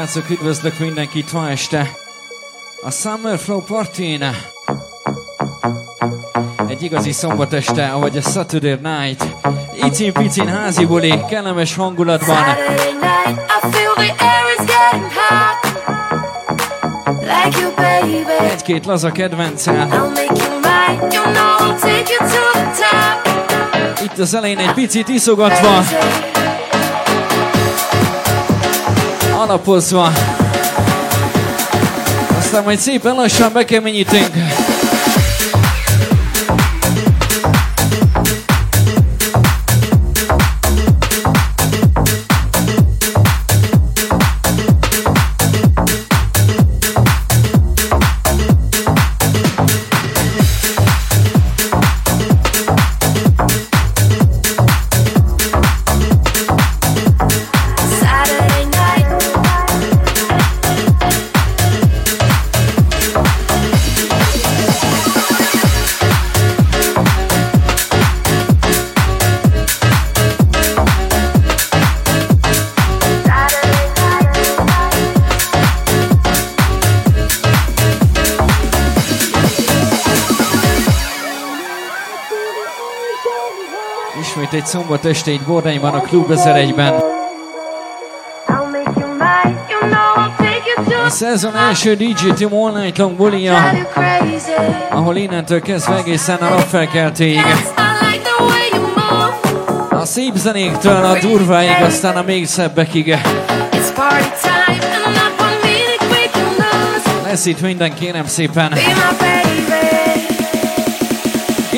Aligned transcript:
Srácok, 0.00 0.30
üdvözlök 0.30 0.78
mindenkit 0.78 1.32
ma 1.32 1.50
este 1.50 1.96
a 2.82 2.90
Summer 2.90 3.38
Flow 3.38 3.60
Partin. 3.60 4.24
Egy 6.68 6.82
igazi 6.82 7.12
szombat 7.12 7.52
este, 7.52 7.86
ahogy 7.86 8.16
a 8.16 8.20
Saturday 8.20 8.78
Night. 8.82 9.24
Icin-picin 9.86 10.48
házi 10.48 10.84
buli, 10.86 11.24
kellemes 11.28 11.74
hangulatban. 11.74 12.36
Saturday 12.36 12.92
night, 12.92 13.40
I 13.64 13.70
feel 13.70 13.92
the 13.94 14.14
air 14.18 14.44
is 14.58 14.64
getting 14.66 15.10
hot. 15.14 15.58
Like 17.20 17.60
you, 17.60 17.70
baby. 17.74 18.50
Egy-két 18.50 18.86
laza 18.86 19.12
kedvencel. 19.12 20.12
Itt 24.02 24.18
az 24.18 24.34
elején 24.34 24.58
egy 24.58 24.72
picit 24.72 25.08
iszogatva, 25.08 25.84
alapozva. 29.40 30.12
Aztán 32.38 32.64
majd 32.64 32.78
szépen 32.78 33.14
lassan 33.14 33.52
bekeményítünk. 33.52 34.30
Saturday 34.34 34.79
Szombat 85.00 85.18
este 85.18 85.30
egy 85.30 85.40
Bordányban 85.40 85.94
a 85.94 86.00
Klub 86.00 86.30
1001-ben. 86.30 86.92
I'll 88.48 88.70
make 88.70 89.00
you 89.00 89.08
mine. 89.08 89.64
You 89.68 89.90
know 89.90 90.14
I'll 90.16 90.36
take 90.36 90.62
you 90.76 90.84
to 90.84 91.04
A 91.04 91.10
szezon 91.10 91.56
első 91.56 91.94
DJ 91.94 92.28
Team 92.36 92.54
All 92.54 92.80
Night 92.80 92.98
Long 92.98 93.16
crazy. 93.16 94.52
ahol 94.90 95.16
innentől 95.16 95.60
kezdve 95.60 95.96
egészen 95.96 96.36
a 96.36 96.48
napfelkeltéig. 96.48 97.44
A 99.90 100.04
szép 100.04 100.34
zenéktől 100.34 101.04
a 101.04 101.18
durváig, 101.18 101.82
aztán 101.82 102.16
a 102.16 102.22
még 102.22 102.46
szebbekig. 102.46 103.16
Lesz 107.24 107.46
itt 107.46 107.60
minden, 107.60 107.94
kérem 107.94 108.26
szépen. 108.26 108.72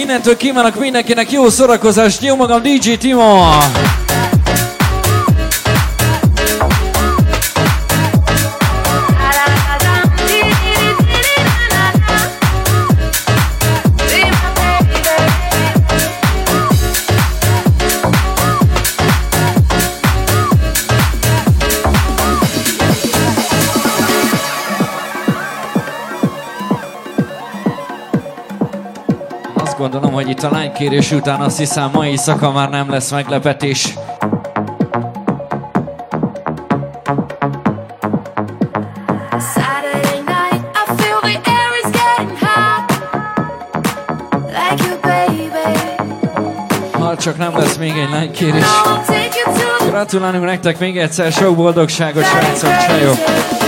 Innentől 0.03 0.37
kívánok 0.37 0.79
mindenkinek 0.79 1.31
jó 1.31 1.49
szórakozást, 1.49 2.23
jó 2.23 2.37
magam 2.37 2.63
DJ 2.63 2.95
Timo! 2.95 3.41
Itt 30.33 30.43
a 30.43 30.51
lánykérés 30.51 31.11
után 31.11 31.41
azt 31.41 31.59
hiszem 31.59 31.91
mai 31.93 32.09
éjszaka 32.09 32.51
már 32.51 32.71
nem 32.71 32.91
lesz 32.91 33.11
meglepetés. 33.11 33.95
Ha 46.93 47.17
csak 47.17 47.37
nem 47.37 47.57
lesz 47.57 47.77
még 47.77 47.97
egy 47.97 48.11
lánykérés. 48.11 48.65
Gratulálunk 49.87 50.45
nektek 50.45 50.79
még 50.79 50.99
egyszer, 50.99 51.33
sok 51.33 51.57
boldogságot, 51.57 52.25
srácok, 52.25 52.77
csajok! 52.87 53.62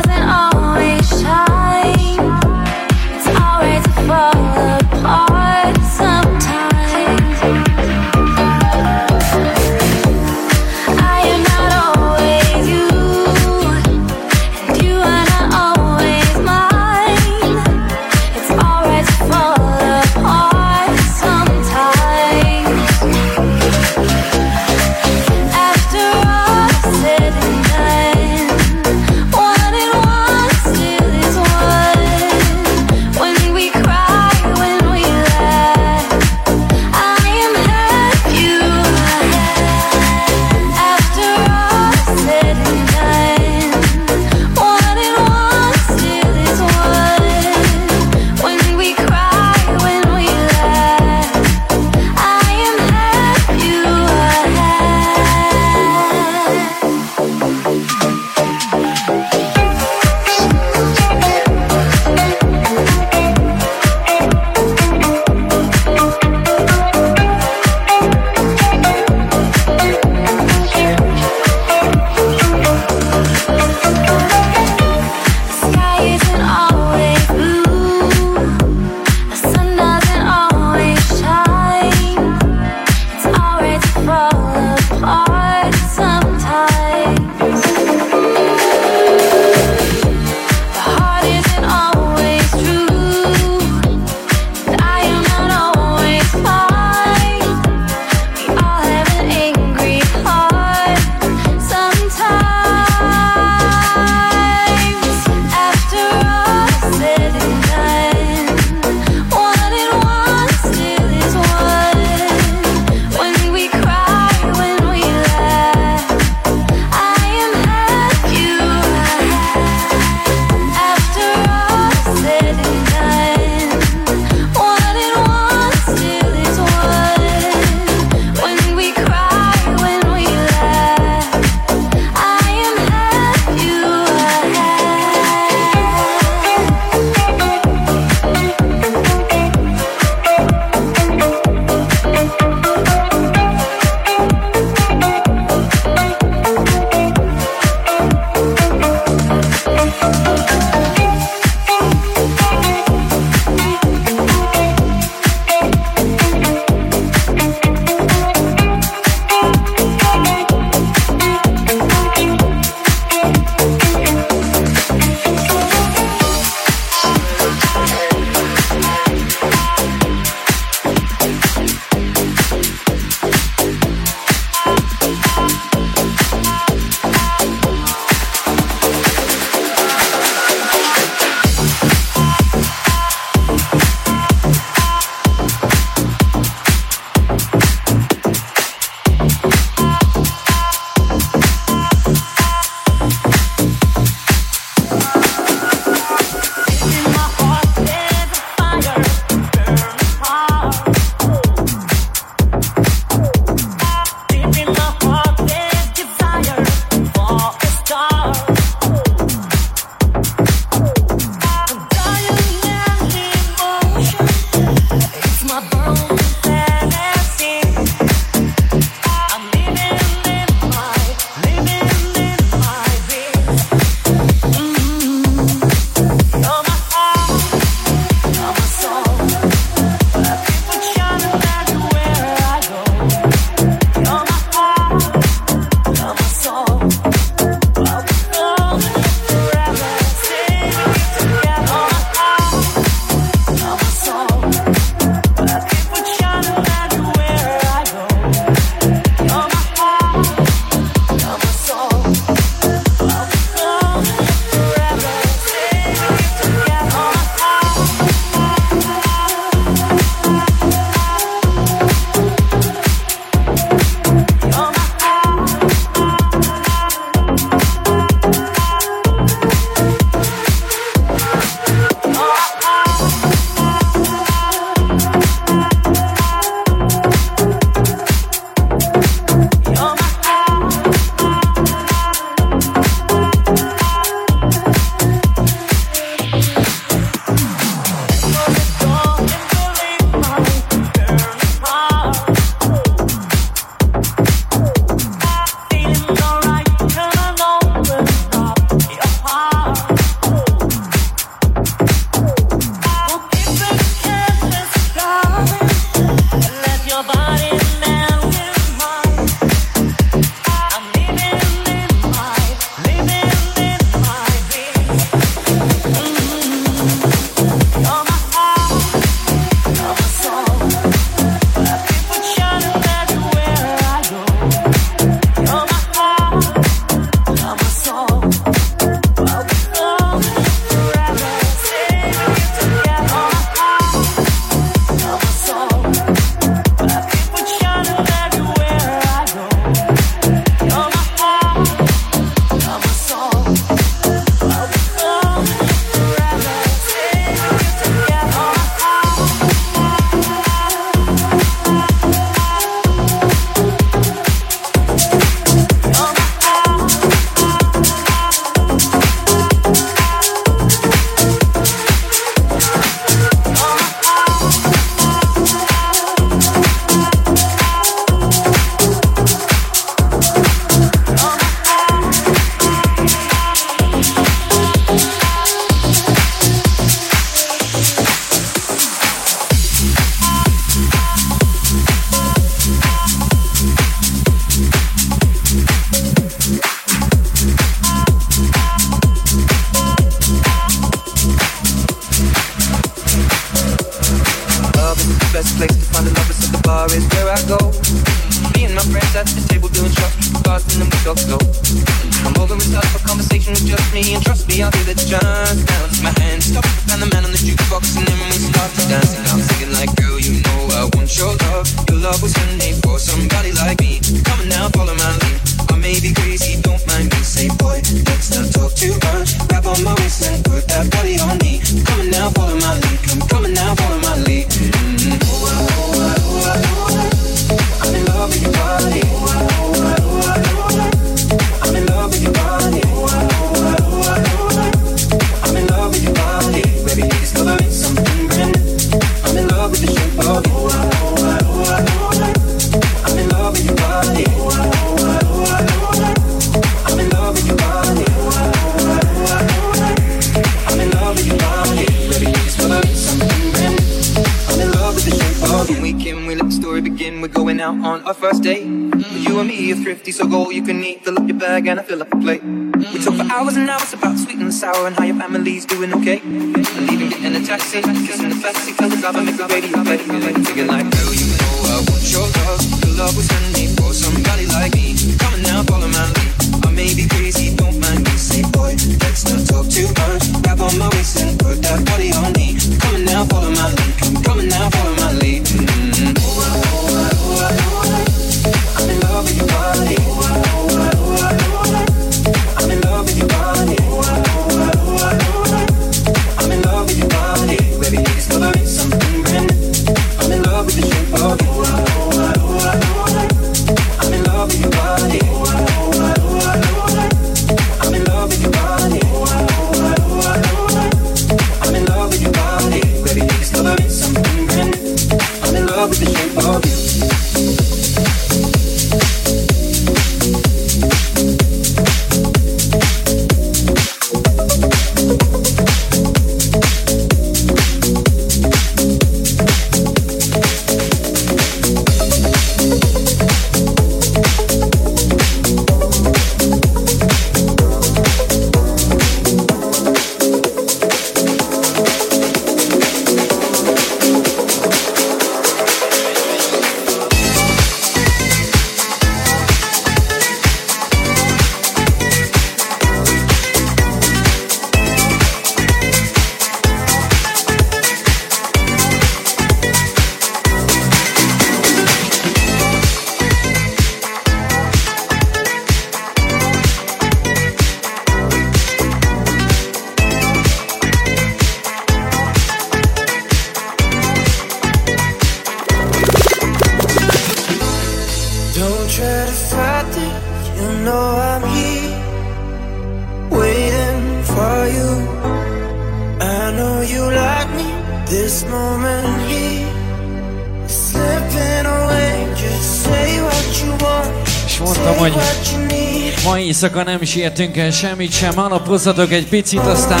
éjszaka 596.56 596.82
nem 596.82 597.02
sietünk 597.02 597.56
el 597.56 597.70
semmit 597.70 598.12
sem, 598.12 598.38
alapozhatok 598.38 599.12
egy 599.12 599.28
picit, 599.28 599.58
aztán 599.58 600.00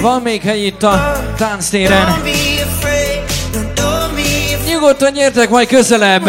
van 0.00 0.22
még 0.22 0.42
hely 0.42 0.60
itt 0.60 0.82
a 0.82 1.22
tánctéren. 1.36 2.22
Nyugodtan 4.66 5.12
gyertek 5.12 5.50
majd 5.50 5.68
közelebb! 5.68 6.28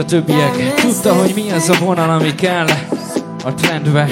a 0.00 0.04
többiek. 0.04 0.74
Tudta, 0.74 1.14
hogy 1.14 1.32
mi 1.34 1.50
az 1.50 1.68
a 1.68 1.74
vonal, 1.84 2.10
ami 2.10 2.34
kell 2.34 2.66
a 3.44 3.54
trendbe. 3.54 4.08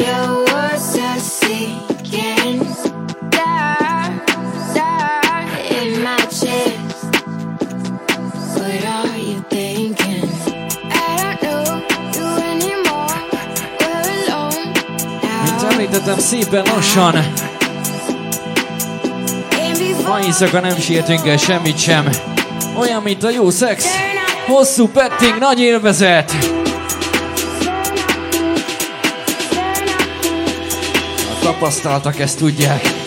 Mint 15.44 15.62
említettem, 15.70 16.18
szépen 16.18 16.64
lassan 16.74 17.14
Ma 20.06 20.20
éjszaka 20.24 20.60
nem 20.60 20.76
sietünk 20.76 21.26
el 21.26 21.36
semmit 21.36 21.78
sem 21.78 22.08
Olyan, 22.78 23.02
mint 23.02 23.24
a 23.24 23.30
jó 23.30 23.50
szex 23.50 24.07
Hosszú 24.48 24.88
petting, 24.88 25.38
nagy 25.38 25.60
élvezet! 25.60 26.32
A 31.30 31.38
tapasztaltak 31.42 32.18
ezt 32.18 32.38
tudják. 32.38 32.97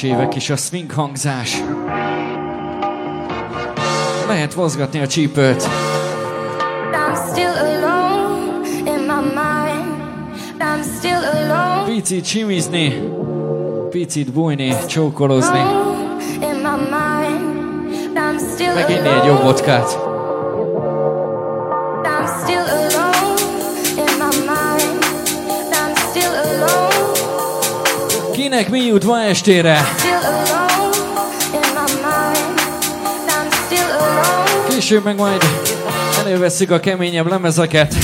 70-es 0.00 0.02
évek 0.02 0.34
és 0.34 0.50
a 0.50 0.56
swing 0.56 0.90
hangzás. 0.90 1.62
Lehet 4.26 4.56
mozgatni 4.56 5.00
a 5.00 5.06
csípőt. 5.06 5.68
Picit 11.86 12.24
csimizni, 12.24 13.02
picit 13.90 14.32
bújni, 14.32 14.76
csókolozni. 14.86 15.60
Meginni 18.74 19.08
egy 19.08 19.24
jó 19.26 19.34
vodkát. 19.34 20.09
kinek 28.64 28.80
mi 28.82 28.86
jut 28.86 29.04
ma 29.04 29.22
estére. 29.22 29.80
Később 34.68 35.04
meg 35.04 35.16
majd 35.16 35.44
előveszik 36.24 36.70
a 36.70 36.80
keményebb 36.80 37.28
lemezeket. 37.28 37.94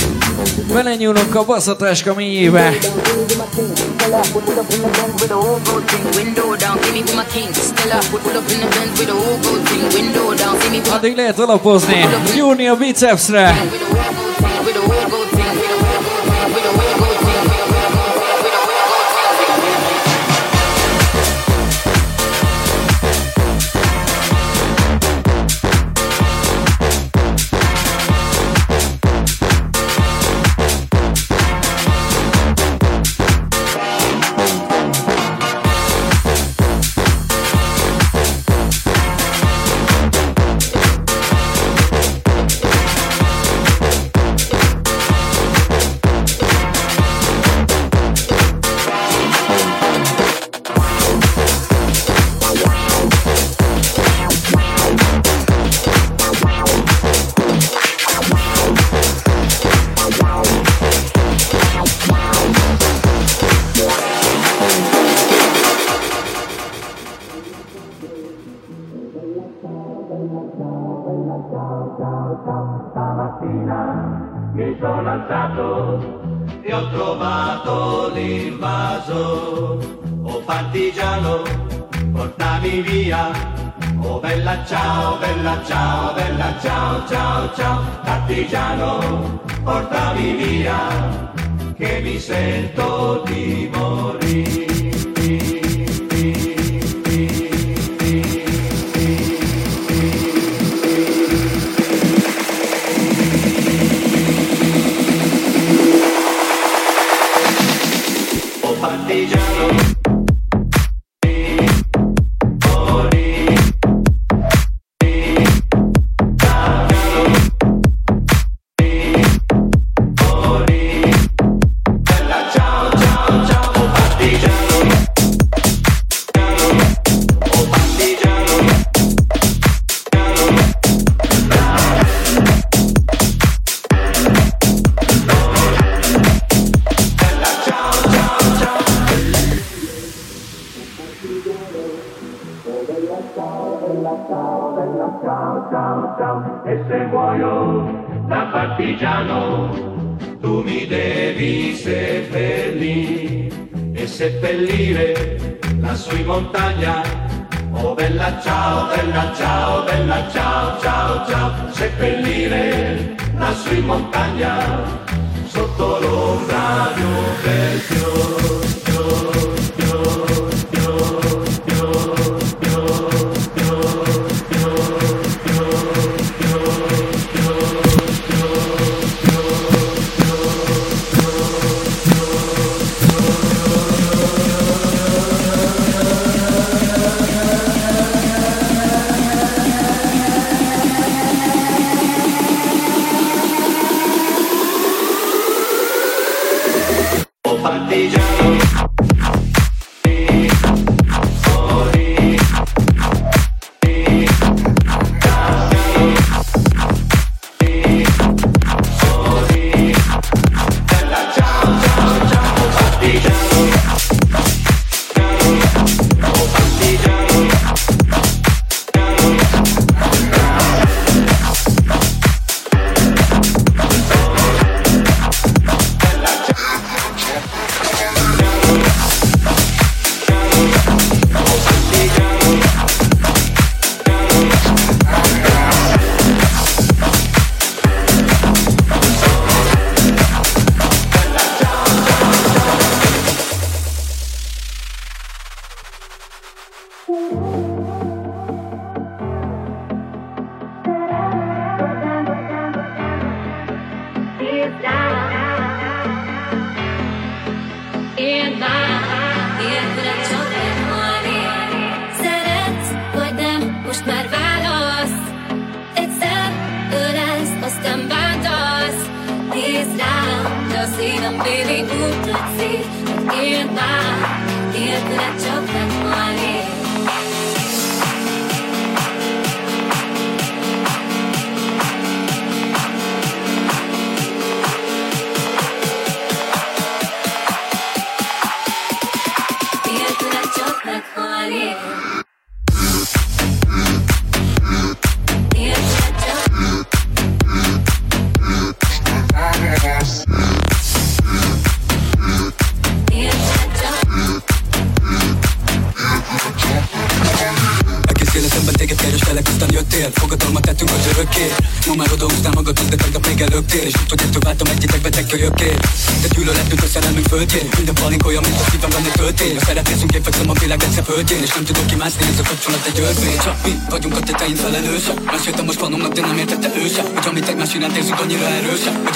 Belenyúlunk 0.73 1.35
a 1.35 1.45
baszatáska 1.45 2.13
mélyébe. 2.13 2.73
Addig 10.89 11.15
lehet 11.15 11.39
alapozni. 11.39 12.05
Júni 12.35 12.67
a 12.67 12.75
bicepsre. 12.75 13.55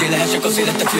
Go 0.02 0.26
see 0.26 0.40
cositas, 0.40 0.76
te 0.76 0.91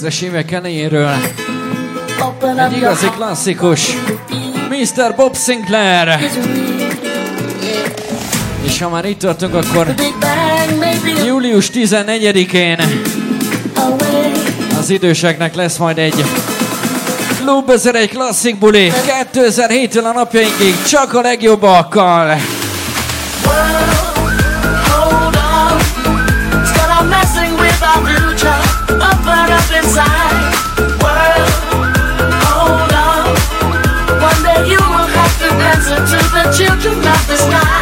2000-es 0.00 0.20
évek 0.22 0.50
elejéről. 0.50 1.14
Egy 2.58 2.76
igazi 2.76 3.06
klasszikus. 3.06 3.96
Mr. 4.68 5.14
Bob 5.16 5.36
Sinclair. 5.36 6.30
És 8.62 8.80
ha 8.80 8.88
már 8.88 9.04
itt 9.04 9.18
tartunk, 9.18 9.54
akkor 9.54 9.94
július 11.26 11.70
14-én 11.74 12.78
az 14.78 14.90
időseknek 14.90 15.54
lesz 15.54 15.76
majd 15.76 15.98
egy 15.98 16.24
Klub 17.40 17.70
egy 17.96 18.08
klasszik 18.08 18.58
buli 18.58 18.92
2007-től 19.32 20.04
a 20.04 20.12
napjainkig 20.12 20.82
csak 20.82 21.14
a 21.14 21.20
legjobbakkal. 21.20 22.26
World, 23.44 23.90
hold 24.88 25.36
on, 25.36 25.78
it's 26.62 26.72
got 26.72 27.08
messing 27.08 27.58
with 27.58 27.96
our 27.96 28.19
children 36.60 36.98
of 36.98 37.26
the 37.26 37.36
sky. 37.36 37.79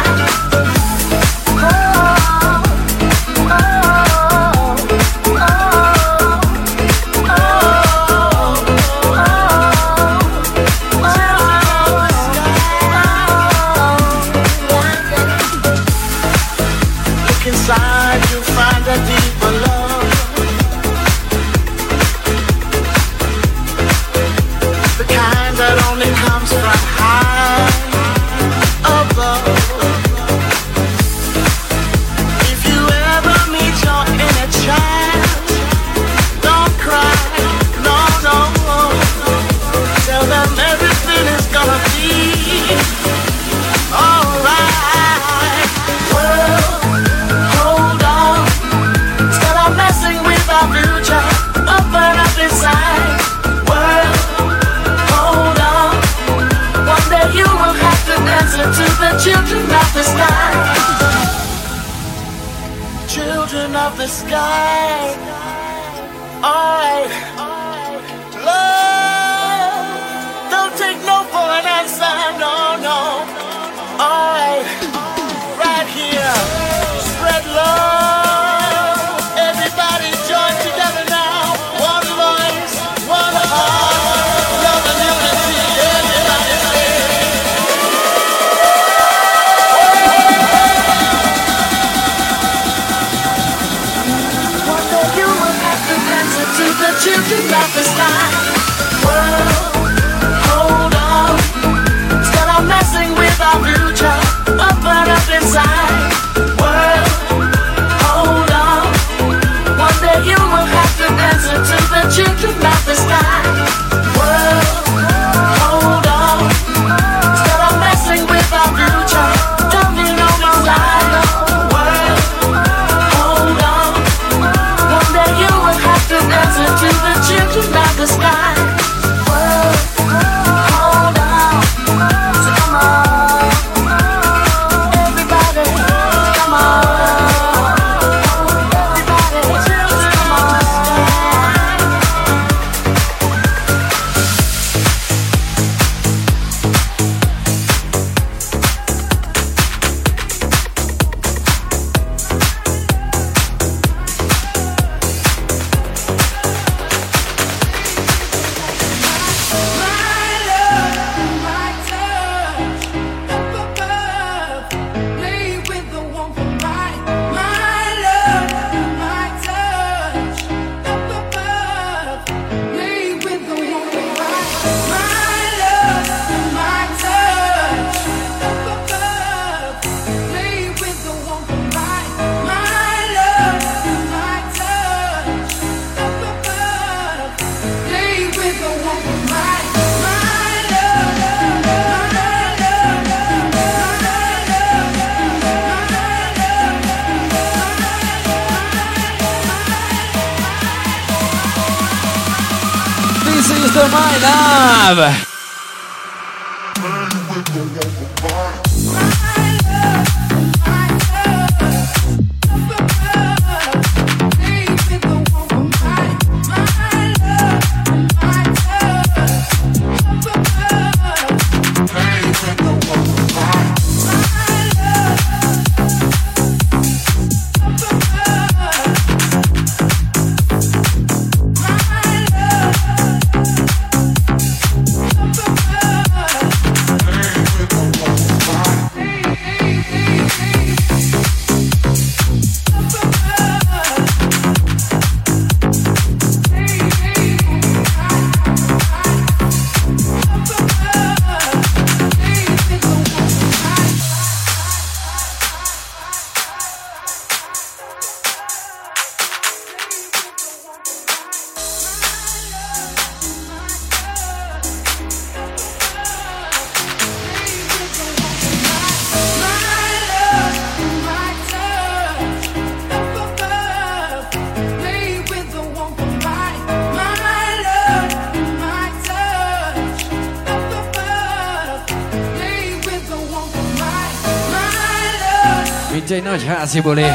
házi 286.59 286.81
buli. 286.81 287.05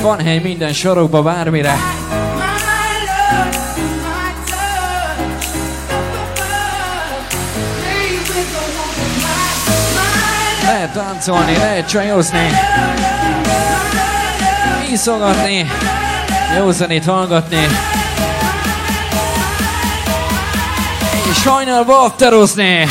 Van 0.00 0.20
hely 0.20 0.38
minden 0.38 0.72
sorokba 0.72 1.22
bármire. 1.22 1.76
Lehet 10.64 10.92
táncolni, 10.92 11.56
lehet 11.56 11.88
csajozni, 11.88 12.50
iszogatni, 14.92 15.70
jó 16.58 16.70
zenét 16.70 17.04
hallgatni, 17.04 17.66
és 21.30 21.44
hajnalba 21.44 22.02
afterozni. 22.02 22.88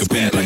a 0.00 0.06
been 0.06 0.37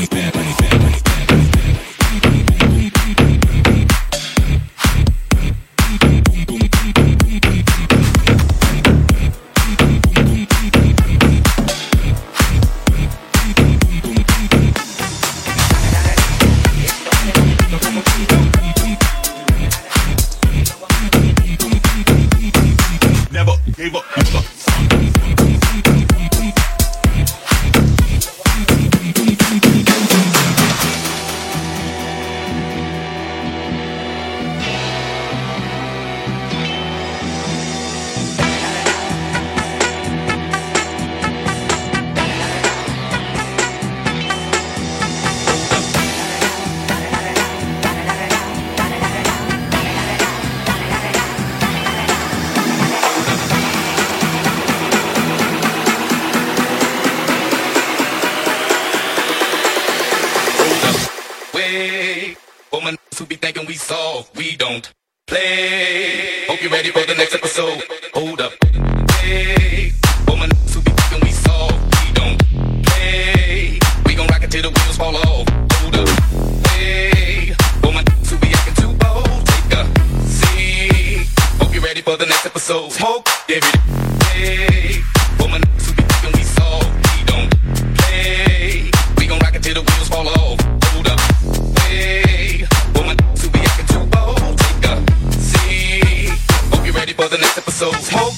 ready 97.12 97.28
for 97.28 97.36
the 97.36 97.40
next 97.40 97.58
episode. 97.58 97.94
Smoke 97.96 98.31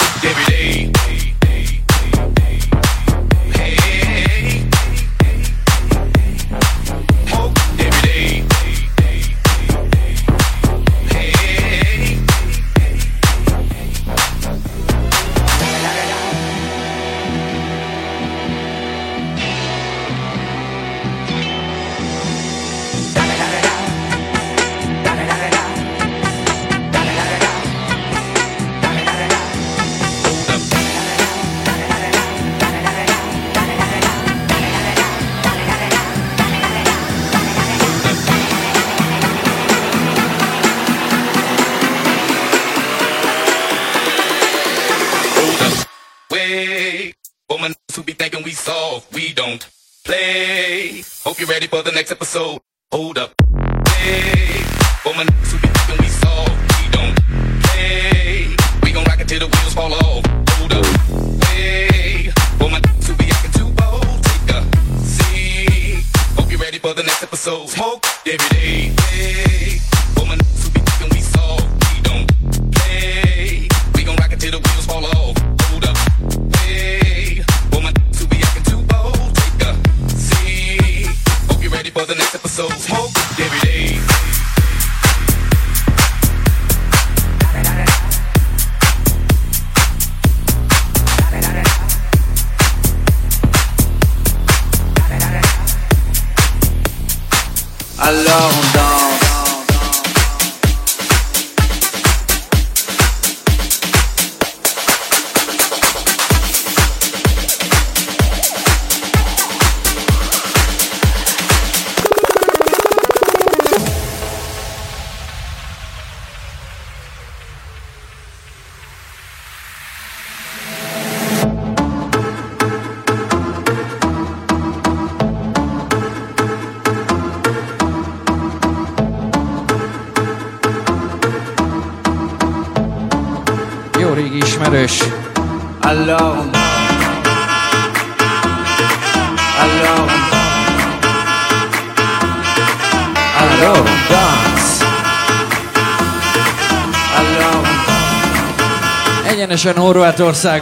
danse. 149.94 150.60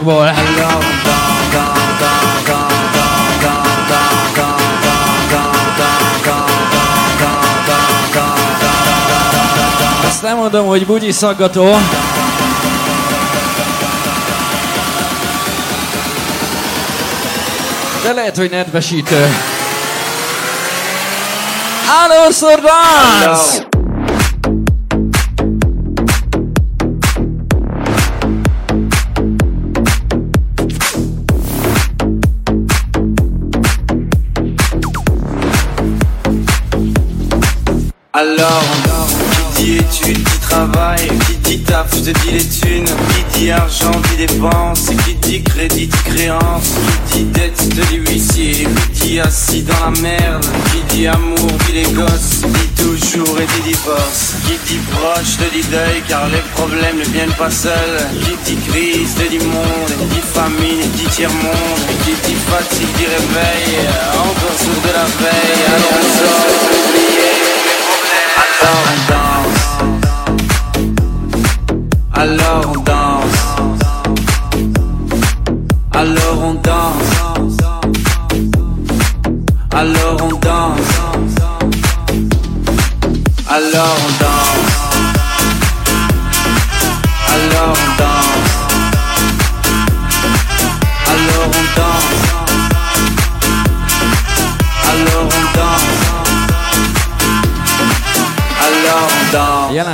Azt 10.05 10.21
nem 10.21 10.37
mondom, 10.37 10.67
hogy 10.67 10.85
bugyi 10.85 11.11
szaggató. 11.11 11.77
De 18.03 18.13
lehet, 18.13 18.37
hogy 18.37 18.49
nedvesítő. 18.49 19.35
Először 22.03 22.59
dance! 22.59 23.72
Alors, 38.23 38.63
qui 39.53 39.63
dit 39.63 39.77
études, 39.79 40.17
dit 40.17 40.39
travail, 40.39 41.11
qui 41.43 41.57
dit 41.57 41.59
taf, 41.59 41.89
te 41.89 42.09
dis 42.09 42.31
les 42.31 42.47
thunes, 42.47 42.85
qui 42.85 43.39
dit 43.39 43.51
argent, 43.51 43.91
dit 44.09 44.25
dépenses, 44.25 44.91
qui 45.05 45.15
dit 45.15 45.43
crédit, 45.43 45.87
dit 45.87 46.03
créance, 46.05 46.71
qui 47.11 47.17
dit 47.17 47.23
dette, 47.25 47.57
te 47.57 47.81
dit 47.87 47.97
huissier, 47.97 48.67
qui 48.93 49.07
dit 49.07 49.19
assis 49.19 49.63
dans 49.63 49.73
la 49.83 50.01
merde, 50.01 50.45
qui 50.71 50.95
dit 50.95 51.07
amour, 51.07 51.51
dit 51.67 51.73
les 51.73 51.91
gosses, 51.91 52.43
dit 52.47 52.81
toujours 52.81 53.37
et 53.41 53.45
dit 53.45 53.71
divorce, 53.71 54.35
qui 54.45 54.57
dit 54.71 54.79
proche, 54.93 55.35
te 55.35 55.53
dit 55.53 55.67
deuil, 55.69 56.01
car 56.07 56.25
les 56.29 56.43
problèmes 56.55 56.99
ne 56.99 57.05
viennent 57.11 57.37
pas 57.37 57.51
seuls, 57.51 58.07
qui 58.23 58.55
dit 58.55 58.61
crise, 58.69 59.15
te 59.15 59.27
dit 59.29 59.43
monde, 59.45 59.91
qui 59.99 60.05
dit 60.15 60.23
famine, 60.33 60.89
dit 60.95 61.09
tiers-monde, 61.11 61.83
qui 62.05 62.13
dit 62.25 62.37
fatigue, 62.47 62.87
dit 62.95 63.05
réveil, 63.05 63.83
encore 64.15 64.57
sourd 64.63 64.81
de 64.81 64.93
la 64.95 65.07
veille, 65.19 65.65
alors 65.67 65.99
on 65.99 66.17
sort, 66.17 67.02
so 68.63 68.69
and 68.69 68.99
so 69.09 69.22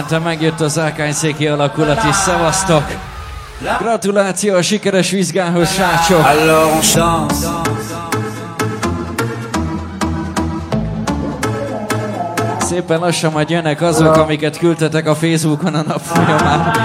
Jelentem 0.09 0.31
megjött 0.33 0.59
az 0.59 0.79
Ákányszéki 0.79 1.47
alakulat 1.47 2.03
is, 2.03 2.15
szevasztok! 2.15 2.83
Gratuláció 3.79 4.55
a 4.55 4.61
sikeres 4.61 5.09
vizsgához, 5.09 5.73
srácsok! 5.73 6.25
Alors 6.25 6.95
on 6.95 7.27
danse. 7.27 7.47
Szépen 12.59 12.99
lassan 12.99 13.31
majd 13.31 13.49
jönnek 13.49 13.81
azok, 13.81 14.15
amiket 14.15 14.57
küldtetek 14.57 15.07
a 15.07 15.15
Facebookon 15.15 15.75
a 15.75 15.81
nap 15.81 16.01
folyamán. 16.01 16.75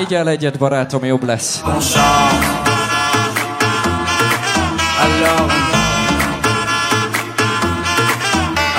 Így 0.00 0.14
el 0.14 0.28
egyet, 0.28 0.58
barátom, 0.58 1.04
jobb 1.04 1.24
lesz. 1.24 1.62
on 1.64 1.72
alors, 5.00 5.52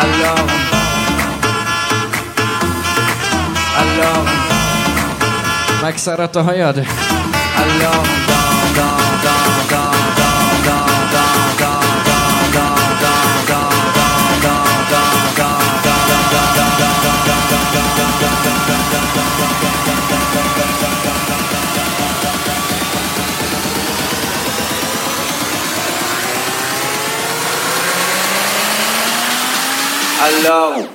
alors, 0.02 0.59
megszáradt 5.90 6.36
a 6.36 6.42
hajad? 6.42 6.86
Hello. 30.20 30.89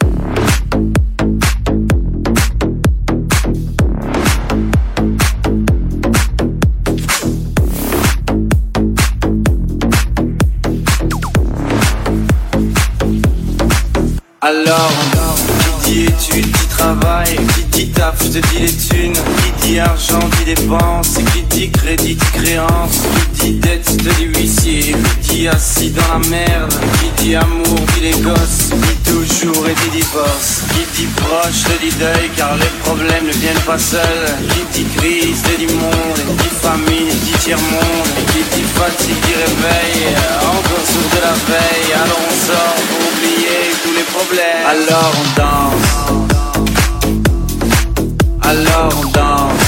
Alors 14.44 14.92
qui 15.84 15.90
dit 15.90 16.04
études, 16.04 16.44
dit 16.44 16.66
travail, 16.68 17.34
qui 17.72 17.86
dit 17.86 17.88
taf, 17.92 18.22
je 18.22 18.28
te 18.28 18.46
dis 18.48 18.58
les 18.60 18.72
thunes, 18.72 19.14
qui 19.14 19.66
dit 19.68 19.80
argent, 19.80 20.18
dit 20.36 20.54
dépenses, 20.54 21.14
qui 21.32 21.42
dit 21.44 21.70
crédit, 21.70 22.14
dit 22.14 22.30
créance, 22.34 23.00
qui 23.38 23.52
dit 23.52 23.58
dette, 23.60 23.88
je 23.90 24.04
te 24.04 24.14
dis 24.16 24.24
huissier, 24.24 24.96
qui 25.22 25.36
dit 25.36 25.48
assis 25.48 25.90
dans 25.92 26.02
la 26.12 26.28
merde, 26.28 26.74
qui 27.00 27.24
dit 27.24 27.36
amour, 27.36 27.80
dit 27.94 28.00
les 28.02 28.20
gosses, 28.20 28.68
dit 28.68 29.10
toujours 29.10 29.66
et 29.66 29.74
dit 29.82 29.96
divorce, 29.96 30.60
qui 30.74 30.84
dit 30.94 31.08
proche, 31.16 31.62
te 31.64 31.82
dit 31.82 31.96
deuil, 31.98 32.28
car 32.36 32.54
les 32.56 32.72
problèmes 32.84 33.26
ne 33.26 33.32
viennent 33.32 33.64
pas 33.64 33.78
seuls, 33.78 34.28
qui 34.74 34.82
dit 34.82 34.90
crise, 34.94 35.40
te 35.40 35.56
dit 35.56 35.72
monde, 35.72 36.20
qui 36.38 36.44
dit 36.44 36.54
famine, 36.60 37.18
dit 37.24 37.38
tiers-monde, 37.44 38.12
qui 38.28 38.44
dit 38.54 38.68
fatigue, 38.74 39.16
dit 39.24 39.36
réveil, 39.40 40.12
encore 40.42 40.84
sourd 40.84 41.08
de 41.16 41.20
la 41.22 41.32
veille, 41.32 41.92
alors 41.94 42.20
on 42.28 42.46
sort 42.46 42.74
pour 42.90 43.08
oublier 43.08 43.73
Alors 44.16 45.12
on 45.18 45.24
danse. 45.36 45.90
Alors 48.42 48.92
on 48.96 49.06
danse. 49.10 49.66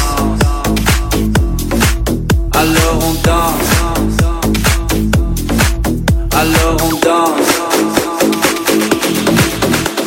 Alors 2.54 2.98
on 3.02 3.14
danse. 3.24 3.72
Alors 6.32 6.76
on 6.84 6.90
danse. 7.00 7.52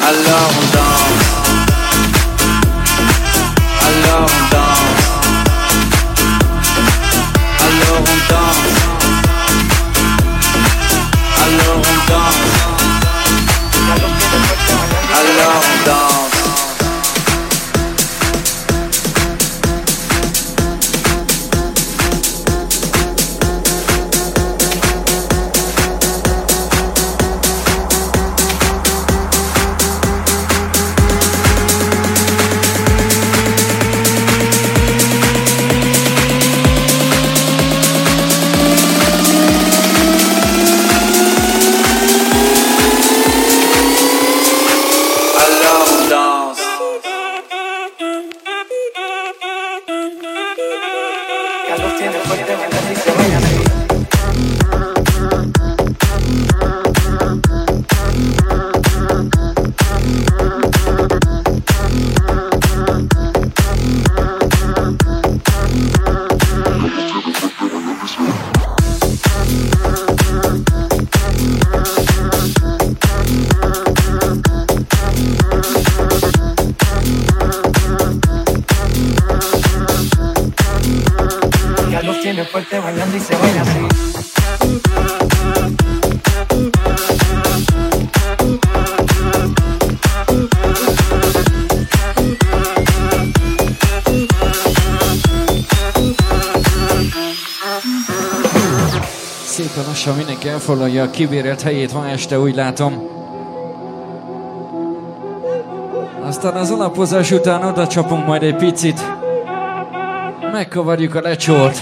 Alors 0.08 0.50
on 0.58 0.66
danse. 0.74 0.89
Ha 100.10 100.16
mindenki 100.16 100.48
elfoglalja 100.48 101.04
a 101.04 101.10
kibérelt 101.10 101.62
helyét 101.62 101.94
ma 101.94 102.08
este, 102.08 102.40
úgy 102.40 102.56
látom. 102.56 103.08
Aztán 106.22 106.54
az 106.56 106.72
alapozás 106.72 107.32
után 107.32 107.64
oda 107.64 107.88
csapunk 107.88 108.26
majd 108.26 108.44
egy 108.44 108.56
picit. 108.56 109.02
Megkavarjuk 110.52 111.16
a 111.16 111.22
lecsót. 111.22 111.80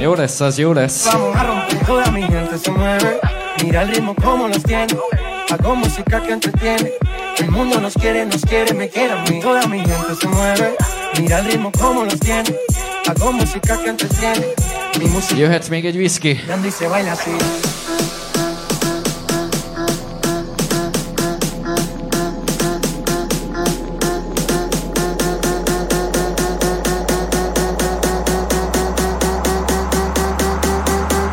Jó 0.00 0.14
lesz 0.14 0.40
az, 0.40 0.58
jó 0.58 0.72
lesz. 0.72 1.14
Mira 3.62 3.78
el 3.78 3.86
ritmo 3.86 4.14
como 4.14 4.46
los 4.46 4.62
tiene, 4.62 4.92
hago 5.48 5.74
música 5.74 6.20
que 6.20 6.32
entretiene. 6.32 7.05
El 7.38 7.50
mundo 7.50 7.80
nos 7.80 7.94
quiere, 7.94 8.24
nos 8.24 8.40
quiere, 8.42 8.72
me 8.74 8.88
quiere 8.88 9.12
a 9.12 9.22
mí. 9.22 9.40
Toda 9.40 9.66
mi 9.66 9.78
gente 9.78 10.14
se 10.20 10.26
mueve. 10.28 10.76
Mira 11.18 11.38
el 11.38 11.44
ritmo 11.46 11.70
como 11.72 12.04
los 12.04 12.18
tiene. 12.18 12.54
Hago 13.06 13.32
música 13.32 13.78
que 13.82 13.90
entretiene. 13.90 14.46
Mi 14.98 15.06
música 15.06 15.36
Jöhet 15.36 15.68
még 15.68 15.84
egy 15.84 15.96
whisky. 15.96 16.30
y 16.30 16.70
se 16.70 16.88
baila 16.88 17.12
así. 17.12 17.30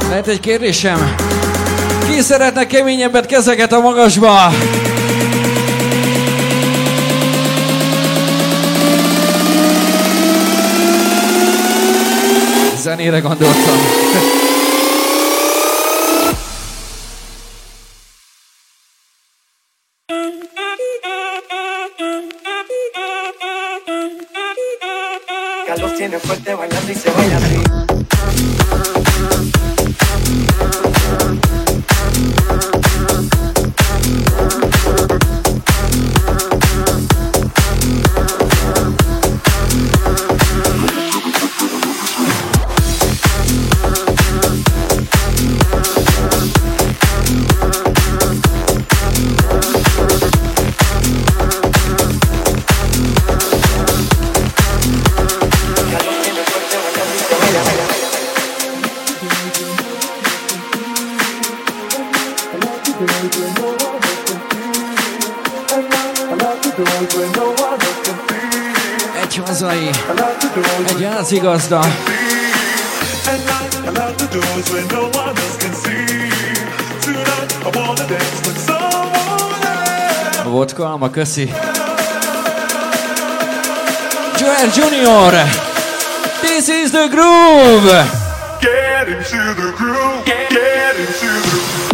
Lehet 0.10 0.28
egy 0.28 0.40
kérdésem? 0.40 1.16
Ki 2.10 2.22
szeretne 2.22 2.68
keményebbet 2.68 3.26
kezeket 3.26 3.74
a 3.74 3.80
magasba? 3.80 4.52
Zenére 12.84 13.20
gondoltam. 13.20 14.33
pici 71.34 71.42
gazda. 71.42 71.82
Volt 80.46 80.74
kalma, 80.74 81.10
köszi. 81.10 81.54
Joel 84.40 84.70
Junior, 84.76 85.34
this 86.42 86.68
is 86.68 86.92
the 86.92 87.08
groove. 87.10 88.06
Get 88.62 89.08
into 89.08 89.54
the 89.56 89.74
groove, 89.78 90.26
get 90.26 90.52
into 90.52 91.42
the 91.42 91.50
groove. 91.50 91.93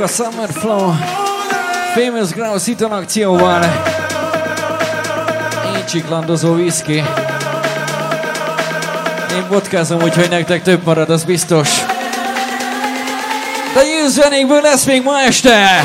a 0.00 0.06
Summer 0.06 0.48
Flow 0.52 0.94
Famous 1.94 2.30
Grouse 2.32 2.64
Hiton 2.64 2.92
akcióval. 2.92 3.62
Én 5.76 5.84
csiklandozó 5.86 6.52
whisky. 6.52 6.94
Én 9.34 9.46
vodkázom, 9.48 10.02
úgyhogy 10.02 10.28
nektek 10.30 10.62
több 10.62 10.84
marad, 10.84 11.10
az 11.10 11.24
biztos. 11.24 11.68
De 13.74 13.84
jössz 13.84 14.12
zenékből 14.12 14.60
lesz 14.60 14.84
még 14.84 15.02
ma 15.02 15.20
este! 15.20 15.80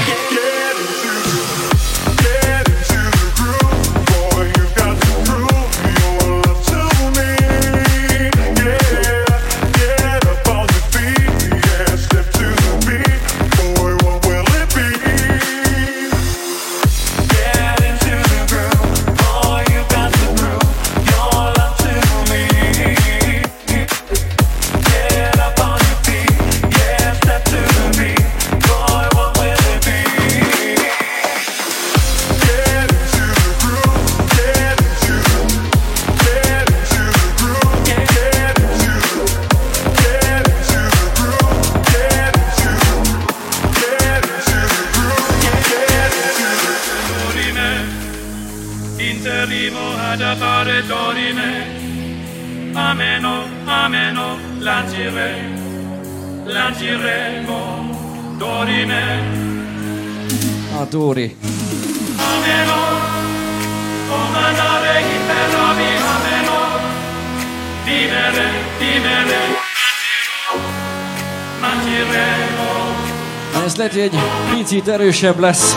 kicsit 74.83 74.99
erősebb 74.99 75.39
lesz. 75.39 75.75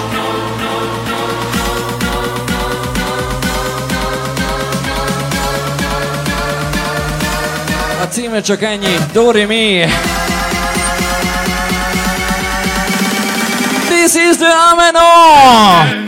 A 8.03 8.09
címe 8.11 8.41
csak 8.41 8.63
ennyi, 8.63 8.97
Dori 9.13 9.45
Mi. 9.45 9.85
This 13.89 14.15
is 14.15 14.37
the 14.37 14.53
Ameno! 14.73 16.06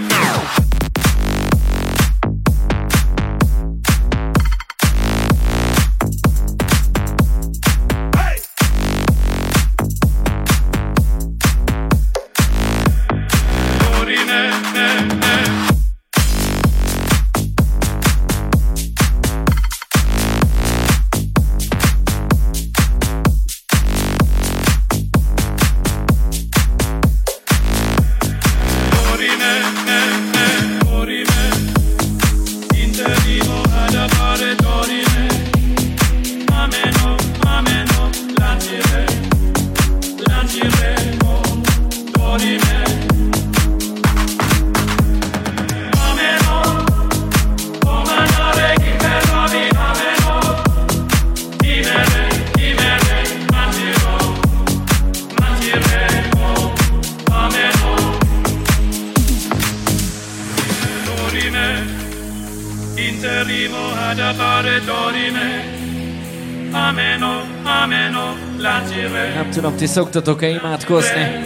szoktatok-e 69.89 70.49
imádkozni? 70.49 71.45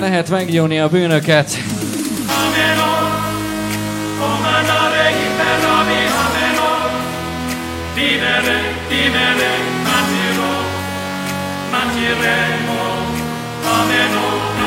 Lehet 0.00 0.30
meggyóni 0.30 0.78
a 0.80 0.88
bűnöket. 0.88 1.58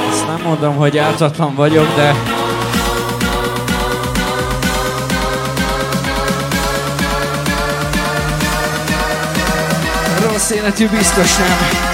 Ezt 0.09 0.27
nem 0.27 0.41
mondom, 0.43 0.75
hogy 0.75 0.97
ártatlan 0.97 1.55
vagyok, 1.55 1.95
de... 1.95 2.32
beszélhető 10.43 10.87
biztos 10.87 11.37
nem. 11.37 11.92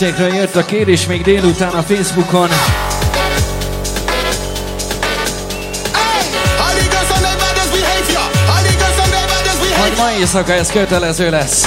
részekről 0.00 0.34
jött 0.34 0.56
a 0.56 0.64
kérés 0.64 1.06
még 1.06 1.22
délután 1.22 1.72
a 1.72 1.82
Facebookon. 1.82 2.48
Hogy 9.80 9.92
mai 9.96 10.14
éjszaka 10.18 10.52
ez 10.52 10.70
kötelező 10.70 11.30
lesz. 11.30 11.66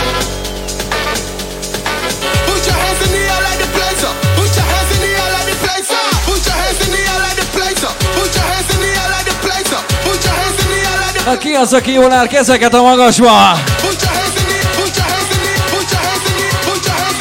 Na 11.25 11.37
ki 11.37 11.53
az, 11.53 11.73
aki 11.73 11.91
jól 11.91 12.11
áll 12.11 12.27
kezeket 12.27 12.73
a 12.73 12.81
magasba? 12.81 13.31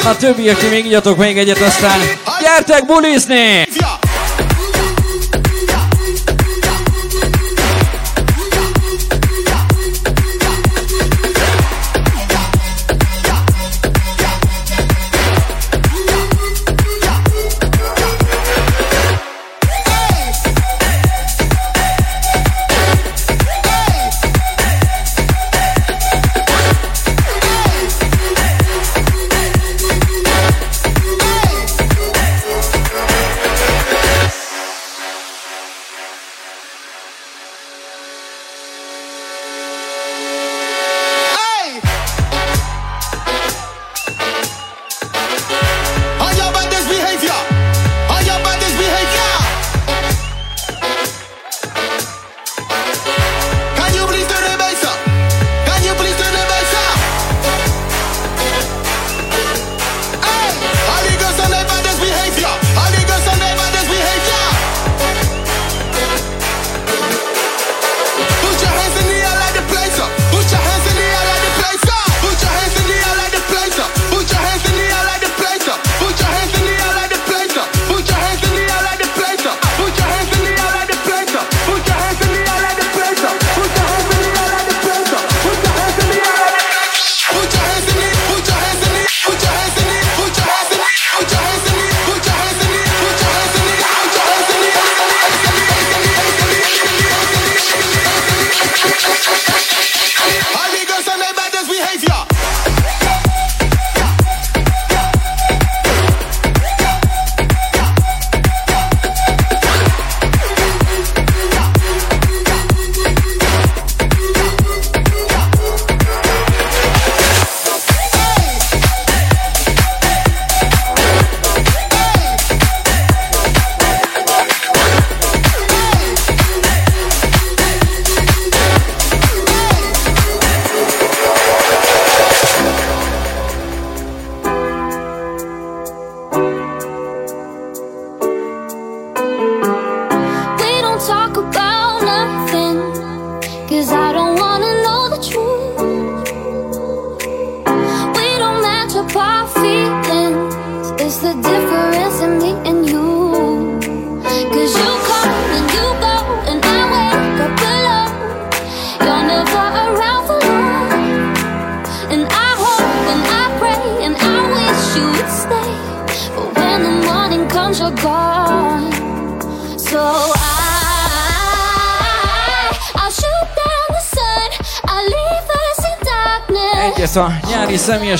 A 0.05 0.17
többiek, 0.17 0.57
ti 0.57 0.67
még 0.67 0.85
igyatok 0.85 1.17
még 1.17 1.37
egyet, 1.37 1.61
aztán 1.61 1.99
gyertek 2.41 2.85
bulizni! 2.85 3.67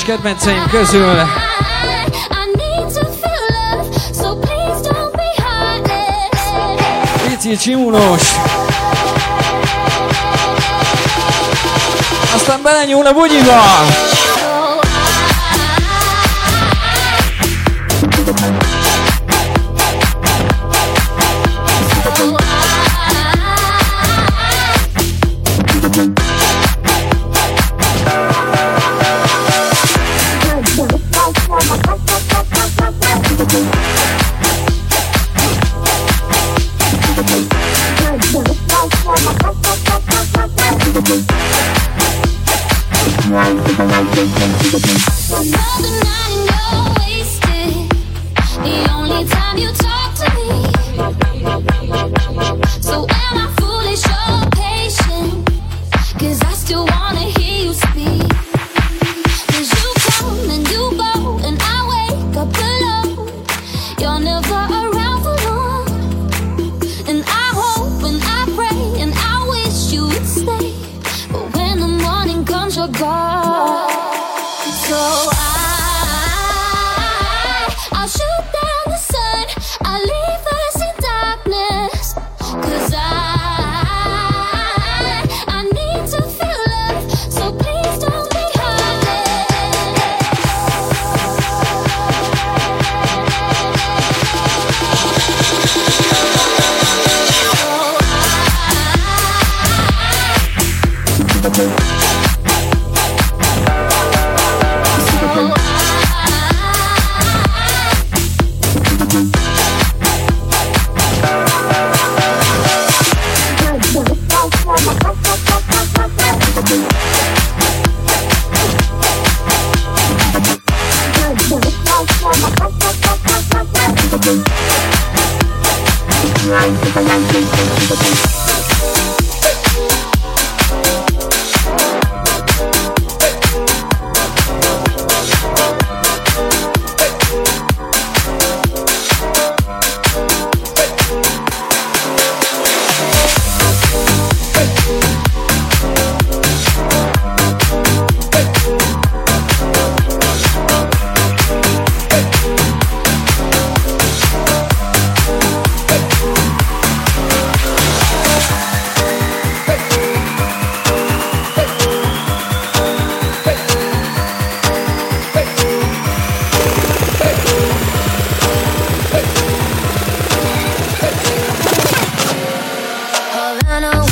kedvenceim 0.03 0.67
közül. 0.71 1.40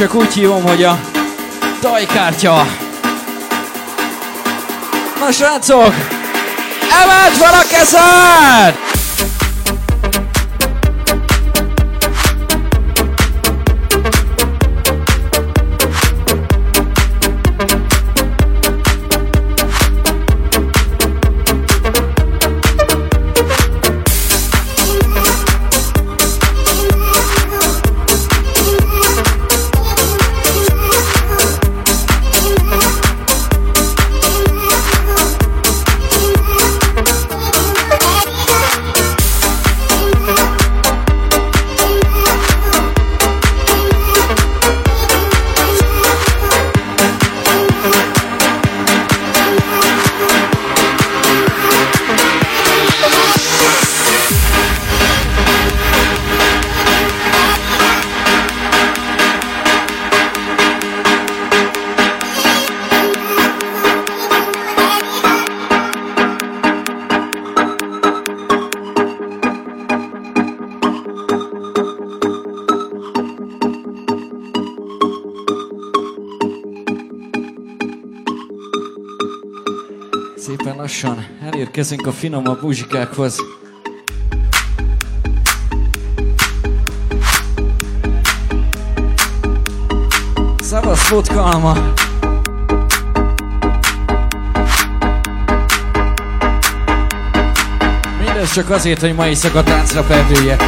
csak 0.00 0.14
úgy 0.14 0.32
hívom, 0.32 0.62
hogy 0.62 0.82
a 0.82 1.00
tajkártya. 1.80 2.66
Na 5.20 5.30
srácok, 5.30 5.94
emelt 7.02 7.36
fel 7.36 7.54
a 7.54 7.64
kezed! 7.70 8.89
érkezünk 81.80 82.06
a 82.06 82.12
finomabb 82.12 82.62
muzsikákhoz. 82.62 83.36
Szevasz, 90.62 91.08
vodka 91.08 91.44
alma! 91.44 91.76
Mindez 98.18 98.52
csak 98.52 98.70
azért, 98.70 99.00
hogy 99.00 99.14
ma 99.14 99.26
éjszaka 99.26 99.62
táncra 99.62 100.02
perdüljek. 100.02 100.62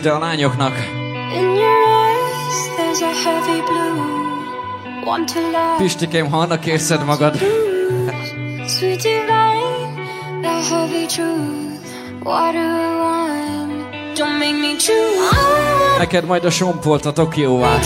ide 0.00 0.10
a 0.10 0.18
lányoknak. 0.18 0.72
Pistikém, 5.78 6.30
ha 6.30 6.38
annak 6.38 6.66
érzed 6.66 7.04
magad. 7.04 7.40
Neked 15.98 16.24
majd 16.24 16.44
a 16.44 16.50
sompolt 16.50 17.06
a 17.06 17.12
Tokióvá. 17.12 17.78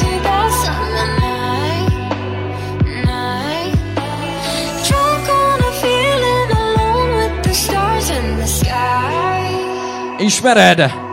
Ismered? 10.19 11.04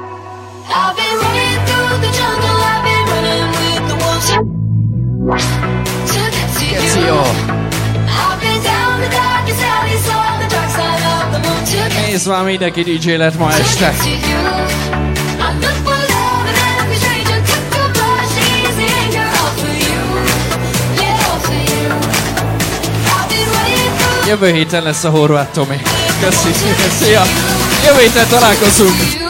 egész 12.21 12.33
már 12.33 12.45
mindenki 12.45 12.81
DJ 12.83 13.11
lett 13.11 13.37
ma 13.37 13.51
este. 13.51 13.93
Jövő 24.27 24.51
héten 24.51 24.83
lesz 24.83 25.03
a 25.03 25.09
horvát 25.09 25.49
Tomi. 25.49 25.81
Köszi, 26.21 26.51
szia! 26.99 27.23
Jövő 27.85 28.01
héten 28.01 28.27
találkozunk! 28.27 29.20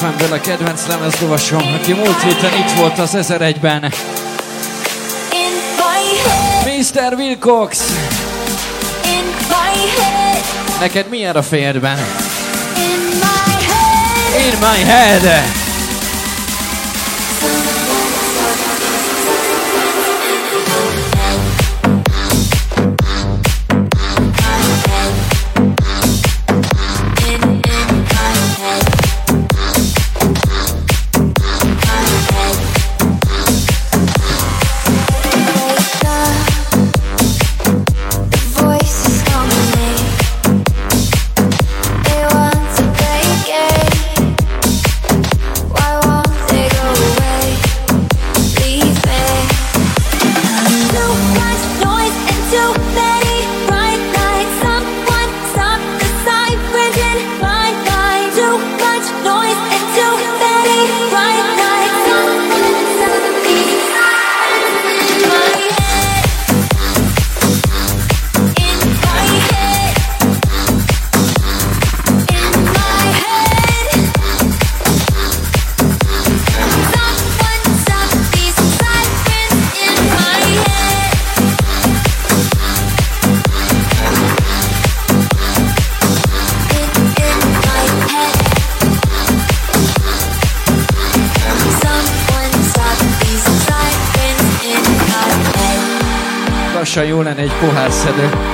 FM-ből 0.00 0.32
a 0.32 0.40
kedvenc 0.40 0.86
lemezlovasom, 0.86 1.74
aki 1.80 1.92
múlt 1.92 2.22
héten 2.22 2.52
itt 2.58 2.70
volt 2.70 2.98
az 2.98 3.10
1001-ben. 3.14 3.92
Mr. 6.64 7.14
Wilcox! 7.16 7.78
Neked 10.80 11.08
mi 11.08 11.26
a 11.26 11.42
fejedben? 11.42 11.98
In 12.76 13.18
my 13.20 13.64
head! 13.66 14.52
In 14.52 14.58
my 14.58 14.90
head. 14.90 15.60
egy 97.40 97.52
pohárszedő. 97.60 98.49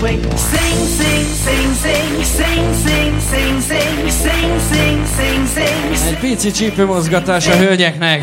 way. 0.00 0.18
Sing, 0.36 0.86
sing, 0.98 1.26
sing, 1.44 1.74
sing, 1.74 2.24
sing, 2.24 2.74
sing, 2.84 3.20
sing, 3.30 3.60
sing, 3.60 4.10
sing, 4.10 4.60
sing, 4.70 5.06
sing, 5.16 5.46
sing. 5.54 6.08
Egy 6.08 6.18
pici 6.18 6.50
csípő 6.50 6.84
mozgatás 6.86 7.46
a 7.46 7.56
hölgyeknek. 7.56 8.22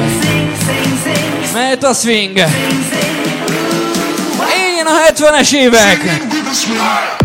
Mehet 1.53 1.83
a 1.83 1.93
swing. 1.93 2.37
Én 4.77 4.85
a 4.85 5.11
70-es 5.11 5.53
évek. 5.53 7.16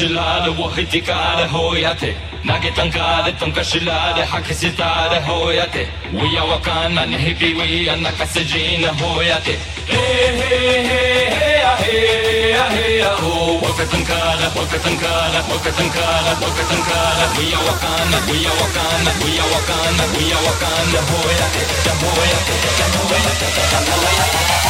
شلال 0.00 0.60
وحيتي 0.60 1.00
كار 1.00 1.48
هوياتي 1.52 2.14
ناكي 2.44 2.70
تنكار 2.70 3.30
تنكا 3.40 3.62
شلال 3.62 4.24
حكي 4.24 4.54
ستار 4.54 5.12
هوياتي 5.28 5.86
ويا 6.14 6.42
وكانا 6.42 7.04
نهبي 7.04 7.54
ويا 7.54 7.96
ناكا 7.96 8.24
سجين 8.24 8.84
هوياتي 9.02 9.56
هي 9.88 10.28
هي 10.40 11.28
هي 11.40 11.64
هي 11.84 12.54
هي 12.76 13.04
هو 13.04 13.56
وكتنكار 13.56 14.38
وكتنكار 14.56 15.44
وكتنكار 15.52 16.24
وكتنكار 16.42 17.16
ويا 17.38 17.58
وكانا 17.66 18.18
ويا 18.28 18.52
وكانا 18.60 19.12
ويا 19.24 19.44
وكانا 19.52 20.04
ويا 20.16 20.38
وكانا 20.46 21.00
هوياتي 21.10 21.62
هوياتي 22.02 22.54
هوياتي 22.96 23.46
هوياتي 23.92 24.69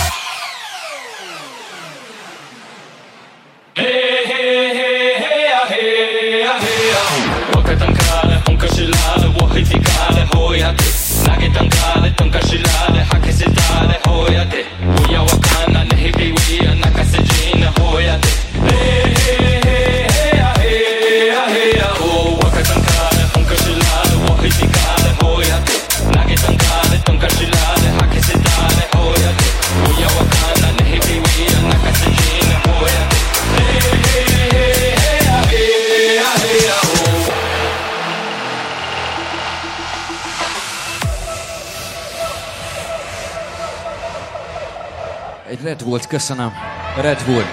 köszönöm. 46.11 46.53
Red 46.97 47.23
Bull. 47.27 47.45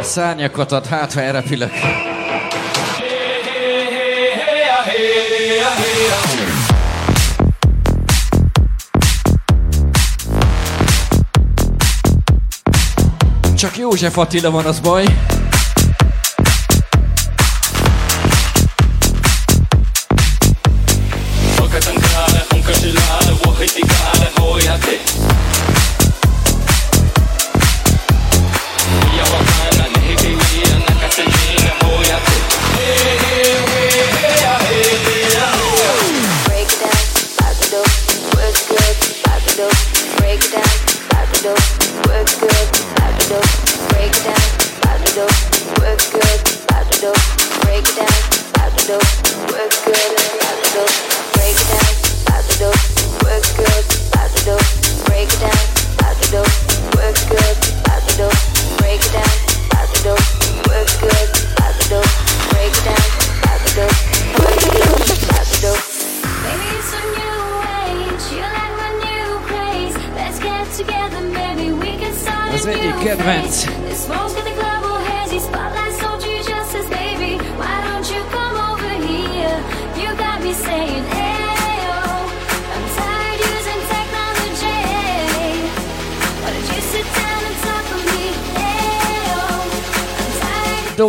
A 0.00 0.02
szárnyakat 0.02 0.72
ad, 0.72 0.86
hát 0.86 1.12
ha 1.12 1.20
elrepülök. 1.20 1.72
Csak 13.56 13.76
József 13.76 14.18
Attila 14.18 14.50
van, 14.50 14.64
az 14.64 14.80
baj. 14.80 15.04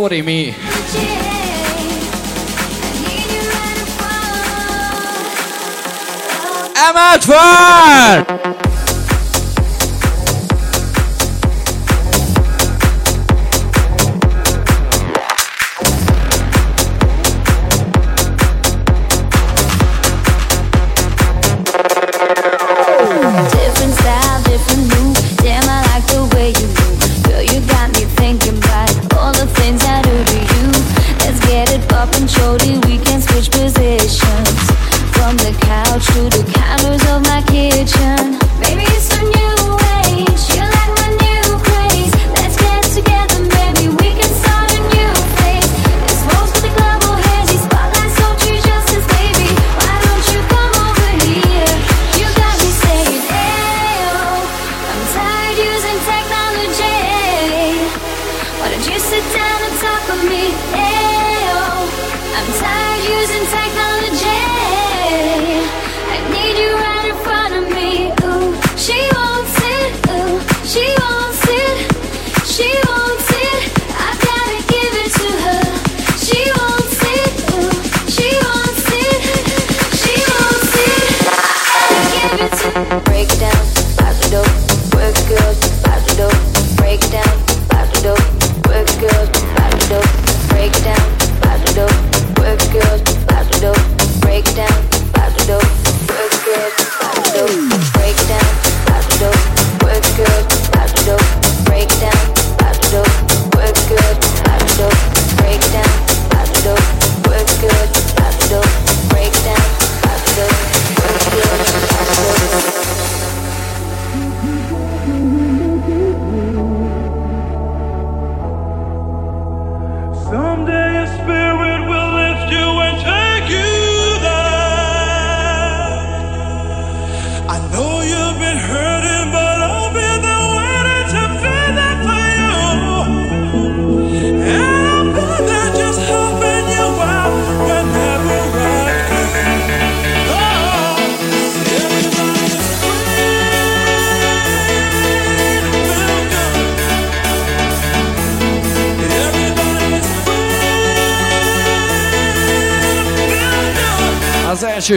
Worry 0.02 0.20
Me. 0.20 0.52
I'm 6.74 6.96
out 6.96 7.22
for! 7.22 8.31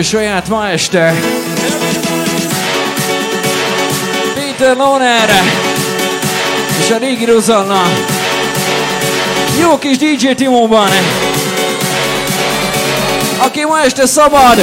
Saját 0.06 0.48
ma 0.48 0.70
este. 0.70 1.14
Peter 4.34 4.76
Loner 4.76 5.30
és 6.80 6.92
a 6.92 6.98
régi 6.98 7.26
Rosanna. 7.26 7.82
Jó 9.60 9.78
kis 9.78 9.98
DJ 9.98 10.32
Timóban. 10.36 10.90
Aki 13.38 13.64
ma 13.66 13.82
este 13.86 14.06
szabad, 14.06 14.58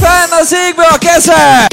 fenn 0.00 0.40
az 0.40 0.54
égbe 0.68 0.86
a 0.90 0.98
keze! 0.98 1.69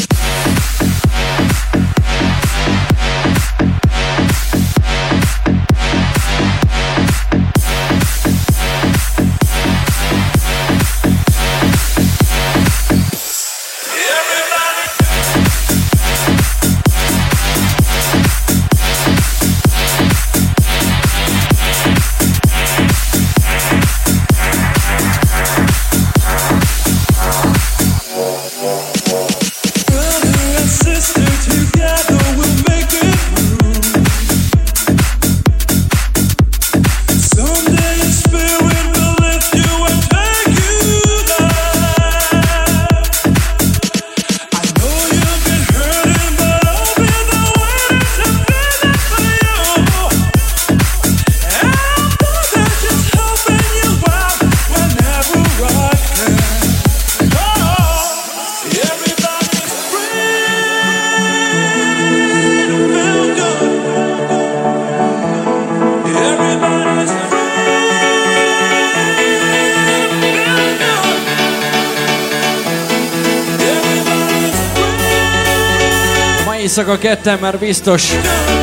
Éjszaka 76.78 76.98
ketten, 76.98 77.38
mert 77.42 77.58
biztos 77.58 78.12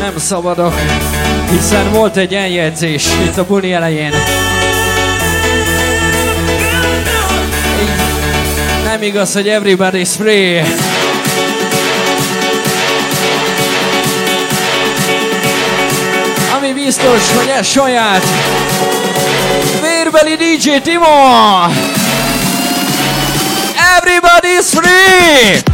nem 0.00 0.18
szabadok, 0.18 0.74
hiszen 1.50 1.92
volt 1.92 2.16
egy 2.16 2.34
eljegyzés 2.34 3.06
itt 3.24 3.36
a 3.36 3.44
buli 3.44 3.72
elején. 3.72 4.12
Nem 8.84 9.02
igaz, 9.02 9.32
hogy 9.32 9.46
everybody's 9.48 10.08
free. 10.18 10.64
Ami 16.56 16.72
biztos, 16.72 17.32
hogy 17.36 17.52
ez 17.58 17.66
saját 17.66 18.22
vérbeli 19.82 20.36
DJ 20.36 20.70
Timo! 20.82 21.06
Everybody's 23.98 24.68
free! 24.70 25.73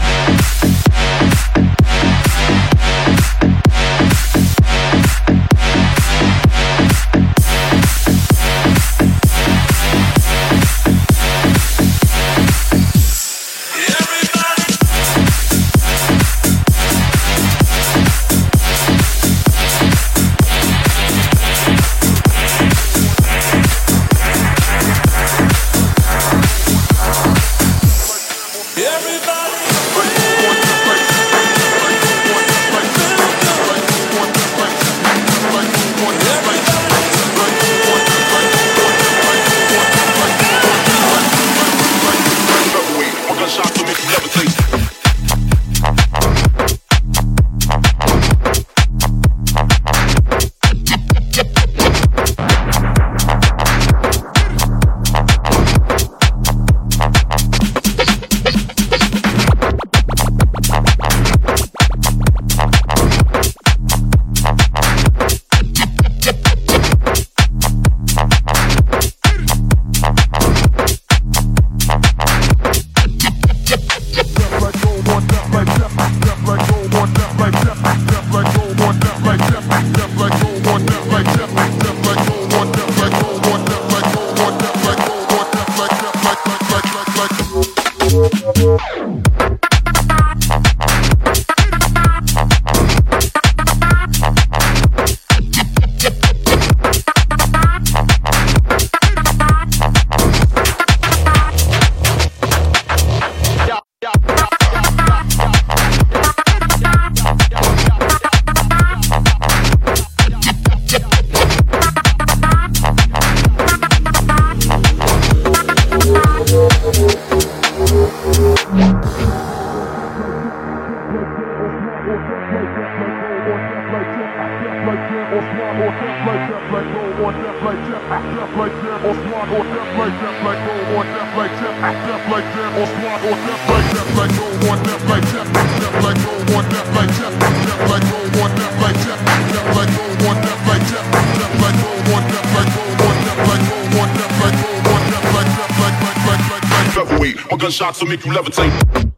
Featherweight, 146.93 147.51
one 147.51 147.59
gunshots 147.59 148.01
will 148.03 148.09
make 148.09 148.25
you 148.27 148.33
levitate. 148.33 149.10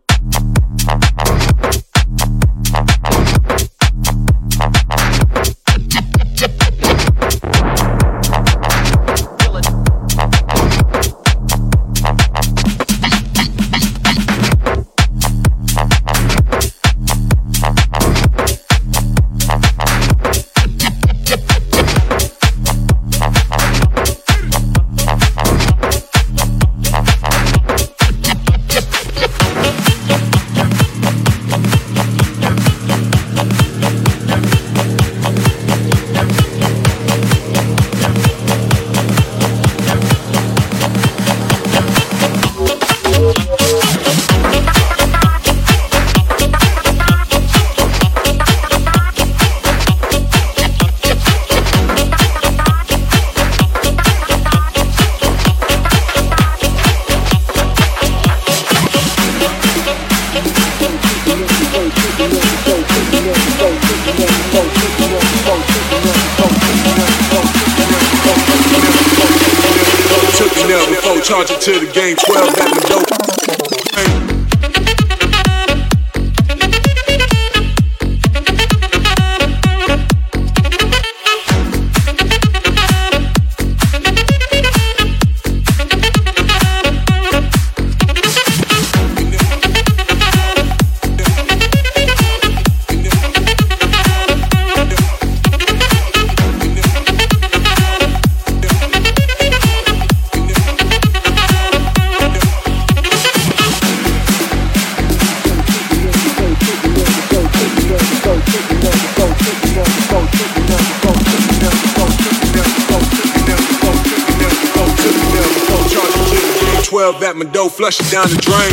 Down 118.12 118.28
the 118.28 118.36
drain. 118.42 118.71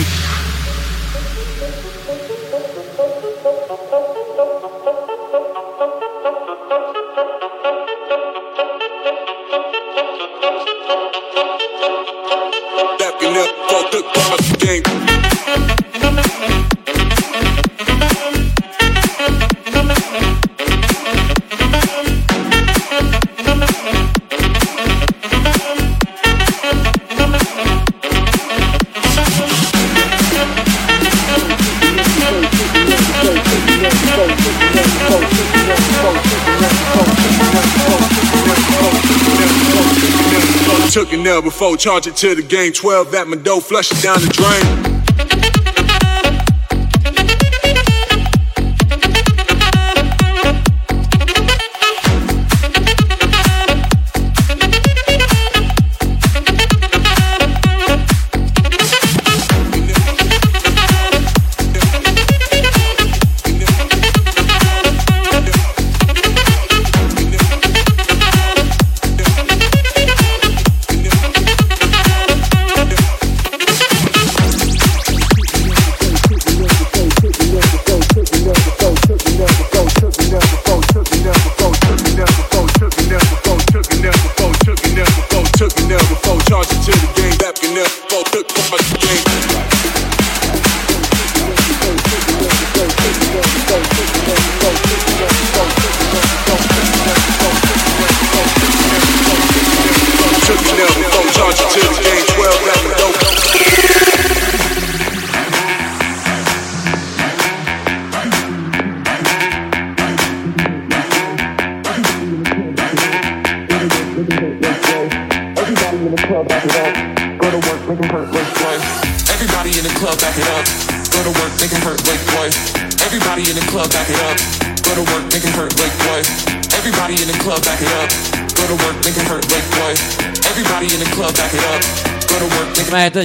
Charge 41.79 42.07
it 42.07 42.15
to 42.17 42.35
the 42.35 42.43
game. 42.43 42.73
12 42.73 43.13
at 43.15 43.27
my 43.27 43.37
dough, 43.37 43.61
flush 43.61 43.91
it 43.91 44.03
down 44.03 44.19
the 44.19 44.27
drain. 44.27 44.98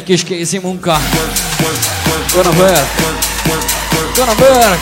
Egy 0.05 0.11
kis 0.11 0.25
kézi 0.25 0.59
munka. 0.59 1.01
Gonna 2.35 2.51
work. 2.51 2.89
Gonna 4.17 4.35
work. 4.39 4.81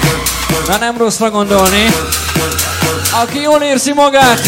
Na 0.69 0.77
nem 0.77 0.97
rosszra 0.97 1.31
gondolni. 1.31 1.87
Aki 3.23 3.41
jól 3.41 3.63
érzi 3.63 3.93
magát, 3.93 4.41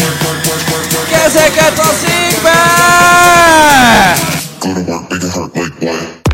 kezeket 1.09 1.79
a 1.79 1.93
székbe! 2.05 2.51
Go 4.59 4.73
to 4.73 4.91
work, 4.91 5.09
make 5.09 5.25
it 5.25 5.31
hurt 5.31 5.55
like 5.55 5.75
boy. 5.79 6.24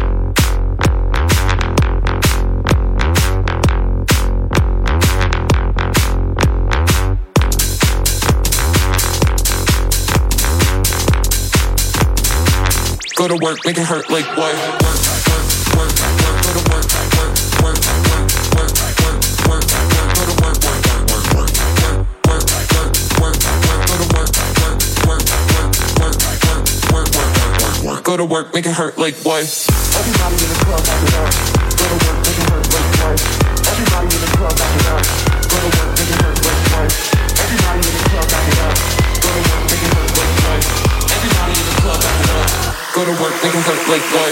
go 13.21 13.27
to 13.27 13.45
work, 13.45 13.59
make 13.65 13.77
it 13.77 13.83
hurt 13.83 14.09
like 14.09 14.25
what? 14.35 14.55
Go 14.55 14.89
to 16.57 16.65
work, 16.71 16.89
work, 16.89 17.29
work, 17.61 17.77
work, 17.77 18.65
work, 19.45 19.61
go 19.61 20.25
to 20.25 20.33
work, 20.41 20.57
work, 20.65 20.81
work, 20.81 21.13
work, 21.13 21.53
work, 22.25 22.49
go 22.49 22.81
to 22.81 22.97
work, 23.21 23.21
work, 23.21 23.45
work, 24.01 25.05
work, 25.05 25.29
work, 25.61 25.69
work, 26.01 26.17
work, 26.91 27.09
work, 27.13 27.13
work, 27.13 27.83
work, 27.85 28.03
go 28.03 28.17
to 28.17 28.25
work, 28.25 28.53
make 28.55 28.65
it 28.65 28.73
hurt 28.73 28.97
like 28.97 29.13
what? 29.17 29.43
Everybody 29.99 30.41
in 30.41 30.49
the 30.49 30.57
club, 30.65 30.81
go 31.77 31.85
to 31.85 32.05
work. 32.07 32.20
Go 43.01 43.07
to 43.07 43.23
work, 43.23 43.33
make 43.41 43.55
it 43.55 43.65
hurt 43.65 43.81
like 43.89 44.05
boy. 44.13 44.29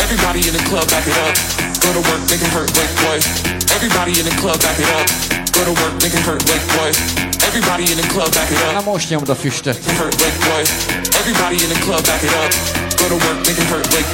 Everybody 0.00 0.48
in 0.48 0.54
the 0.54 0.64
club, 0.64 0.88
back 0.88 1.04
it 1.04 1.12
up. 1.20 1.36
Go 1.84 1.92
to 1.92 2.00
work, 2.08 2.24
make 2.30 2.40
it 2.40 2.48
hurt 2.48 2.72
like 2.80 2.88
boy. 3.04 3.20
Everybody 3.76 4.18
in 4.18 4.24
the 4.24 4.32
club, 4.40 4.58
back 4.62 4.80
it 4.80 4.88
up. 4.96 5.04
Go 5.52 5.68
to 5.68 5.76
work, 5.84 6.00
make 6.00 6.14
it 6.14 6.24
hurt 6.24 6.40
like 6.48 6.64
boy. 6.72 6.96
Everybody 7.44 7.92
in 7.92 7.98
the 7.98 8.08
club, 8.08 8.32
back 8.32 8.50
it 8.50 8.58
Na 8.72 8.78
up. 8.78 8.84
most 8.86 9.10
nyomd 9.10 9.28
a 9.28 9.34
füstöt. 9.34 9.76
Hurt 9.84 10.16
like 10.24 10.38
boy. 10.48 10.64
Everybody 11.18 11.62
in 11.62 11.68
the 11.68 11.80
club, 11.84 12.02
back 12.06 12.22
it 12.22 12.32
up. 12.32 12.87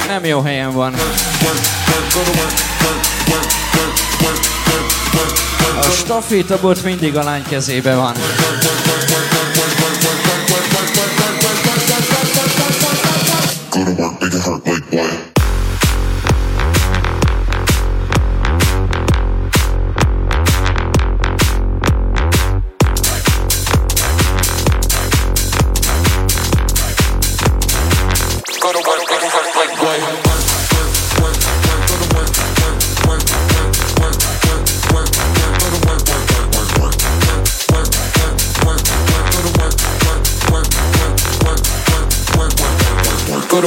Nem 0.07 0.25
jó 0.25 0.41
helyen 0.41 0.73
van. 0.73 0.93
A 5.79 5.91
stafétabot 5.91 6.83
mindig 6.83 7.17
a 7.17 7.23
lány 7.23 7.43
kezébe 7.49 7.95
van. 7.95 8.13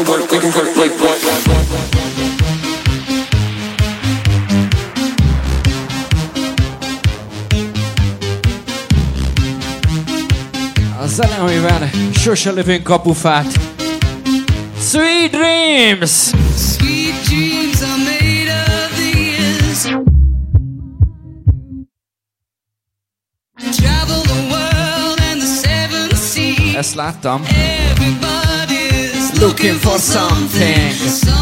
To 0.04 0.10
work, 0.10 0.30
make 0.30 0.44
it 0.44 0.54
hurt 0.54 0.76
like 0.76 0.92
what? 1.00 1.18
A 11.00 11.06
zene, 11.06 11.36
amivel 11.38 11.90
sose 12.12 12.50
lövünk 12.50 12.82
kapufát. 12.82 13.46
Sweet 14.80 15.30
Dreams! 15.30 16.10
Sweet 16.56 17.14
dreams 17.24 17.82
are 17.82 17.98
made 17.98 18.50
of 18.50 18.96
these. 18.96 19.88
Travel 23.76 24.22
the 24.22 24.40
world 24.50 25.20
and 25.30 25.40
the 25.40 25.46
seven 25.46 26.16
seas. 26.16 26.74
Ezt 26.74 26.94
láttam. 26.94 27.42
Everybody's 27.42 27.87
Looking 29.60 29.80
for 29.80 29.98
something. 29.98 31.37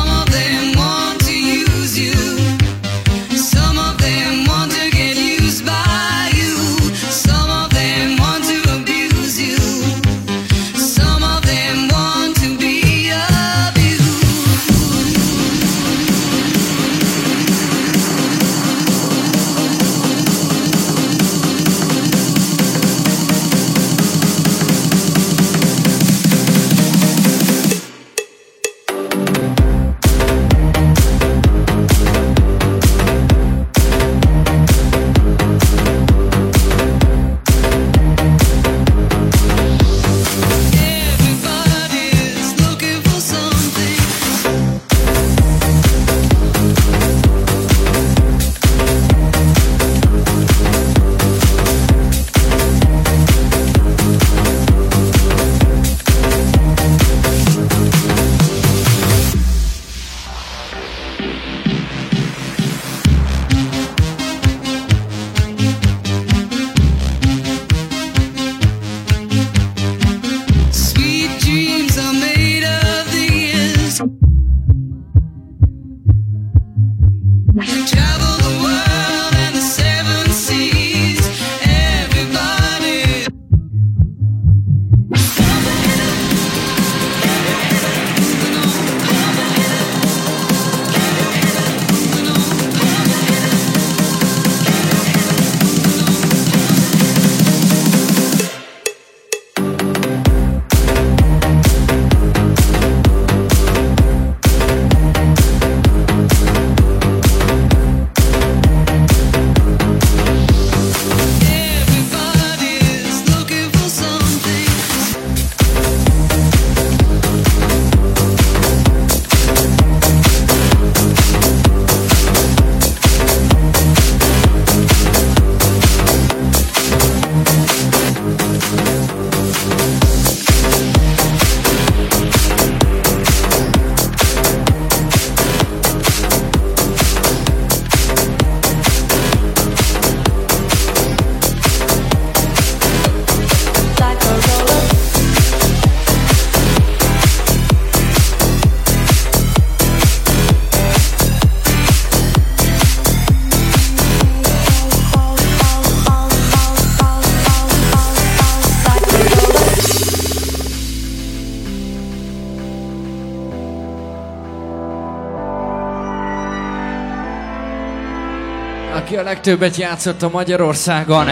Aki 169.17 169.25
a 169.25 169.29
legtöbbet 169.29 169.77
játszott 169.77 170.23
a 170.23 170.29
Magyarországon. 170.29 171.29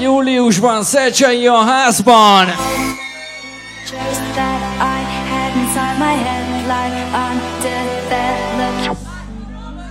Júliusban 0.00 0.82
Szecsei 0.82 1.46
a 1.46 1.56
házban! 1.56 2.46
pictures 3.90 4.18
that 4.34 4.60
I 4.78 4.98
had 5.32 5.56
inside 5.56 5.96
my 5.98 6.14
head 6.26 6.46
like 6.74 6.94
undeveloped 7.26 8.96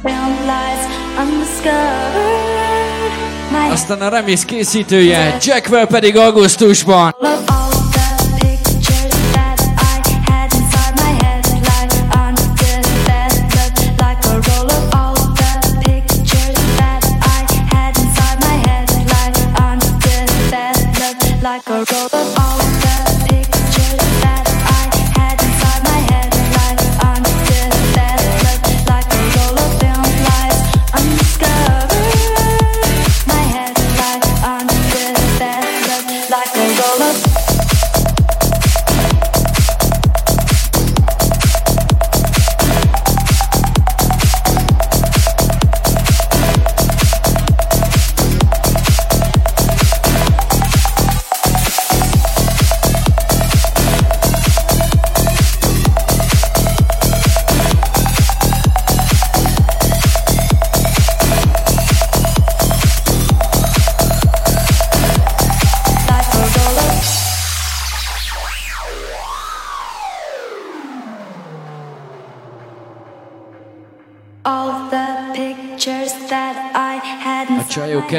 film 0.02 0.34
lies 0.48 0.84
undiscovered. 1.19 2.80
My 3.52 3.69
Aztán 3.72 4.02
a 4.02 4.10
remix 4.10 4.45
készítője, 4.45 5.38
Jackwell 5.41 5.88
pedig 5.88 6.18
augusztusban. 6.18 7.15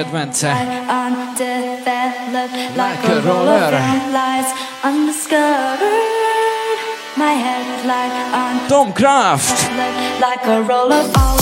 advent. 0.01 0.45
Undeveloped 0.45 1.87
like, 2.77 2.77
like 2.77 3.09
a 3.09 3.21
roller. 3.21 3.71
Domkraft. 8.69 9.71
Like 10.21 10.47
a 10.47 10.63
roller. 10.63 11.40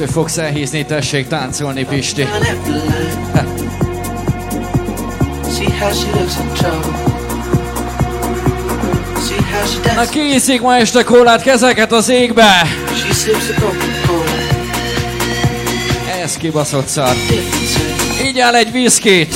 kettő 0.00 0.12
fogsz 0.12 0.36
elhízni, 0.36 0.84
tessék 0.84 1.26
táncolni, 1.26 1.84
Pisti. 1.84 2.26
Na 9.94 10.04
kiiszik 10.10 10.60
ma 10.60 10.76
este 10.76 11.02
kólát, 11.02 11.42
kezeket 11.42 11.92
az 11.92 12.08
égbe! 12.08 12.62
Ez 16.22 16.36
kibaszott 16.36 16.86
szar. 16.86 17.14
Így 18.24 18.38
áll 18.38 18.54
egy 18.54 18.72
viszkit! 18.72 19.29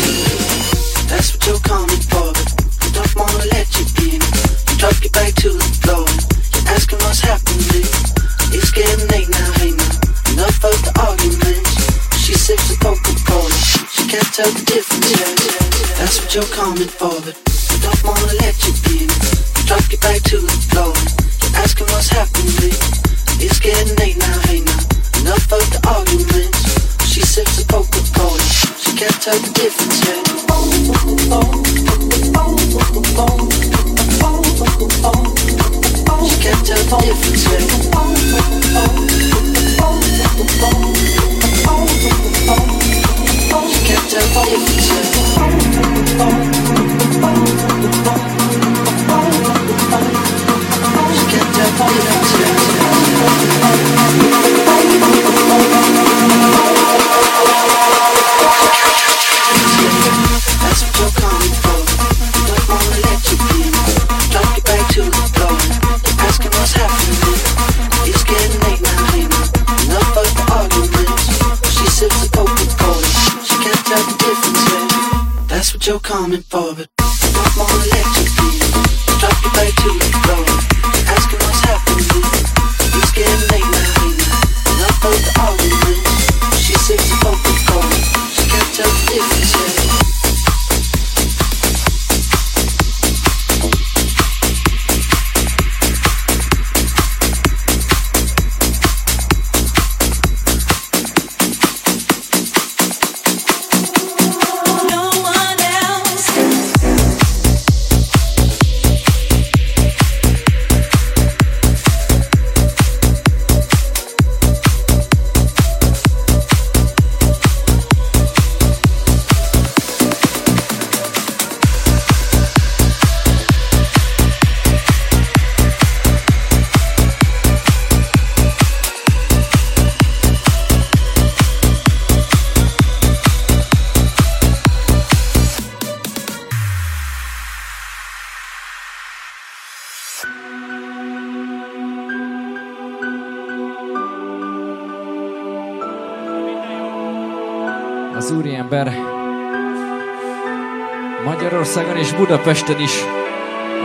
Budapesten 152.16 152.80
is 152.80 152.92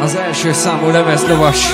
az 0.01 0.15
első 0.15 0.51
számú 0.51 0.89
lemezlovas. 0.89 1.69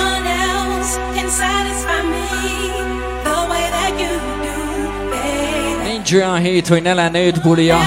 Nincs 5.84 6.12
olyan 6.12 6.38
hét, 6.38 6.68
hogy 6.68 6.82
ne 6.82 6.94
lenne 6.94 7.26
öt 7.26 7.42
bulia, 7.42 7.78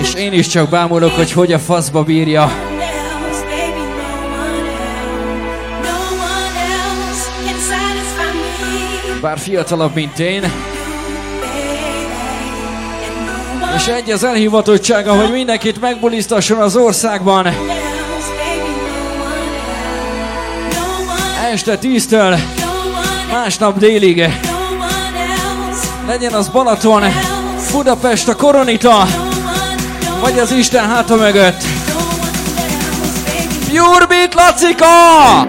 és 0.00 0.14
én 0.14 0.32
is 0.32 0.46
csak 0.46 0.68
bámulok, 0.68 1.10
hogy 1.10 1.32
hogy 1.32 1.52
a 1.52 1.58
faszba 1.58 2.02
bírja. 2.02 2.52
Bár 9.20 9.38
fiatalabb, 9.38 9.94
mint 9.94 10.18
én, 10.18 10.52
és 13.76 13.86
egy 13.86 14.10
az 14.10 14.24
elhivatottsága, 14.24 15.12
hogy 15.12 15.32
mindenkit 15.32 15.80
megbuliztasson 15.80 16.58
az 16.58 16.76
országban. 16.76 17.46
Este 21.52 21.78
tíztől 21.78 22.38
másnap 23.32 23.78
délig. 23.78 24.38
Legyen 26.06 26.32
az 26.32 26.48
Balaton, 26.48 27.02
Budapest 27.72 28.28
a 28.28 28.36
Koronita, 28.36 29.06
vagy 30.20 30.38
az 30.38 30.52
Isten 30.52 30.88
háta 30.88 31.16
mögött. 31.16 31.62
Pure 33.68 34.06
Beat 34.06 34.34
Lacika! 34.34 35.47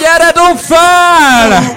Gyere, 0.00 0.32
dob 0.32 0.58
fel! 0.58 1.73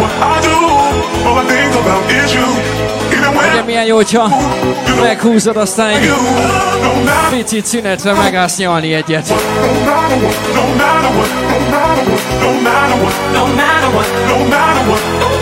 What 0.00 0.12
I 0.22 0.40
do, 0.46 0.56
all 1.26 1.38
I 1.38 1.44
think 1.52 1.74
about 1.82 2.10
is 2.10 2.34
you. 2.34 2.46
Even 3.16 3.34
when 3.36 3.52
Ugye 3.52 3.62
milyen 3.62 3.84
jó, 3.84 3.94
hogyha 3.94 4.28
meghúzod, 5.00 5.56
aztán 5.56 5.88
egy 5.88 6.12
picit 7.30 7.66
szünetre 7.66 8.12
megállsz 8.12 8.56
nyalni 8.56 8.92
egyet. 8.94 9.28
No 9.28 9.34
matter 9.84 10.18
what, 10.22 10.54
no 10.54 10.64
matter 10.76 11.10
what, 11.16 11.30
no 11.50 11.58
matter 11.70 12.04
what, 12.10 12.22
no 12.42 12.50
matter 12.60 13.02
what, 13.02 13.14
no 13.32 13.46
matter 13.46 13.90
what, 13.94 14.08
no 14.28 14.46
matter 14.48 14.88
what, 14.88 15.41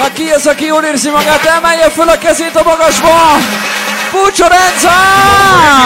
Aquí 0.00 0.26
jest 0.26 0.46
aki 0.46 0.72
unirsi 0.72 1.10
magát, 1.10 1.46
emelje 1.46 1.90
föl 1.90 2.08
a 2.08 2.18
kezét 2.18 2.56
a 2.56 2.62
magasba! 2.62 3.40
Pucsorenca! 4.10 4.92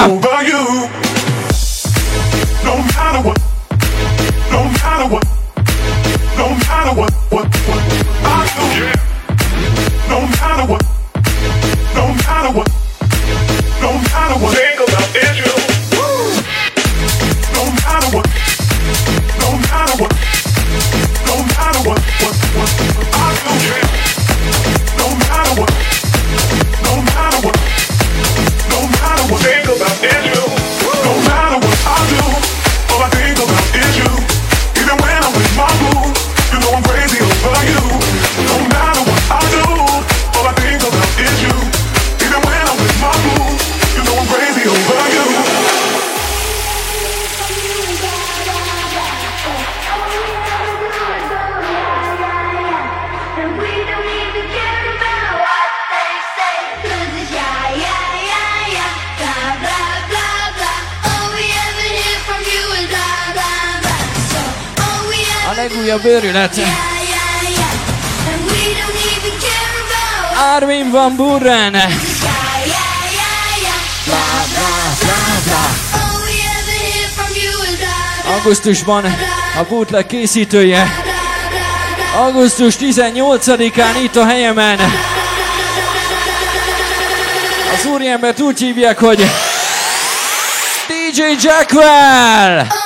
Bagyu. 0.06 0.99
van 71.00 71.16
burrán. 71.16 71.76
Augusztusban 78.36 79.04
a 79.58 79.64
bootleg 79.68 80.06
készítője. 80.06 81.02
Augusztus 82.16 82.74
18-án 82.80 84.02
itt 84.02 84.16
a 84.16 84.26
helyemen. 84.26 84.78
Az 87.74 87.86
úriembert 87.86 88.40
úgy 88.40 88.60
hívják, 88.60 88.98
hogy 88.98 89.30
DJ 90.88 91.22
Jackwell! 91.42 92.79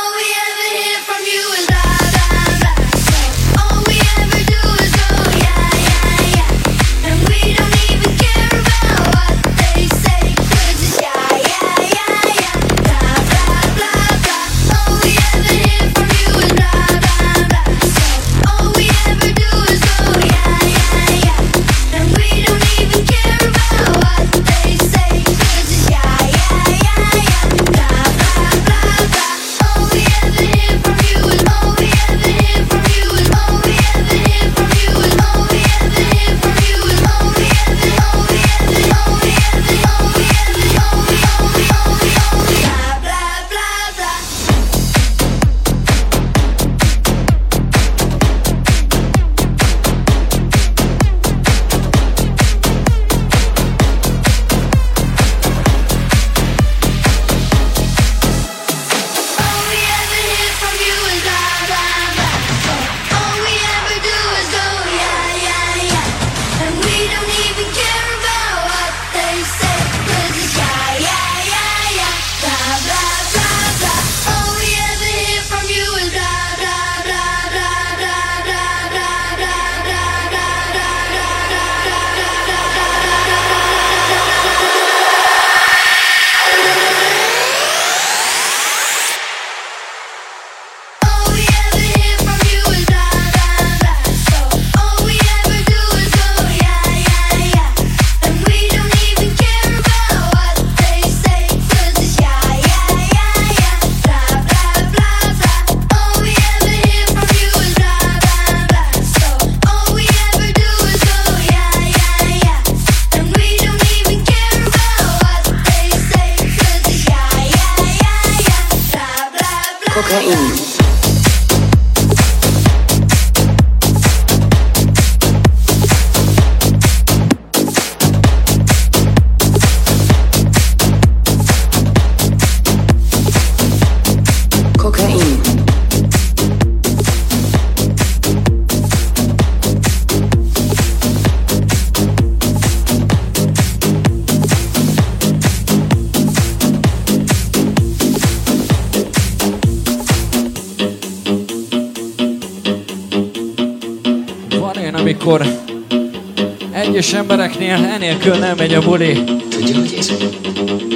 nélkül 158.05 158.35
nem 158.35 158.57
megy 158.57 158.75
a 158.75 158.81
buli. 158.81 159.25
Tudja, 159.49 159.79
hogy 159.79 159.95
ez? 159.99 160.13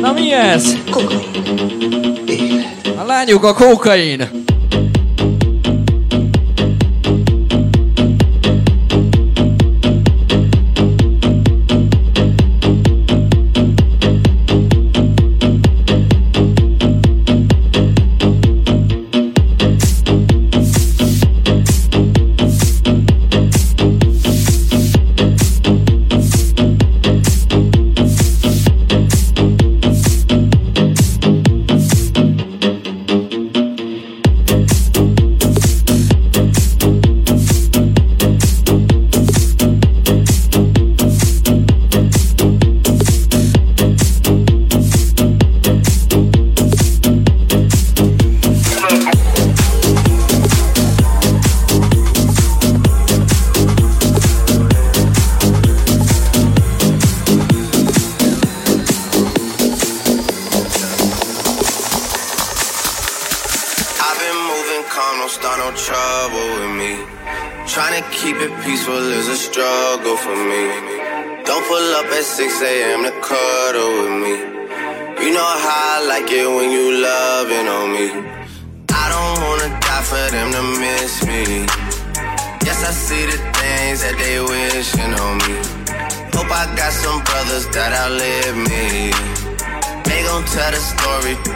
Na 0.00 0.12
mi 0.12 0.32
ez? 0.32 0.76
Kokain. 0.90 1.20
A 2.96 3.04
lányuk 3.04 3.44
a 3.44 3.54
kokain. 3.54 4.37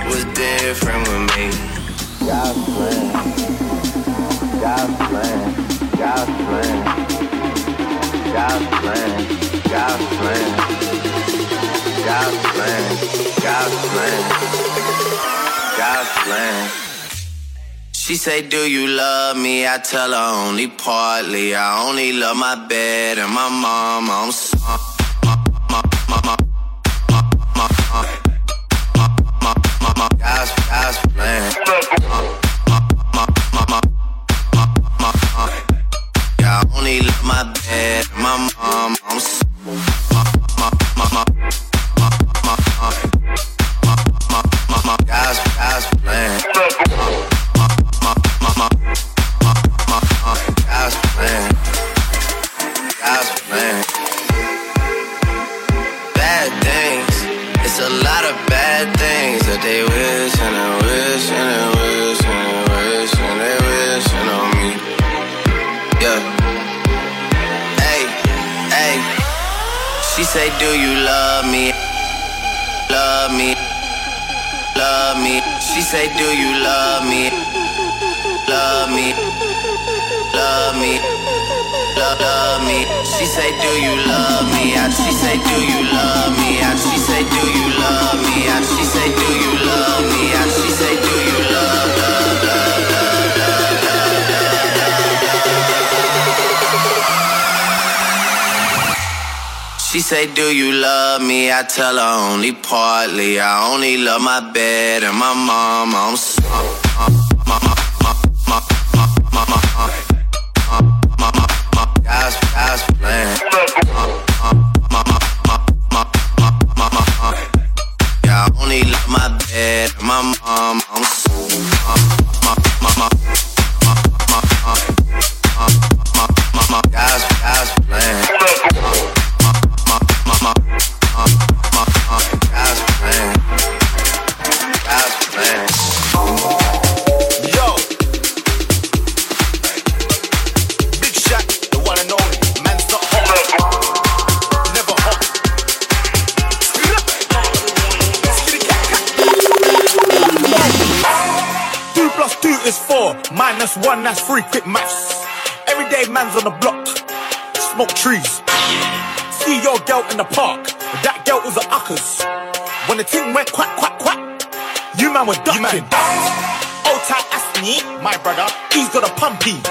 was 0.06 0.24
different 0.34 1.02
with 1.08 1.24
me. 1.36 1.46
God's 2.26 2.64
plan, 2.74 3.12
God's 4.60 4.96
plan, 5.08 5.38
God's 5.98 6.32
plan, 6.46 6.76
God's 8.32 8.66
plan, 8.80 9.12
God's 9.70 10.06
plan, 10.18 10.48
God's 12.08 12.38
plan, 12.52 12.82
God's 13.42 13.76
plan, 13.90 14.20
God's 15.78 16.10
plan. 16.24 16.70
She 17.92 18.16
say, 18.16 18.46
Do 18.48 18.58
you 18.58 18.88
love 18.88 19.36
me? 19.36 19.66
I 19.66 19.78
tell 19.78 20.10
her 20.10 20.48
only 20.48 20.68
partly. 20.68 21.54
I 21.54 21.88
only 21.88 22.12
love 22.12 22.36
my 22.36 22.56
bed 22.66 23.18
and 23.18 23.32
my 23.32 23.48
mom. 23.48 23.92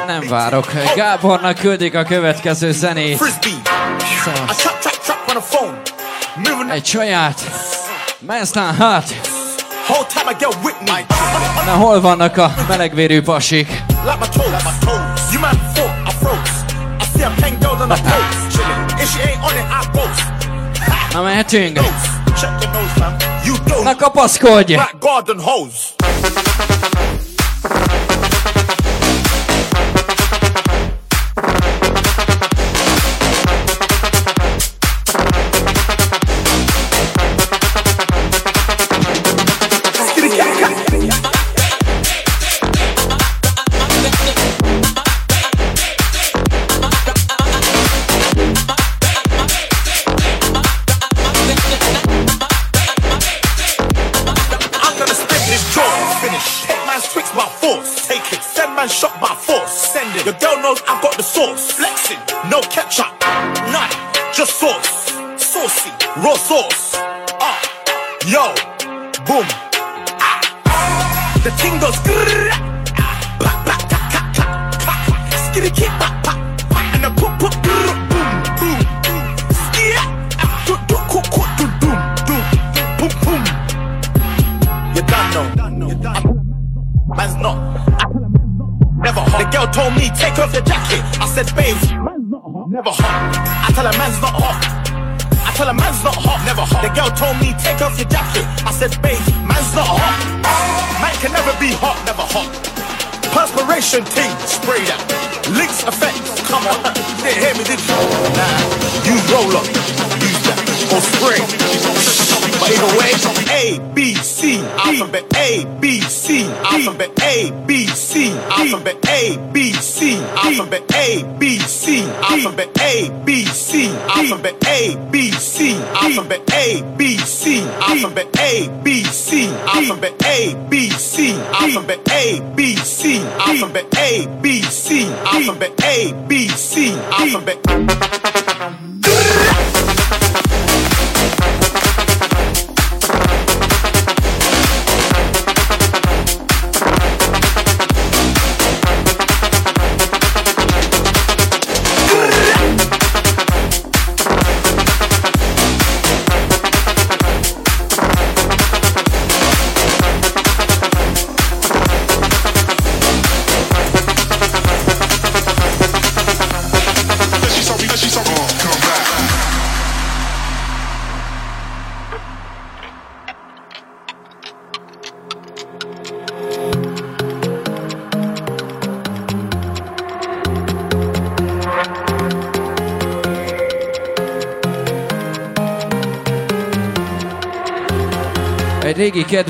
Nem 0.07 0.27
várok. 0.29 0.71
Gábornak 0.95 1.57
küldik 1.57 1.95
a 1.95 2.03
következő 2.03 2.71
zenét. 2.71 3.17
Szóval. 4.23 4.45
Egy 6.71 6.85
saját. 6.85 7.41
Manstein 8.19 8.75
hát. 8.75 9.21
Na 11.65 11.71
hol 11.71 12.01
vannak 12.01 12.37
a 12.37 12.53
melegvérű 12.67 13.21
pasik? 13.21 13.83
Na 21.13 21.21
mehetünk! 21.21 21.79
Na 23.83 23.95
kapaszkodj! 23.95 24.75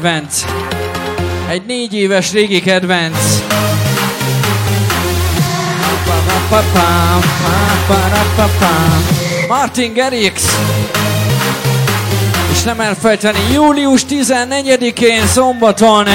Kedvenc. 0.02 0.44
Egy 1.50 1.62
négy 1.66 1.94
éves 1.94 2.32
régi 2.32 2.62
kedvenc. 2.62 3.18
Martin 9.48 9.94
Garrix. 9.94 10.58
És 12.52 12.64
nem 12.64 12.80
elfelejteni, 12.80 13.40
július 13.54 14.02
14-én 14.10 15.26
szombaton 15.26 16.08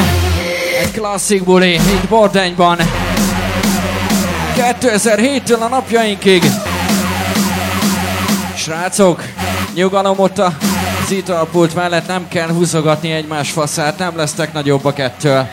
egy 0.81 0.93
klasszik 0.93 1.45
buli 1.45 1.73
itt 1.73 2.09
Bordányban. 2.09 2.79
2007-től 4.57 5.61
a 5.61 5.69
napjainkig. 5.69 6.45
Srácok, 8.57 9.23
nyugalom 9.75 10.19
ott 10.19 10.39
a 10.39 10.53
az 11.07 11.13
italpult 11.13 11.75
mellett 11.75 12.07
nem 12.07 12.29
kell 12.29 12.49
húzogatni 12.49 13.13
egymás 13.13 13.51
faszát, 13.51 13.99
nem 13.99 14.17
lesztek 14.17 14.53
nagyobbak 14.53 14.99
ettől. 14.99 15.49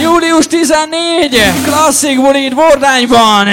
Július 0.00 0.46
14, 0.46 1.42
klasszik 1.64 2.20
bulid 2.20 2.54
Bordányban! 2.54 3.46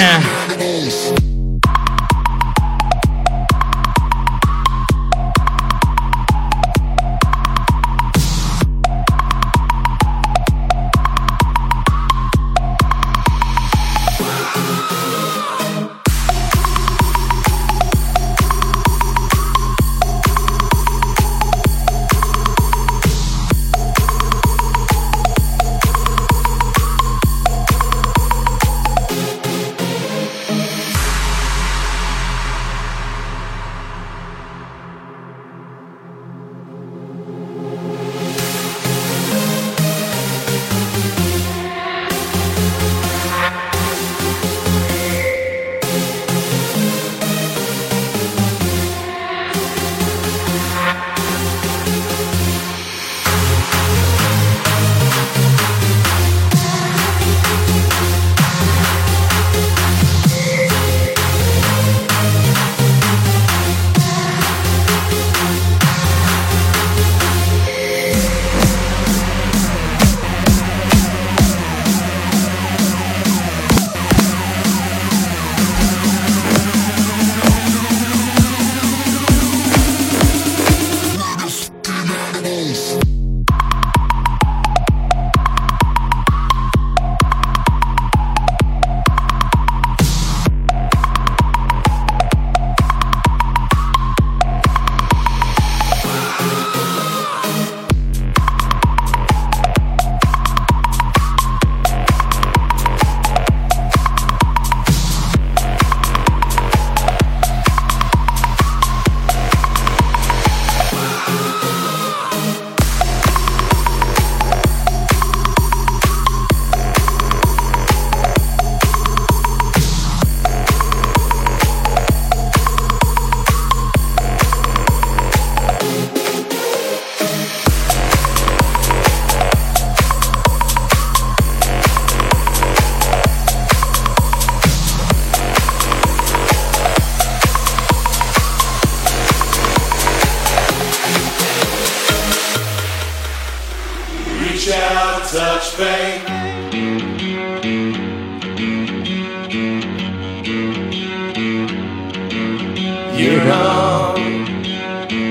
personal, 153.43 154.15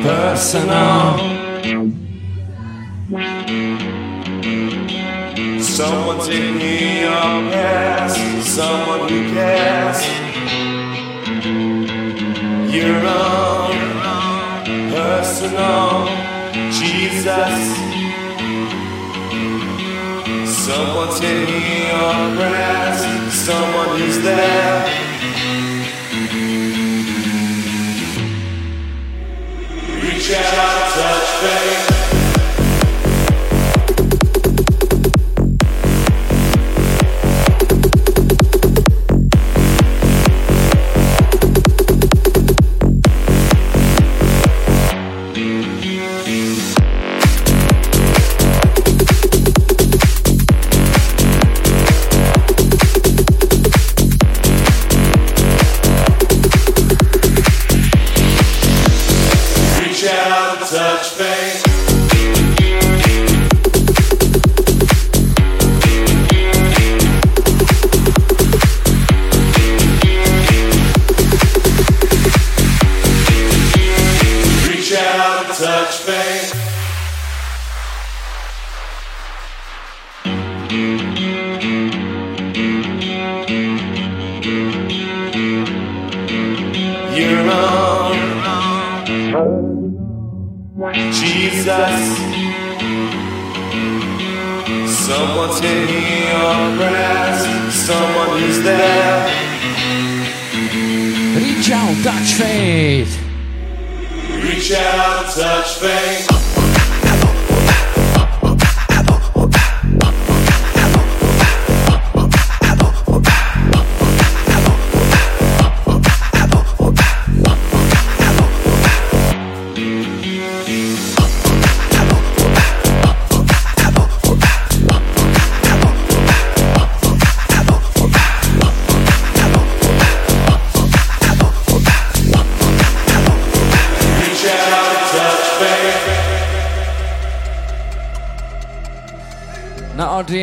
personal. 0.02 1.18
Someone 5.62 6.20
take 6.26 6.54
me 6.54 7.04
up, 7.04 7.42
yes, 7.50 8.16
someone 8.46 9.08
who 9.08 9.32
cares. 9.32 10.00
Your 12.74 12.96
own 13.06 13.72
personal, 14.90 16.06
Jesus. 16.70 17.54
Someone 20.66 21.08
take 21.18 21.48
me 21.48 21.90
up, 21.90 22.38
yes, 22.38 23.34
someone 23.34 23.98
who's 23.98 24.22
there. 24.22 25.02
say 31.42 31.71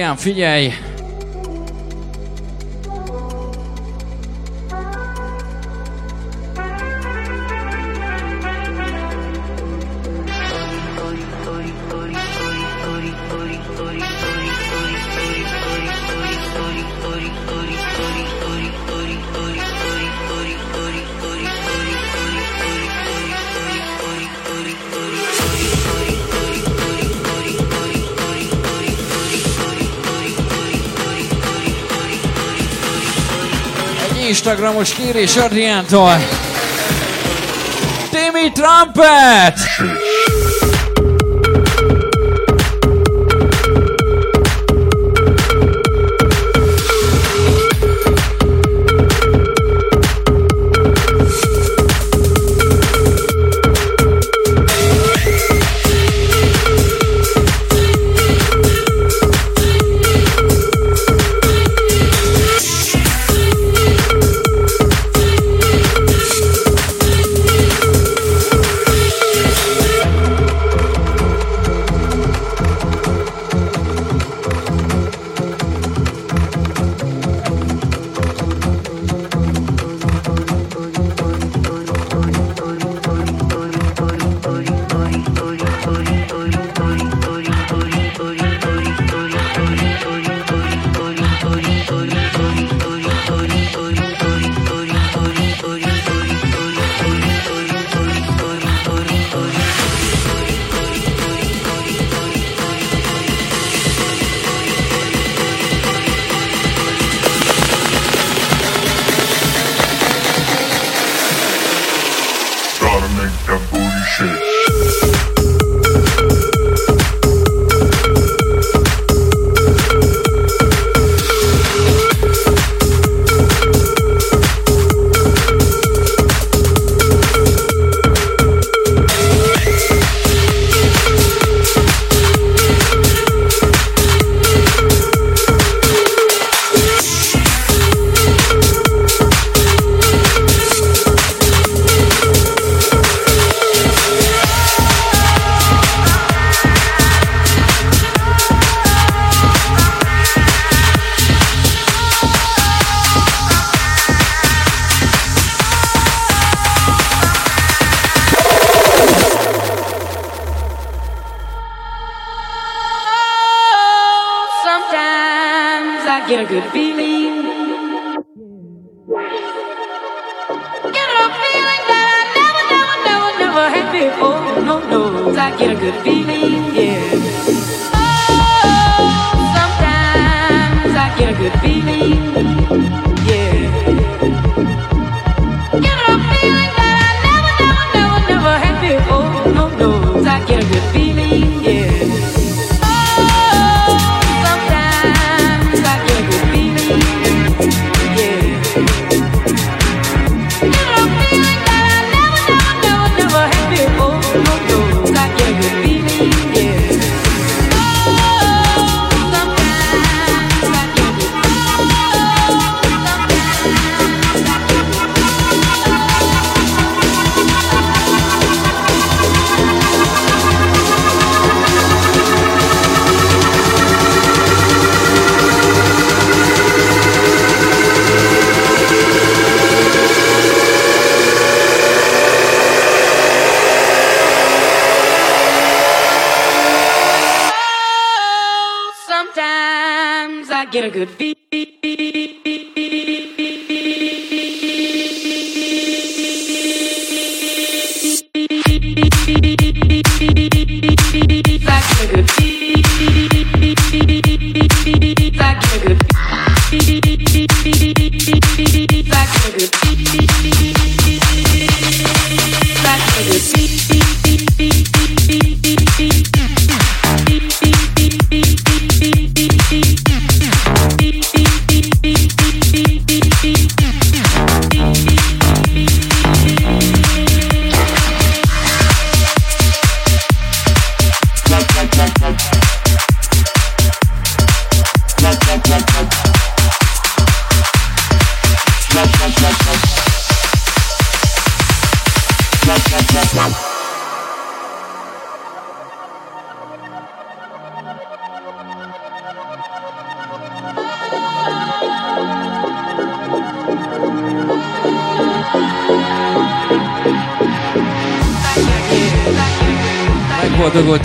Adrián, 0.09 0.17
figyelj! 0.17 0.88
Instagramos 34.39 34.93
kérés 34.93 35.35
Adriántól. 35.35 36.17
Timmy 38.09 38.51
Trumpet! 38.51 39.98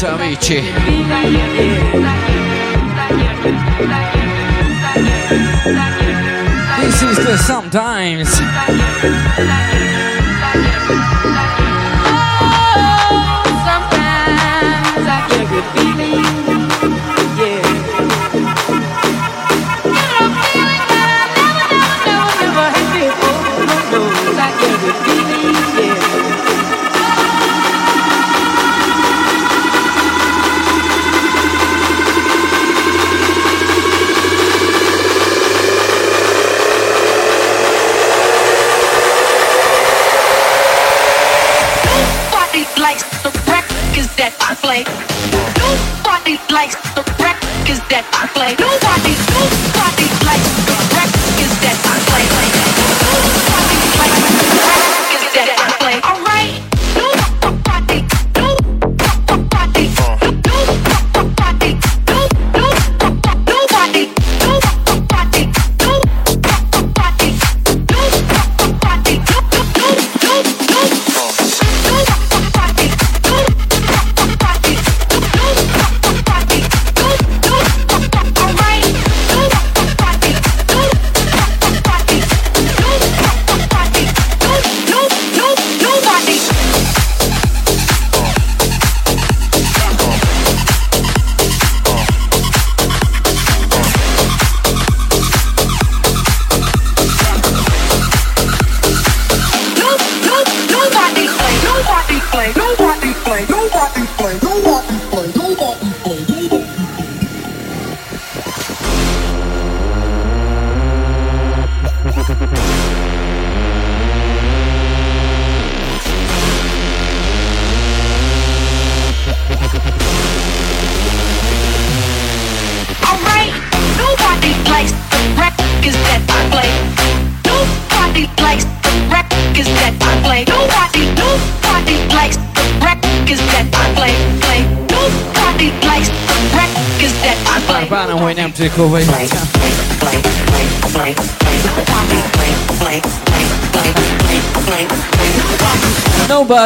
Amici. 0.02 0.60
This 6.80 7.02
is 7.02 7.16
the. 7.24 7.38
Sometimes 7.38 8.40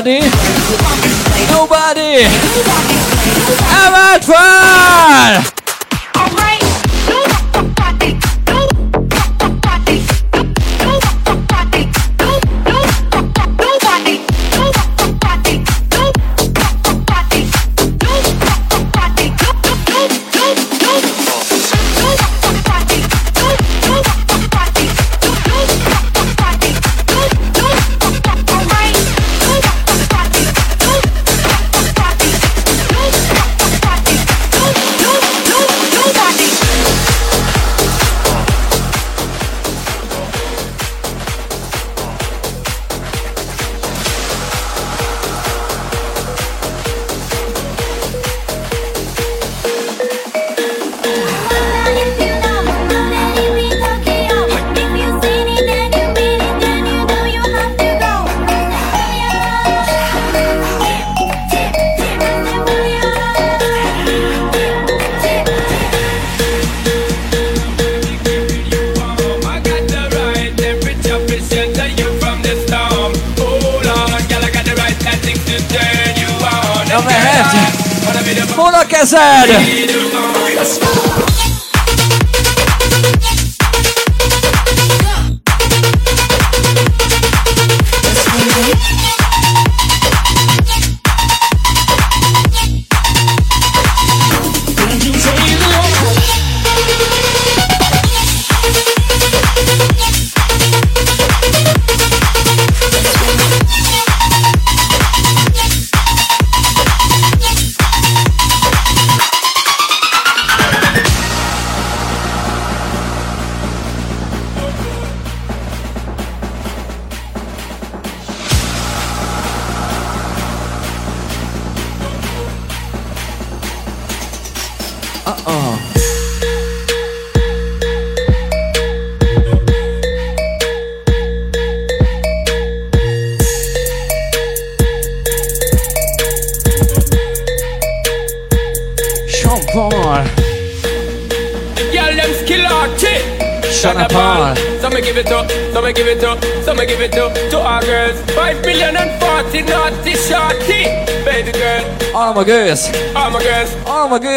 everybody. 0.06 0.37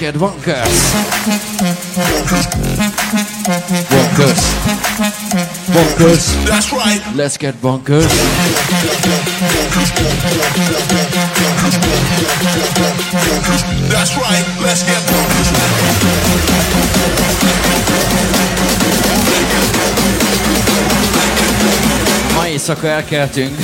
get 0.00 0.14
wonkers. 0.16 0.94
Wonkers. 3.90 4.42
Wonkers. 5.74 6.24
That's 6.46 6.72
right. 6.72 7.02
Let's 7.14 7.36
get 7.36 7.54
bonkers! 7.60 8.08
That's 13.90 14.16
right. 14.16 14.46
Let's 14.62 14.82
get 14.84 15.02
bonkers. 15.10 15.48
Ma 22.36 22.46
éjszaka 22.46 22.88
elkeltünk. 22.88 23.56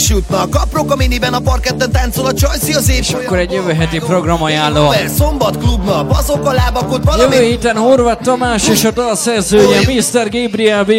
Is 0.00 0.08
jutnak 0.08 0.54
Aprok 0.54 0.92
a 0.92 0.96
miniben 0.96 1.32
a 1.34 1.38
parketten 1.38 1.92
táncol 1.92 2.26
a 2.26 2.32
csajszi 2.32 2.72
az 2.72 2.90
épp 2.90 3.24
Akkor 3.24 3.38
egy 3.38 3.52
jövő 3.52 3.72
heti 3.72 3.98
programajánló. 3.98 4.88
Per 4.88 5.08
szombat 5.18 5.58
klubnap, 5.58 6.10
azok 6.10 6.46
a 6.46 6.52
lábak 6.52 6.92
ott 6.92 7.04
valami 7.04 7.34
Jövő 7.34 7.46
héten 7.46 7.76
Horváth 7.76 8.22
Tamás 8.22 8.68
és 8.68 8.84
a 8.84 8.90
dalszerzője 8.90 9.80
Mr. 9.80 10.30
Gabriel 10.30 10.84
B. 10.84 10.92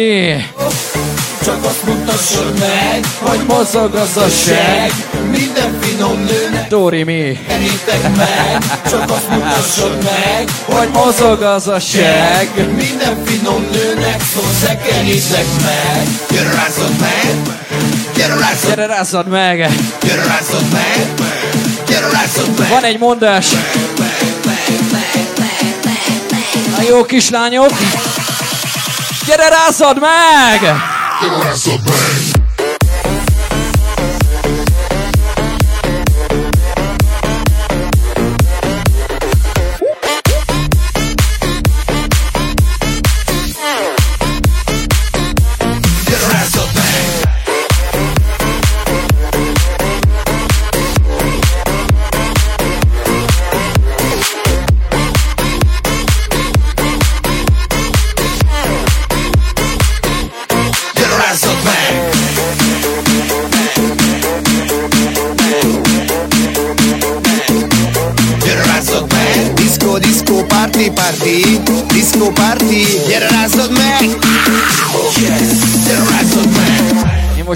Csak 1.44 1.64
azt 1.64 1.84
mutassad 1.86 2.58
meg, 2.58 3.04
hogy 3.18 3.40
mozog 3.46 3.94
az 3.94 4.16
a 4.16 4.28
seg. 4.28 4.92
Minden 5.30 5.80
finom 5.80 6.24
nőnek 6.24 6.68
Dori 6.68 7.02
mi? 7.02 7.38
Kerítek 7.48 8.16
meg, 8.16 8.64
csak 8.90 9.10
azt 9.10 9.28
mutassad 9.28 9.98
meg 10.02 10.48
Hogy 10.64 10.88
mozog 10.92 11.42
az 11.42 11.68
a 11.68 11.78
seg. 11.78 12.48
Minden 12.56 13.24
finom 13.24 13.62
nőnek 13.72 14.22
szekerítek 14.60 15.46
meg 15.62 16.06
Gyere 16.30 16.50
rázzad 16.54 17.00
meg, 17.00 17.22
gyere 17.30 17.48
rázzad 17.48 17.61
Gyere 18.22 18.86
rázzad 18.86 19.26
meg! 19.26 19.56
Gyere 20.02 20.24
rázzad 20.24 20.72
meg, 20.72 21.06
gyere 21.86 22.08
rázzad 22.10 22.58
meg 22.58 22.68
Van 22.68 22.84
egy 22.84 22.98
mondás. 22.98 23.46
A 26.78 26.82
jó 26.88 27.04
kislányok. 27.04 27.70
Gyere 29.26 29.48
rázzad 29.48 30.00
meg! 30.00 30.60
Gyere 31.20 31.42
rázzad 31.42 31.80
meg! 31.84 32.11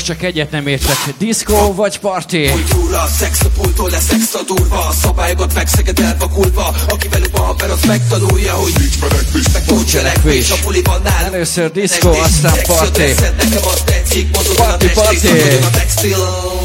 Csak 0.07 0.23
egyet 0.23 0.51
nem 0.51 0.67
értek. 0.67 0.97
Disco 1.19 1.75
vagy 1.75 1.99
party? 1.99 2.37
Kultúra, 2.51 3.07
szex 3.19 3.41
a 3.45 3.49
pultól, 3.49 3.91
de 3.91 3.99
szex 3.99 4.35
a 4.35 4.41
durva 4.47 4.87
A 4.87 4.93
szabályokat 5.03 5.55
megszeged 5.55 5.99
elvakulva 5.99 6.75
Aki 6.89 7.09
velük 7.09 7.37
van 7.37 7.47
haver, 7.47 7.71
az 7.71 7.85
megtanulja, 7.87 8.53
hogy 8.53 8.73
Nincs 8.79 9.01
menekvés, 9.01 9.45
meg 9.53 9.63
nincs 9.67 9.91
cselekvés 9.91 10.51
A 10.51 10.57
buliban 10.63 11.01
nálunk 11.03 11.35
Először 11.35 11.71
disco, 11.71 12.09
aztán 12.09 12.55
party. 12.67 12.99
Nekem 13.37 13.65
az 13.65 13.83
tetszik, 13.85 14.37
mozog 14.37 14.59
a 14.59 14.77
party. 14.95 16.56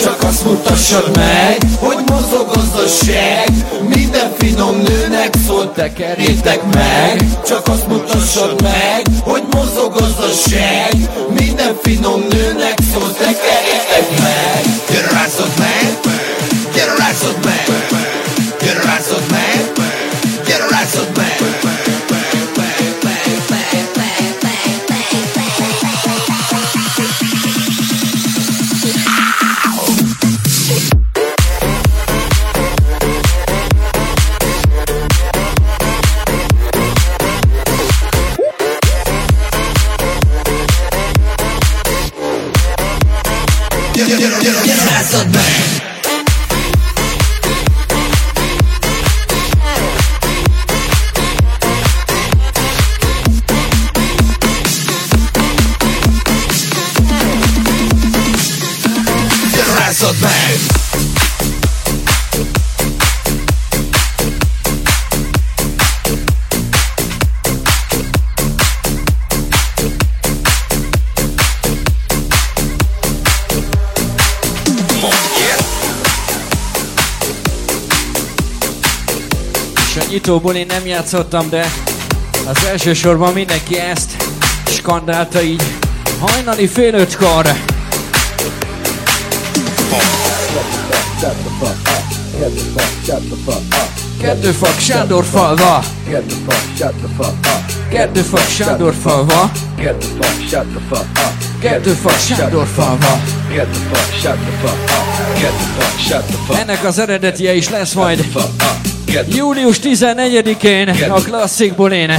Csak 0.00 0.22
azt 0.22 0.44
mutassad 0.44 1.16
meg, 1.16 1.58
hogy 1.78 1.98
mozog 2.06 2.48
az 2.48 2.80
a 2.84 2.88
seg. 3.04 3.48
Minden 3.94 4.32
finom 4.38 4.76
nőnek 4.76 5.34
szól, 5.46 5.72
tekerítek 5.72 6.62
meg. 6.74 7.24
Csak 7.46 7.68
azt 7.68 7.88
mutassad 7.88 8.62
meg, 8.62 9.02
hogy 9.22 9.42
mozog 9.50 9.92
az 9.96 10.18
a 10.18 10.48
seg. 10.48 10.94
Minden 11.28 11.76
finom 11.82 12.20
nőnek 12.30 12.78
szól, 12.92 13.12
tekerítek 13.12 13.47
Nyitóból 80.38 80.60
én 80.60 80.66
nem 80.66 80.86
játszottam, 80.86 81.48
de 81.48 81.70
az 82.46 82.66
első 82.66 82.94
sorban 82.94 83.32
mindenki 83.32 83.78
ezt 83.78 84.10
skandálta 84.64 85.42
így 85.42 85.62
hajnali 86.20 86.66
fél 86.66 86.94
ötkor. 86.94 87.46
Kettőfak 94.20 94.78
Sándor 94.78 95.24
falva. 95.24 95.84
Kettőfak 97.90 98.48
Sándor 98.48 98.94
falva. 99.02 99.50
Kettőfak 101.60 102.18
Sándor 102.18 102.66
falva. 102.74 103.20
Ennek 106.58 106.84
az 106.84 106.98
eredetie 106.98 107.54
is 107.54 107.68
lesz 107.68 107.92
majd 107.92 108.24
július 109.28 109.78
14-én 109.78 110.88
a 111.10 111.20
klasszik 111.22 111.74
bulin. 111.74 112.10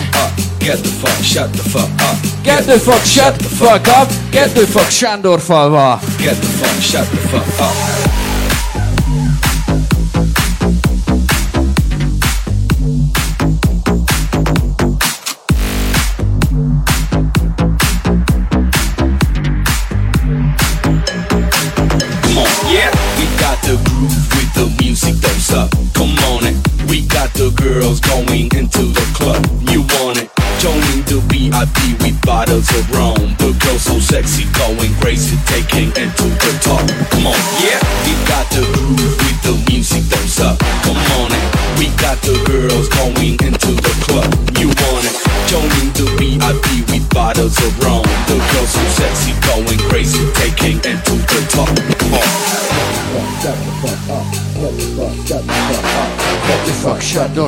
Get 0.59 0.81
the 0.81 0.89
fuck, 1.01 1.23
shut 1.23 1.51
the 1.51 1.69
fuck 1.69 1.89
up 2.01 2.17
Get 2.43 2.65
the 2.65 2.79
fuck, 2.79 3.05
shut 3.05 3.37
the 3.37 3.43
fuck 3.43 3.87
up. 3.87 4.11
Get 4.31 4.53
the 4.53 4.65
fuck 4.65 4.91
Sándor 4.91 5.39
falva. 5.39 5.99
Get 6.17 6.35
the 6.35 6.47
fuck, 6.47 6.81
shut 6.81 7.09
the 7.09 7.17
fuck 7.17 7.59
up 7.59 7.88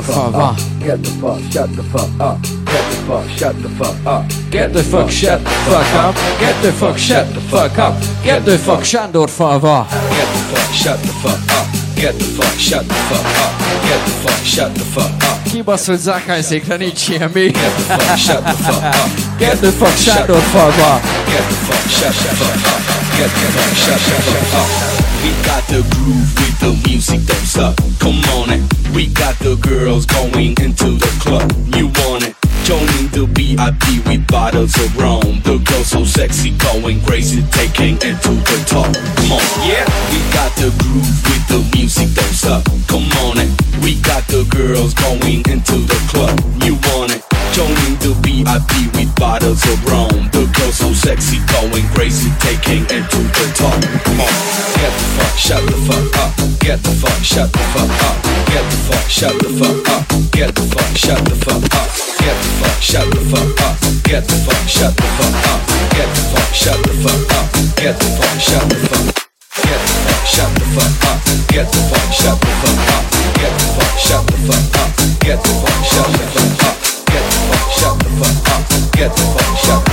Sándor 0.00 0.02
falva. 0.02 0.54
Get 0.78 1.02
the 1.02 1.10
fuck, 1.20 1.40
shut 1.52 1.68
the 1.74 1.82
fuck 1.82 2.20
up. 2.20 2.40
Get 2.64 2.84
the 2.90 2.96
fuck, 3.06 3.28
shut 3.36 3.54
the 3.62 3.68
fuck 3.68 4.06
up. 4.06 4.24
Get 4.50 4.72
the 4.72 4.82
fuck, 4.82 5.10
shut 5.10 5.40
the 5.44 5.50
fuck 5.50 5.94
up. 5.94 6.14
Get 6.40 6.62
the 6.62 6.72
fuck, 6.72 6.98
shut 6.98 7.26
the 7.34 7.40
fuck 7.40 7.78
up. 7.78 7.94
Get 8.22 8.44
the 8.44 8.58
fuck 8.58 8.84
Sándor 8.84 9.28
falva. 9.28 9.86
Get 9.90 10.28
the 10.32 10.38
fuck, 10.50 10.72
shut 10.72 10.98
the 11.02 11.12
fuck 11.22 11.52
up. 11.58 11.66
Get 11.96 12.14
the 12.18 12.24
fuck, 12.24 12.58
shut 12.58 12.84
the 12.88 12.94
fuck 12.94 13.26
up. 13.44 13.52
Get 13.88 14.04
the 14.04 14.12
fuck, 14.22 14.44
shut 14.44 14.74
the 14.74 14.84
fuck 14.84 15.22
up. 15.24 15.42
Kibasz, 15.50 15.86
hogy 15.86 15.98
zákhányszékre 15.98 16.76
nincs 16.76 16.98
semmi. 16.98 17.50
Get 17.50 17.72
the 17.76 17.96
fuck, 17.96 18.16
shut 18.16 18.42
the 18.42 18.52
fuck 18.52 18.84
up. 18.84 19.38
Get 19.38 19.60
the 19.60 19.70
fuck, 19.70 19.96
shut 19.96 20.26
the 20.26 20.40
fuck 20.52 20.80
up. 20.90 21.02
Get 21.28 21.44
the 21.48 21.56
fuck, 21.66 21.88
shut 21.90 22.14
the 22.14 22.32
fuck 22.40 22.66
up. 22.72 22.80
Get 23.18 23.30
the 23.30 23.48
fuck, 23.54 23.74
shut 23.84 24.00
the 24.08 24.16
fuck 24.26 24.54
up. 24.60 24.68
We 25.22 25.30
got 25.46 25.62
the 25.68 25.80
groove 25.94 26.30
with 26.38 26.56
the 26.60 26.88
music, 26.88 27.20
don't 27.26 27.46
suck. 27.46 27.91
Come 28.02 28.18
on 28.34 28.50
it. 28.50 28.62
We 28.98 29.06
got 29.14 29.38
the 29.38 29.54
girls 29.54 30.06
going 30.06 30.58
into 30.58 30.98
the 30.98 31.12
club. 31.22 31.46
You 31.78 31.86
want 32.02 32.26
it? 32.26 32.34
Joining 32.66 33.06
the 33.14 33.30
VIP 33.30 34.02
with 34.10 34.26
bottles 34.26 34.74
of 34.74 34.90
rum. 34.98 35.38
The 35.46 35.62
girls 35.62 35.86
so 35.86 36.02
sexy, 36.02 36.50
going 36.58 36.98
crazy, 37.06 37.46
taking 37.54 37.94
it 38.02 38.18
to 38.26 38.34
the 38.34 38.58
top. 38.66 38.90
Come 38.90 39.38
on, 39.38 39.46
yeah. 39.62 39.86
We 40.10 40.18
got 40.34 40.50
the 40.58 40.74
groove 40.82 41.14
with 41.30 41.46
the 41.46 41.62
music, 41.78 42.10
don't 42.18 42.34
suck. 42.34 42.66
Come 42.90 43.06
on 43.22 43.38
it. 43.38 43.50
We 43.86 44.02
got 44.02 44.26
the 44.26 44.42
girls 44.50 44.94
going 44.98 45.46
into 45.46 45.78
the 45.86 45.98
club. 46.10 46.34
You 46.66 46.74
want 46.90 47.14
it? 47.14 47.22
Joining 47.54 47.94
the 48.02 48.18
VIP 48.18 48.90
with 48.98 49.14
bottles 49.14 49.62
of 49.62 49.78
rum. 49.86 50.26
The 50.34 50.50
girls 50.58 50.74
so 50.82 50.90
sexy, 50.90 51.38
going 51.54 51.86
crazy, 51.94 52.34
taking 52.42 52.82
it 52.82 53.06
to 53.14 53.20
the 53.30 53.46
top. 53.54 53.78
Come 53.78 54.26
on, 54.26 54.34
get 54.74 54.90
the 54.90 55.06
fuck, 55.14 55.38
shut 55.38 55.62
the 55.70 55.78
fuck 55.86 56.18
up. 56.18 56.21
Get 56.72 56.84
the 56.84 56.90
fuck, 57.04 57.20
shut 57.22 57.52
the 57.52 57.58
fuck 57.76 57.84
up. 57.84 58.16
Get 58.48 58.64
the 58.64 58.76
fuck, 58.88 59.04
shut 59.04 59.36
the 59.44 59.48
fuck 59.60 59.88
up. 59.92 60.08
Get 60.32 60.54
the 60.56 60.62
fuck, 60.72 60.96
shut 60.96 61.20
the 61.20 61.36
fuck 61.44 61.60
up. 61.68 61.88
Get 62.16 62.32
the 62.32 62.48
fuck, 62.64 62.80
shut 62.80 63.04
the 63.12 63.20
fuck 63.28 63.60
up. 63.60 63.76
Get 64.08 64.24
the 64.24 64.32
fuck, 64.40 64.64
shut 64.72 64.96
the 64.96 65.04
fuck 65.04 65.36
up. 65.52 65.60
Get 65.92 66.08
the 66.08 66.22
fuck, 66.32 66.48
shut 66.56 66.80
the 66.80 66.92
fuck 66.96 67.28
up. 67.36 67.52
Get 67.76 67.92
the 68.00 68.08
fuck, 68.16 68.40
shut 68.40 68.64
the 68.72 68.76
fuck. 68.88 69.04
Get 69.52 69.84
the 69.84 69.92
fuck, 70.00 70.24
shut 70.24 70.48
the 70.48 70.64
fuck 70.72 71.04
up. 71.12 71.20
Get 71.52 71.68
the 71.68 71.80
fuck, 71.92 72.08
shut 72.08 72.40
the 72.40 72.48
fuck 72.56 72.88
up. 72.88 73.04
Get 73.36 73.52
the 73.52 73.68
fuck, 73.76 73.92
shut 74.00 74.24
the 74.24 74.36
fuck 74.48 74.72
up. 74.80 74.96
Get 75.20 75.44
the 75.44 75.52
fuck, 75.60 75.84
shut 75.84 76.08
the 76.08 76.24
fuck 76.24 76.64
up. 76.64 76.80
Get 77.12 77.28
the 77.28 77.40
fuck, 77.52 77.68
shut 77.68 77.96
the 78.00 78.08
fuck 78.16 78.48
up. 78.48 78.64
Get 78.96 79.12
the 79.12 79.24
fuck, 79.28 79.60
shut 79.60 79.76
the 79.76 79.76
fuck 79.76 79.88
up. 79.88 79.91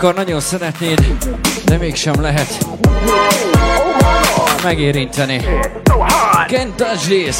Amikor 0.00 0.16
nagyon 0.16 0.40
szeretnéd, 0.40 1.00
de 1.64 1.76
mégsem 1.76 2.20
lehet 2.20 2.66
megérinteni. 4.62 5.44
Can't 6.46 6.74
touch 6.76 7.06
this. 7.08 7.36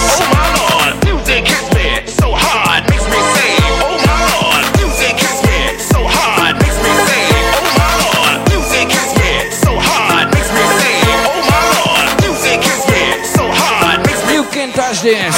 Music 1.04 1.46
hits 1.46 1.72
me 1.74 2.02
so 2.20 2.28
hard, 2.34 2.82
makes 2.88 3.06
me 3.12 3.20
say, 3.34 3.50
Oh 3.82 3.96
my 4.06 4.20
lord. 4.34 4.64
Music 4.80 5.14
hits 5.22 5.40
me 5.48 5.58
so 5.92 6.00
hard, 6.16 6.54
makes 6.62 6.78
me 6.84 6.90
say, 7.06 7.22
Oh 7.56 7.70
my 7.78 7.92
lord. 8.04 8.36
Music 8.52 8.88
hits 8.96 9.12
me 9.20 9.30
so 9.62 9.72
hard, 9.88 10.26
makes 10.34 10.50
me 10.56 10.64
say, 10.80 10.94
Oh 11.30 11.40
my 11.50 11.62
lord. 11.78 12.06
Music 12.24 12.58
hits 12.68 12.84
me 12.92 13.02
so 13.36 13.44
hard, 13.60 13.98
makes 14.06 14.22
me 14.26 14.32
You 14.34 14.44
can't 14.54 14.74
touch 14.74 14.98
this. 15.02 15.36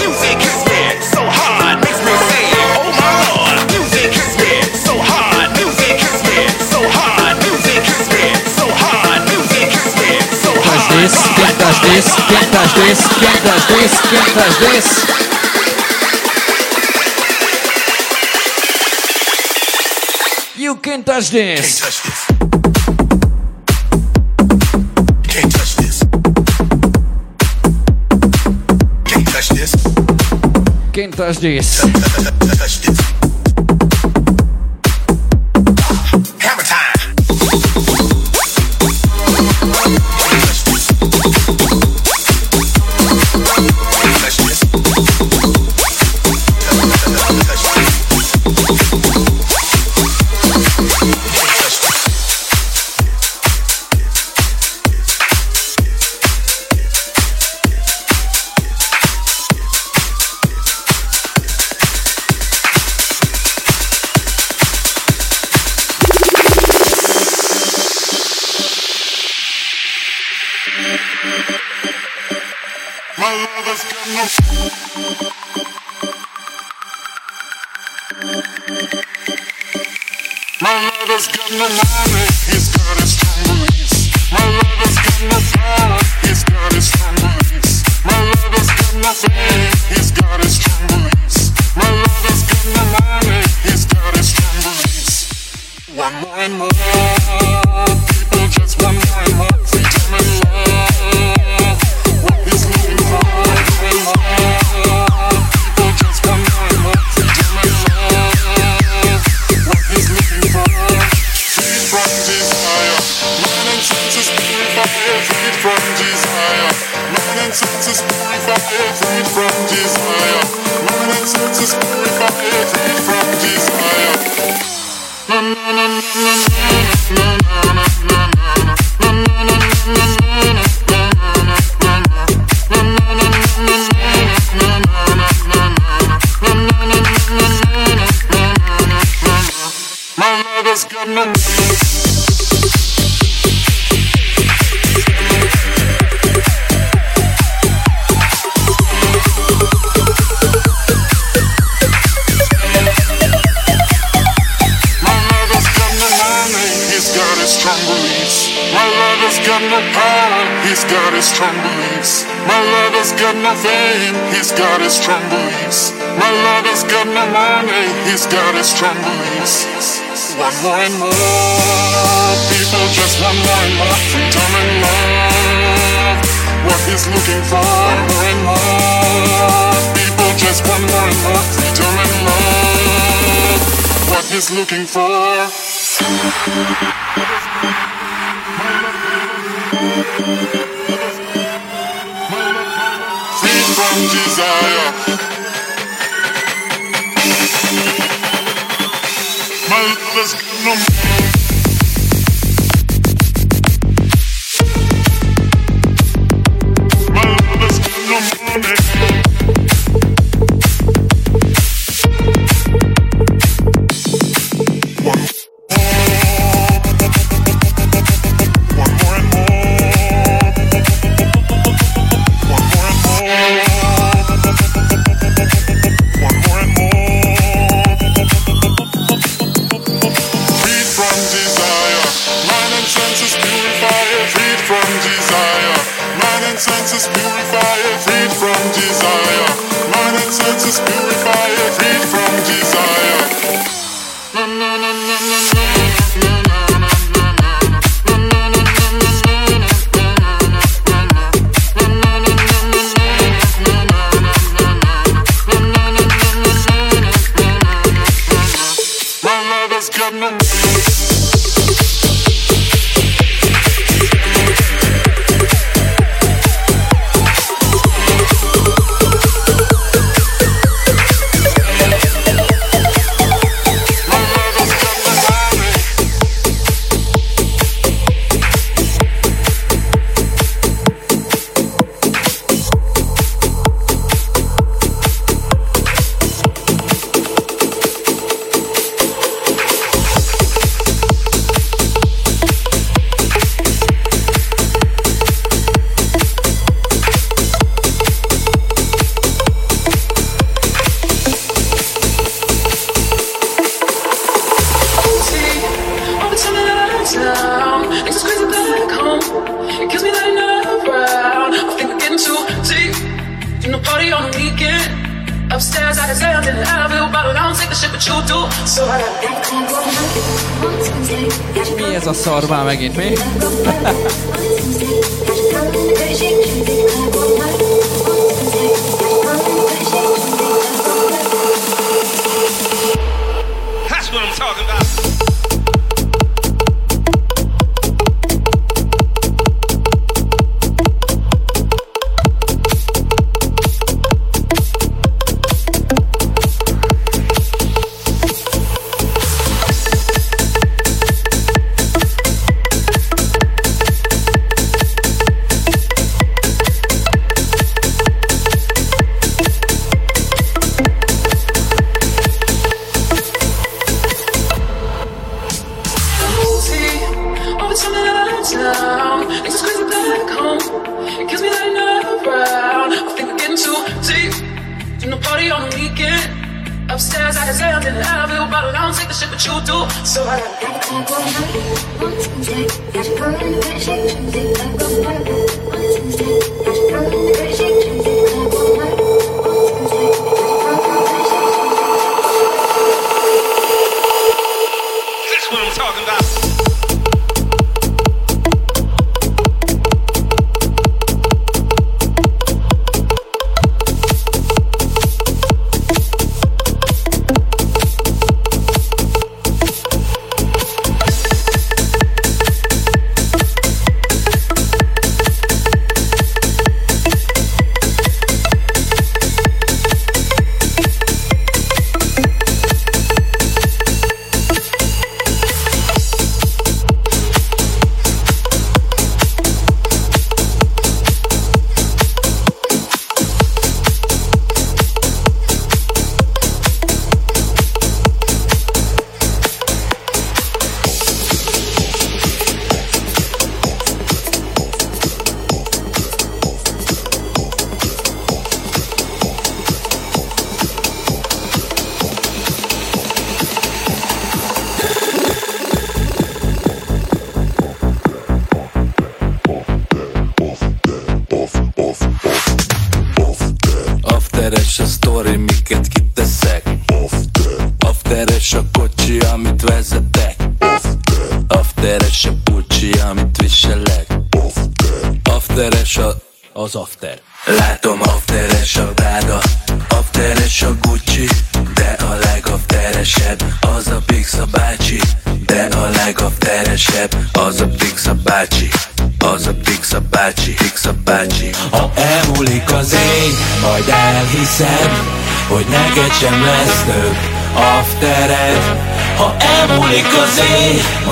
Music 0.00 0.36
hits 0.46 0.62
me 0.70 0.80
so 1.12 1.20
hard, 1.38 1.76
makes 1.84 2.00
me 2.06 2.14
say, 2.28 2.33
dois, 11.84 12.04
quinhentas, 12.26 12.72
dois, 12.74 12.98
quinhentas, 13.18 13.62
dois, 13.68 13.92
quinhentas, 14.08 14.54
dois. 14.58 14.86
You 20.56 20.76
can't 20.76 21.04
touch 21.04 21.30
this. 21.30 21.80
Can't 25.28 25.52
touch 25.52 25.76
this. 25.76 26.02
Can't 29.04 29.26
touch 29.28 29.48
this. 29.48 29.74
Can't 30.92 31.14
touch 31.14 31.38
this. 31.38 31.80
Can't 31.82 32.58
touch 32.58 32.80
this. 32.80 32.83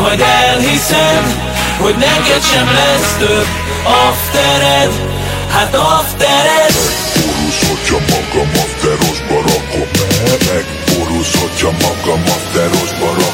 Majd 0.01 0.21
elhiszed, 0.21 1.25
hogy 1.79 1.95
neked 1.95 2.43
sem 2.43 2.67
lesz 2.67 3.17
több 3.19 3.47
aftered. 3.85 4.93
Hát 5.49 5.75
aftered! 5.75 6.75
Borús, 7.15 7.59
hogyha 7.69 7.99
magam 7.99 8.51
afterosba 8.55 9.35
rakom 9.35 9.89
Megborús, 10.49 11.31
hogyha 11.41 11.71
magam 11.71 12.23
afterosba 12.27 13.07
rakom. 13.07 13.32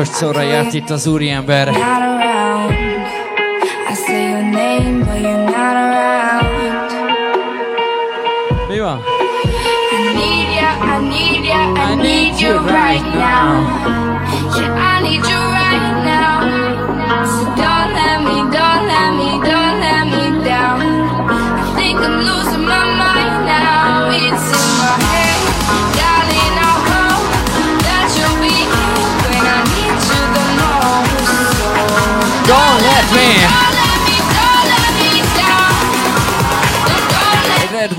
másodszorra 0.00 0.42
járt 0.42 0.74
itt 0.74 0.90
az 0.90 1.06
úriember. 1.06 1.68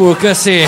Burca 0.02 0.34
C. 0.34 0.66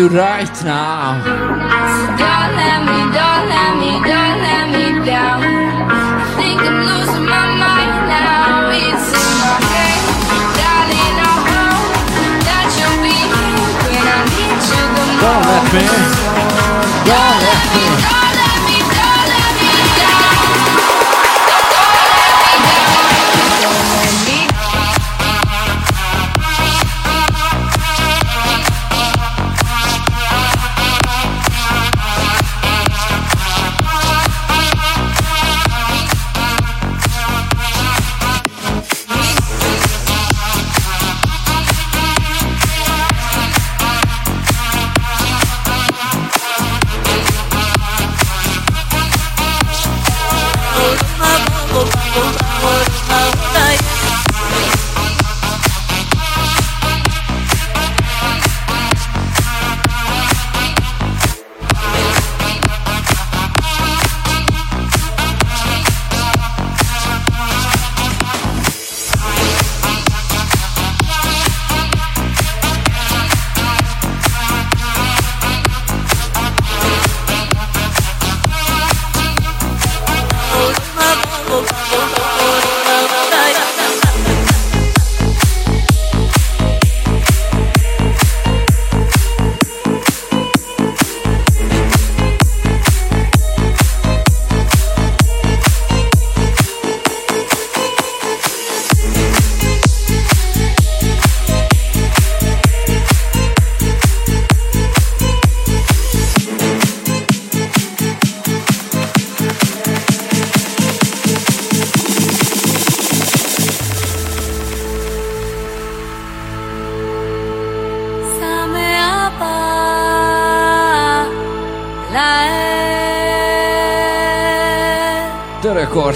you 0.00 0.08
right 0.08 0.64
now. 0.64 1.20
So 1.20 1.36
don't 2.20 2.52
let 2.56 2.80
me, 2.88 2.98
don't 3.18 3.44
let 3.52 3.72
me, 3.80 3.92
don't 4.08 4.38
let 4.46 4.64
me 4.72 4.86
down. 5.04 5.42
I 5.44 6.34
think 6.36 6.60
I'm 6.68 6.78
losing 6.88 7.26
my 7.28 7.48
mind 7.60 8.08
now. 8.08 8.70
It's 8.72 9.08
in 9.20 9.30
my 9.44 9.56
head, 9.72 10.00
darling. 10.56 11.16
I 11.20 11.36
hope 11.52 11.92
that 12.48 12.66
you'll 12.76 13.00
be 13.04 13.18
here 13.28 13.72
when 13.84 14.04
I 14.08 14.20
need 14.32 14.60
you 14.70 14.82
the 14.96 15.04
most. 15.04 15.22
Don't 15.22 15.44
let 15.50 16.04
me. 16.06 16.09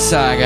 Törökország. 0.05 0.41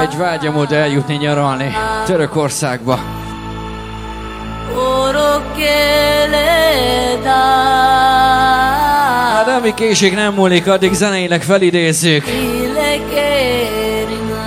Egy 0.00 0.16
vágyam 0.16 0.56
oda 0.56 0.74
eljutni 0.74 1.14
nyaralni 1.14 1.76
Törökországba. 2.06 2.98
Hát 9.34 9.48
ami 9.48 9.74
késik 9.74 10.14
nem 10.14 10.34
múlik, 10.34 10.68
addig 10.68 10.92
zeneileg 10.92 11.42
felidézzük. 11.42 12.24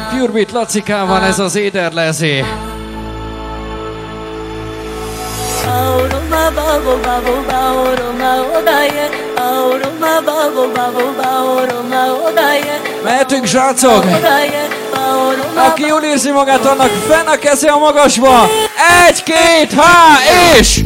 Purebit 0.10 0.52
Lacikával 0.52 1.24
ez 1.24 1.40
az 1.40 1.56
éderlezé. 1.56 2.46
Auroma 5.68 6.52
babo 6.56 7.00
babo 7.04 7.56
Auroma 7.56 8.60
odaye 8.60 9.21
Mehetünk, 13.04 13.46
srácok! 13.46 14.06
Aki 15.56 15.86
jól 15.86 16.02
érzi 16.02 16.32
magát, 16.32 16.66
annak 16.66 16.90
fenn 17.10 17.28
a 17.28 17.36
keze 17.36 17.72
a 17.72 17.78
magasba! 17.78 18.50
Egy, 19.08 19.24
két, 19.24 19.74
há, 19.74 20.18
és... 20.60 20.80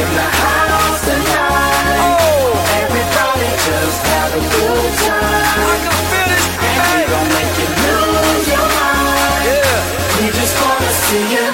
in 0.00 0.08
the 0.14 0.28
house 0.42 1.00
tonight. 1.08 2.54
Everybody 2.82 3.48
just 3.66 4.00
have 4.12 4.30
a 4.30 4.42
good 4.54 4.92
time. 5.02 5.82
And 6.66 6.86
we 6.92 7.00
gon' 7.12 7.28
make 7.36 7.54
you 7.60 7.68
lose 7.82 8.46
your 8.54 8.68
mind. 8.78 9.42
We 10.18 10.26
just 10.38 10.54
wanna 10.62 10.92
see 11.04 11.26
you. 11.34 11.46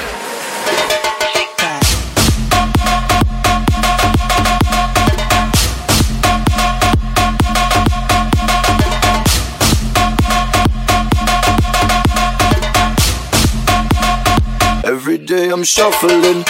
Every 14.85 15.19
day 15.19 15.49
I'm 15.51 15.65
shuffling. 15.65 16.45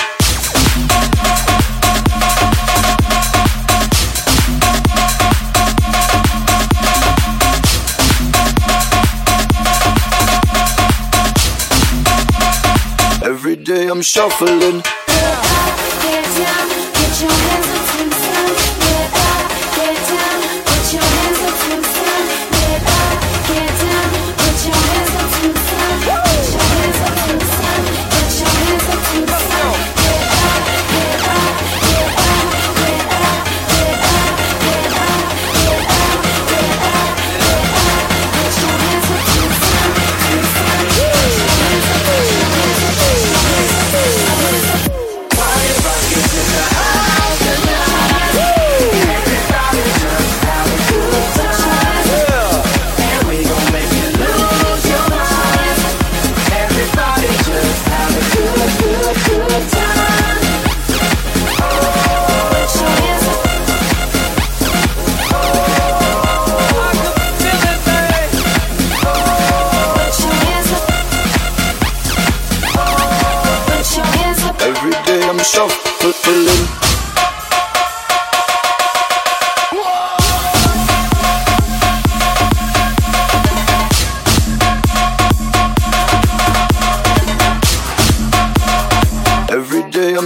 I'm 13.95 14.03
shuffling. 14.03 15.04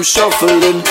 Shuffling. 0.08 0.82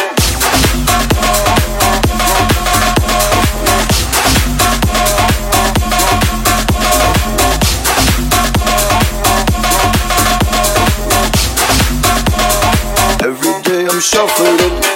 Every 13.23 13.61
day 13.63 13.87
I'm 13.87 13.99
shuffling. 13.99 14.86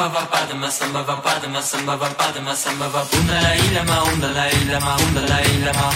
samba 0.00 0.18
va 0.18 0.26
padma 0.32 0.70
samba 0.70 1.02
va 1.02 1.16
padma 1.20 1.60
samba 1.60 1.94
va 1.94 2.08
padma 2.16 2.54
samba 2.54 2.86
va 2.88 3.02
undala 3.18 3.50
ilama 3.64 3.96
undala 4.10 4.44
ilama 4.58 4.96
undala 5.04 5.38
ilama 5.52 5.88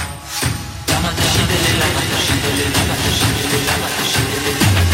lama 0.89 1.11
tashidele 1.19 1.73
lama 1.81 2.03
tashidele 2.11 2.67
lama 2.75 2.95
tashidele 3.05 3.59
lama 3.69 3.89
tashidele 3.97 4.53
lama 4.61 4.94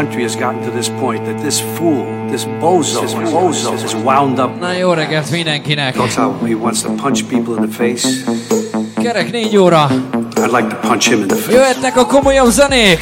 country 0.00 0.22
has 0.22 0.34
gotten 0.34 0.62
to 0.62 0.70
this 0.70 0.88
point, 0.88 1.24
that 1.26 1.38
this 1.42 1.60
fool, 1.60 2.04
this 2.30 2.44
bozo, 2.44 3.00
this 3.02 3.14
bozo 3.14 3.74
is 3.84 3.94
wound 3.94 4.38
up. 4.38 4.60
Na 4.60 4.72
jó 4.72 4.92
reggelt 4.92 5.30
mindenkinek! 5.30 5.94
Talks 5.94 6.14
how 6.14 6.46
he 6.46 6.54
wants 6.54 6.82
to 6.82 6.88
punch 6.88 7.28
people 7.28 7.54
in 7.56 7.70
the 7.70 7.76
face. 7.76 8.24
Kerek 9.02 9.30
négy 9.30 9.56
óra. 9.56 9.90
I'd 10.36 10.50
like 10.50 10.68
to 10.68 10.76
punch 10.88 11.08
him 11.08 11.20
in 11.20 11.28
the 11.28 11.34
face. 11.34 11.56
Jöhetnek 11.56 11.96
a 11.96 12.06
komolyabb 12.06 12.50
zenék! 12.50 12.98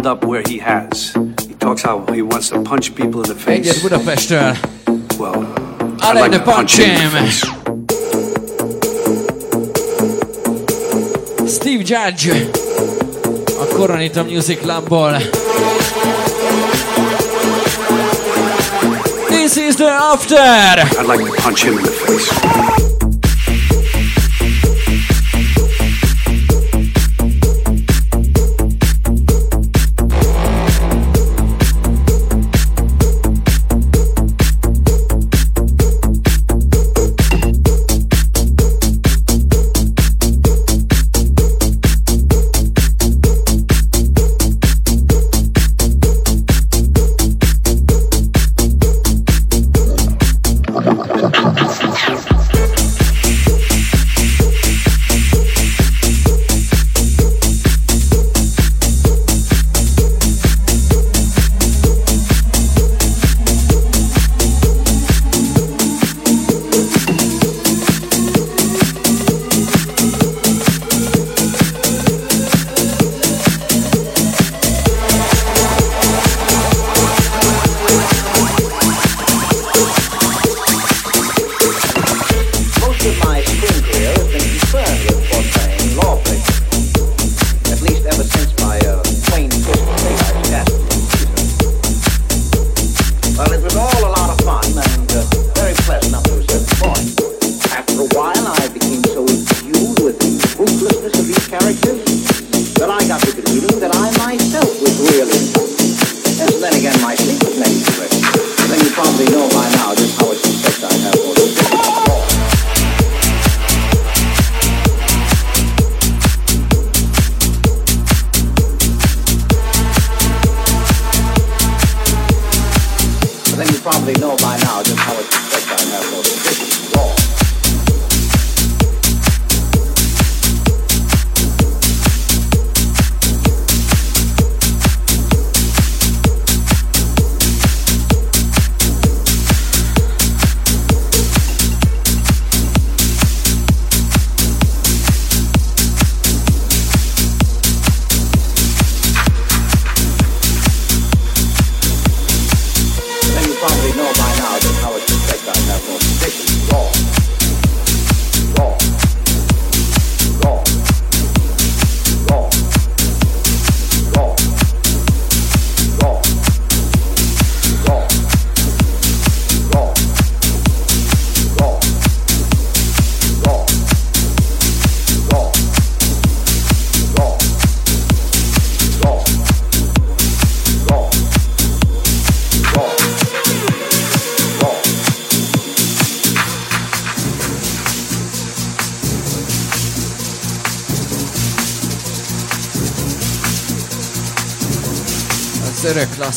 Wound 0.00 0.06
up 0.06 0.24
where 0.24 0.42
he 0.46 0.58
has. 0.58 1.12
He 1.46 1.54
talks 1.54 1.82
how 1.82 2.06
he 2.12 2.22
wants 2.22 2.48
to 2.50 2.62
punch 2.62 2.94
people 2.94 3.22
in 3.22 3.28
the 3.28 3.34
face. 3.34 3.66
Egyet 3.66 3.82
Budapestről. 3.82 4.50
Uh, 4.50 4.56
well, 5.18 5.44
I 6.00 6.10
I'd 6.10 6.16
like 6.20 6.32
to 6.32 6.40
punch 6.40 6.78
him 6.78 6.88
in 6.90 6.94
the 6.96 7.02
him. 7.02 7.26
face. 7.26 7.40
Steve 11.54 11.84
Judge. 11.84 12.28
A 12.28 13.66
Coronita 13.74 14.24
Music 14.24 14.60
Clubból. 14.60 15.18
This 19.28 19.56
is 19.56 19.76
the 19.76 19.88
after! 19.88 20.36
I'd 20.98 21.06
like 21.06 21.24
to 21.26 21.32
punch 21.42 21.64
him 21.64 21.76
in 21.78 21.82
the 21.84 21.90
face. 21.90 22.79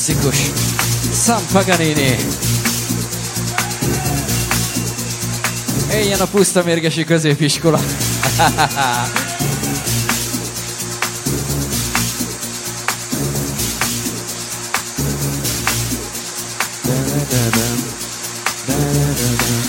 Sam 0.04 1.42
Paganini. 1.52 2.16
Éljen 5.92 6.20
a 6.20 6.26
puszta 6.26 6.64
mérgesi 6.64 7.04
középiskola. 7.04 7.80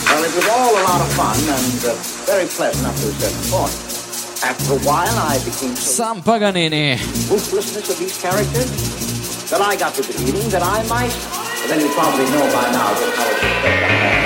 Well, 0.08 0.24
it 0.24 0.34
was 0.34 0.48
all 0.48 0.76
a 0.76 0.82
lot 0.82 1.00
of 1.00 1.12
fun 1.12 1.36
and 1.48 1.84
uh, 1.84 1.94
very 2.26 2.46
pleasant 2.56 2.86
up 2.86 2.94
to 2.94 3.08
a 3.08 3.12
certain 3.20 3.50
point. 3.50 3.94
After 4.42 4.72
a 4.72 4.78
while, 4.78 5.16
I 5.32 5.38
became 5.44 5.76
so 5.76 6.02
Sam 6.02 6.22
Paganini. 6.22 6.98
ruthlessness 7.30 7.88
of 7.88 7.98
these 7.98 8.18
characters 8.20 8.93
that 9.54 9.62
I 9.62 9.76
got 9.76 9.94
the 9.94 10.02
feeling 10.02 10.48
that 10.50 10.62
I 10.64 10.82
might. 10.88 11.14
But 11.62 11.68
then 11.68 11.80
you 11.80 11.88
probably 11.94 12.24
know 12.24 12.42
by 12.52 12.72
now 12.72 12.90
just 12.98 13.16
how 13.16 13.30
it's 13.30 13.38
expected. 13.38 14.23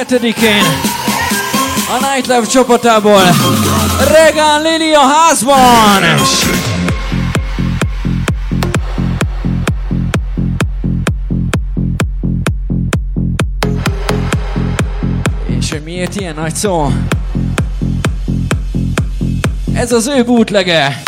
22-én 0.00 0.62
a 1.88 2.12
Nightlife 2.12 2.46
csapatából 2.46 3.22
Regan 4.08 4.62
Lili 4.62 4.92
a 4.92 5.00
házban! 5.00 6.02
És 15.58 15.70
hogy 15.70 15.82
miért 15.84 16.20
ilyen 16.20 16.34
nagy 16.34 16.54
szó? 16.54 16.92
Ez 19.74 19.92
az 19.92 20.06
ő 20.06 20.24
bútlege! 20.24 21.02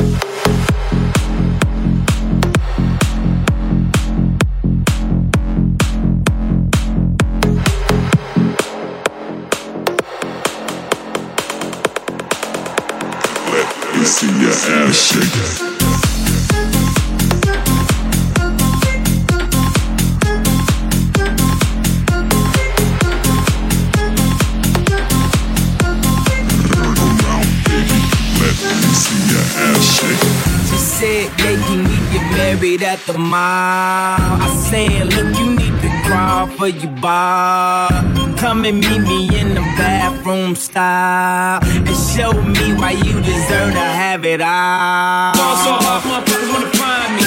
See 14.23 14.41
your 14.41 14.53
ass 14.53 14.97
shake. 15.09 15.73
Let 31.43 31.59
me 31.87 31.97
get 32.13 32.25
married 32.37 32.83
at 32.83 33.01
the 33.07 33.19
mall. 33.19 33.39
I 33.39 34.49
said, 34.71 35.07
look, 35.13 35.39
you 35.39 35.57
need 35.57 35.81
to 35.83 35.91
crawl 36.05 36.47
for 36.47 36.69
your 36.69 36.93
bar. 37.01 37.89
Come 38.37 38.65
and 38.65 38.79
meet 38.81 39.01
me 39.01 39.41
in 39.41 39.55
the 39.55 39.61
bathroom 39.77 40.55
style 40.55 41.61
show 42.15 42.33
me 42.43 42.75
why 42.75 42.91
you 42.91 43.15
deserve 43.23 43.73
to 43.73 43.81
have 43.81 44.25
it 44.27 44.43
all. 44.43 45.33
Fall 45.33 45.57
so 45.65 45.73
hard, 45.81 46.03
motherfuckers 46.05 46.53
wanna 46.53 46.71
find 46.77 47.17
me. 47.17 47.22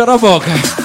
Jorovoca. 0.00 0.79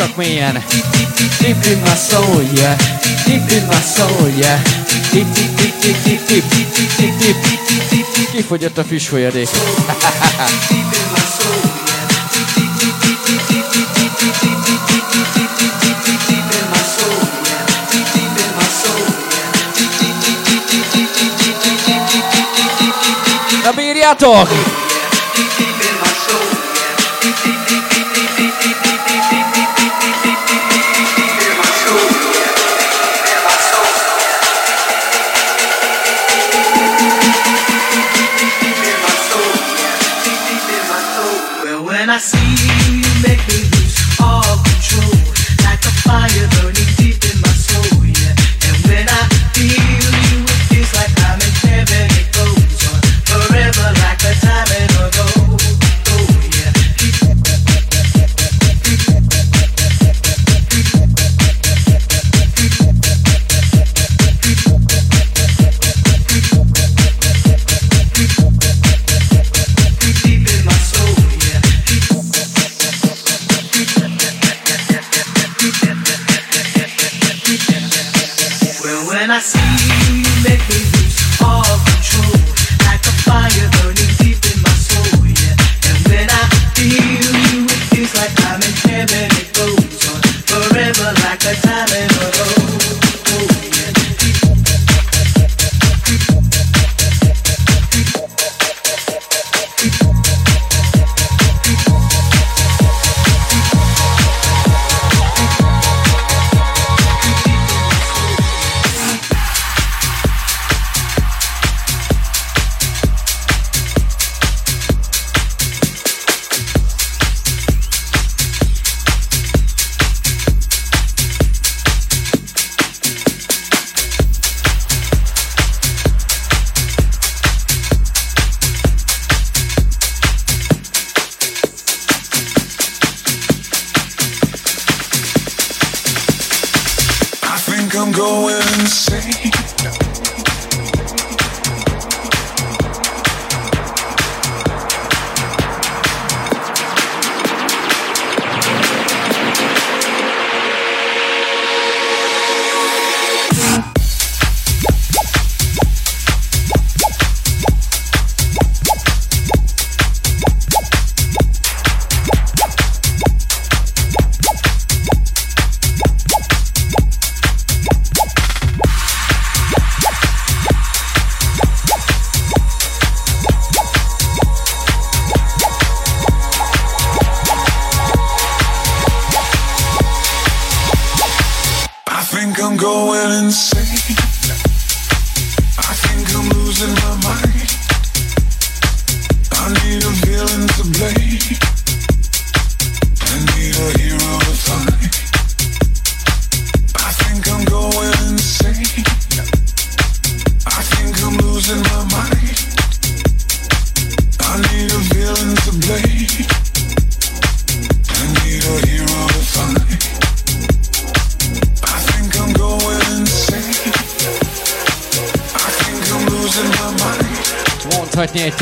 Chacuinha, 0.00 0.54
né? 0.54 0.64
Inclinação, 1.46 2.24
yeah. 2.56 2.78
Inclinação, 3.26 4.08
yeah. 4.34 4.62
Quem 8.32 8.42
foi 8.42 8.58
de 8.58 8.70
tua 8.70 8.82
fichoeira 8.82 9.38
aí? 9.38 9.46
Abiriator! 23.68 24.48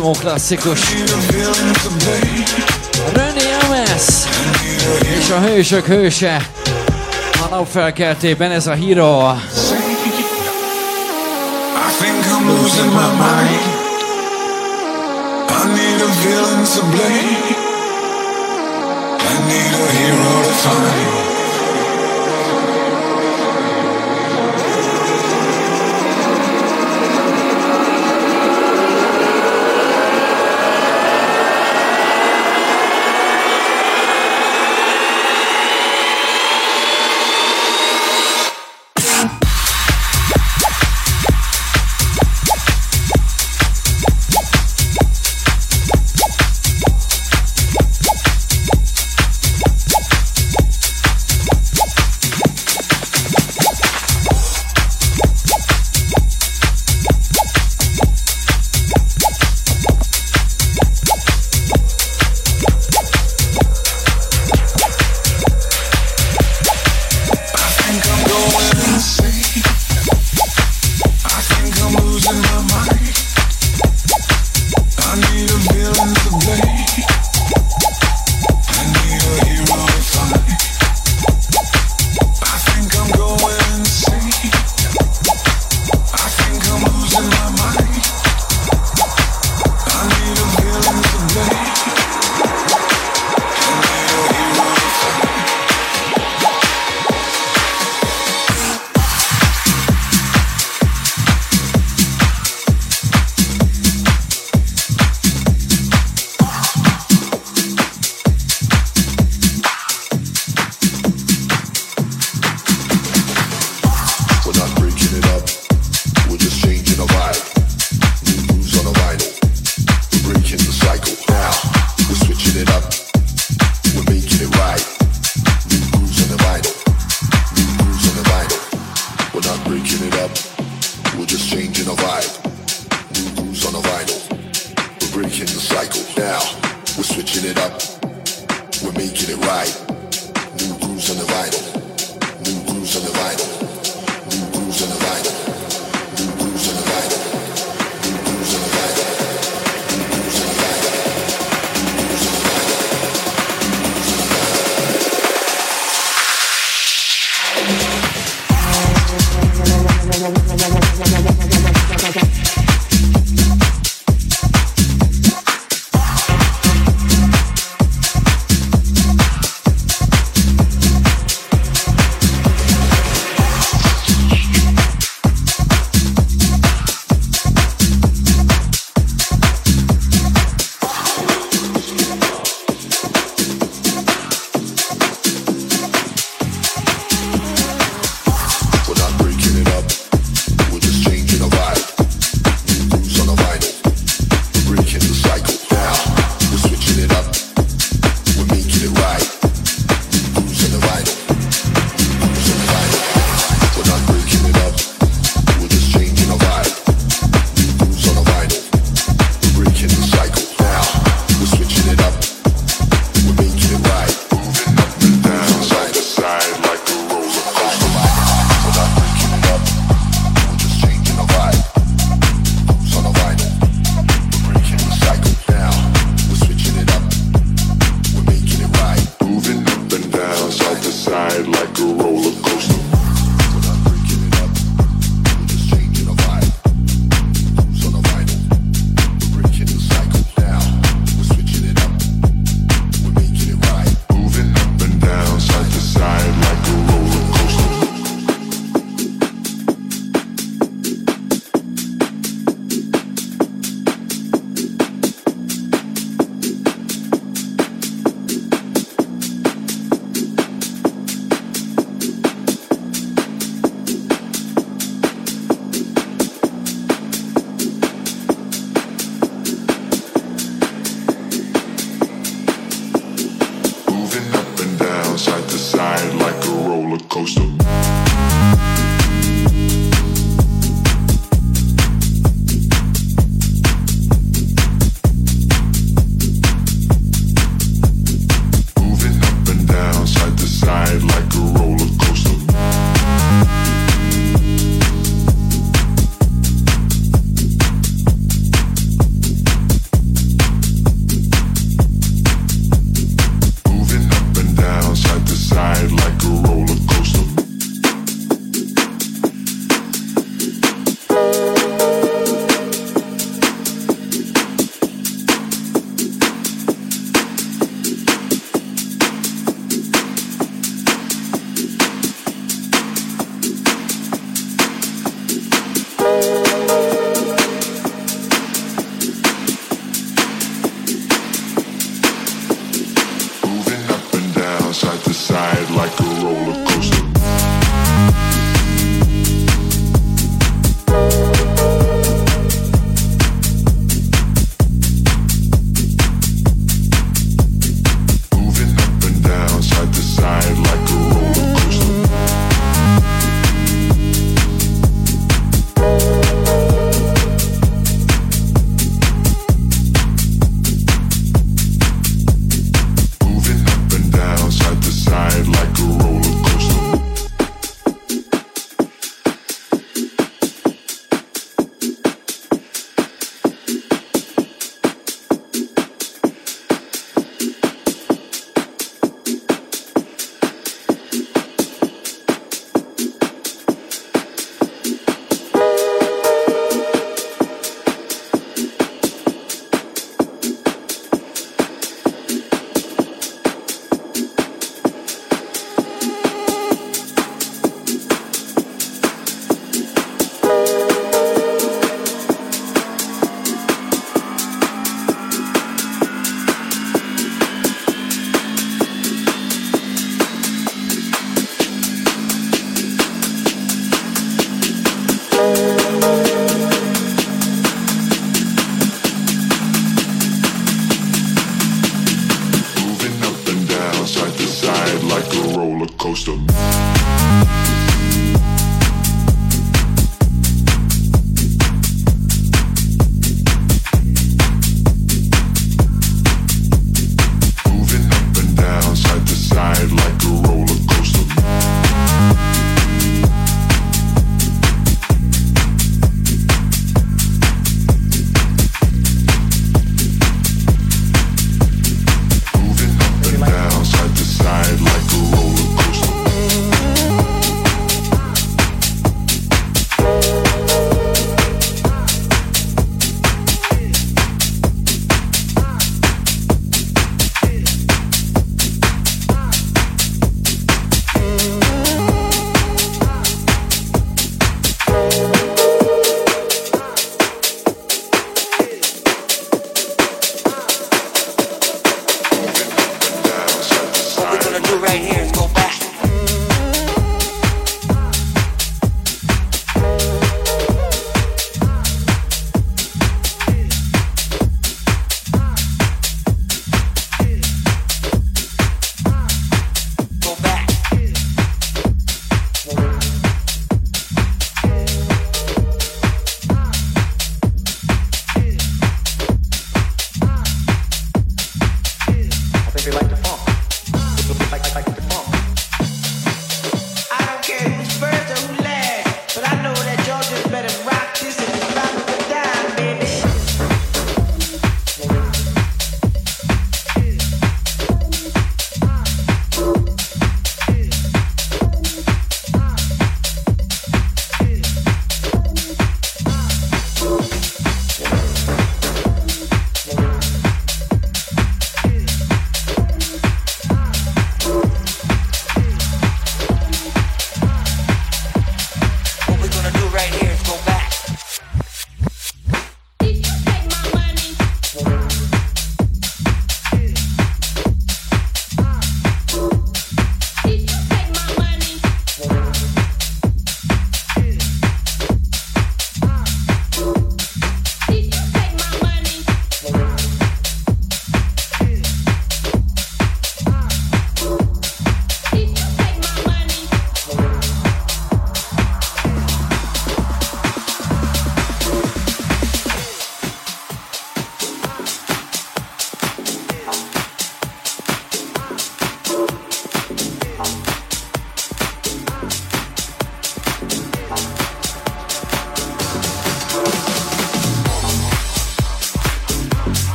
Simon 0.00 0.14
klasszikus. 0.14 0.80
René 3.12 3.52
Ames 3.66 4.02
és 5.18 5.30
a 5.30 5.40
hősök 5.40 5.86
hőse 5.86 6.50
a 7.44 7.48
napfelkeltében 7.50 8.50
ez 8.50 8.66
a 8.66 8.72
híró. 8.72 9.32
I 15.48 15.66
need 15.66 16.00
a 16.00 16.08
villain 16.22 16.64
to 16.64 16.80
blame 16.90 17.59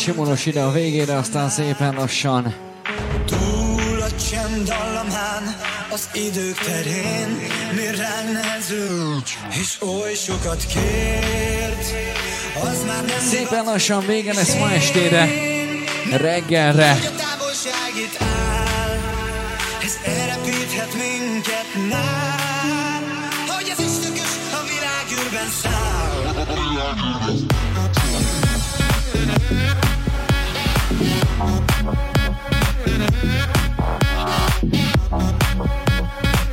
Simonos 0.00 0.46
ide 0.46 0.62
a 0.62 0.70
végére, 0.72 1.16
aztán 1.16 1.48
szépen 1.48 1.94
lassan. 1.94 2.54
Túl 3.26 4.00
a 4.00 4.08
csend 4.30 4.68
dallamán, 4.68 5.56
az 5.90 6.08
idők 6.12 6.58
terén, 6.58 7.28
mi 7.74 7.84
ránk 7.84 8.30
és 9.60 9.78
oly 9.80 10.14
sokat 10.14 10.64
kért, 10.66 11.94
az 12.62 12.84
már 12.86 13.04
nem 13.04 13.18
Szépen 13.18 13.64
lassan 13.64 14.06
vége 14.06 14.32
lesz 14.34 14.54
ma 14.54 14.70
estére, 14.70 15.28
reggelre. 16.16 16.92
Hogy 16.92 17.20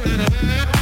Yeah. 0.07 0.76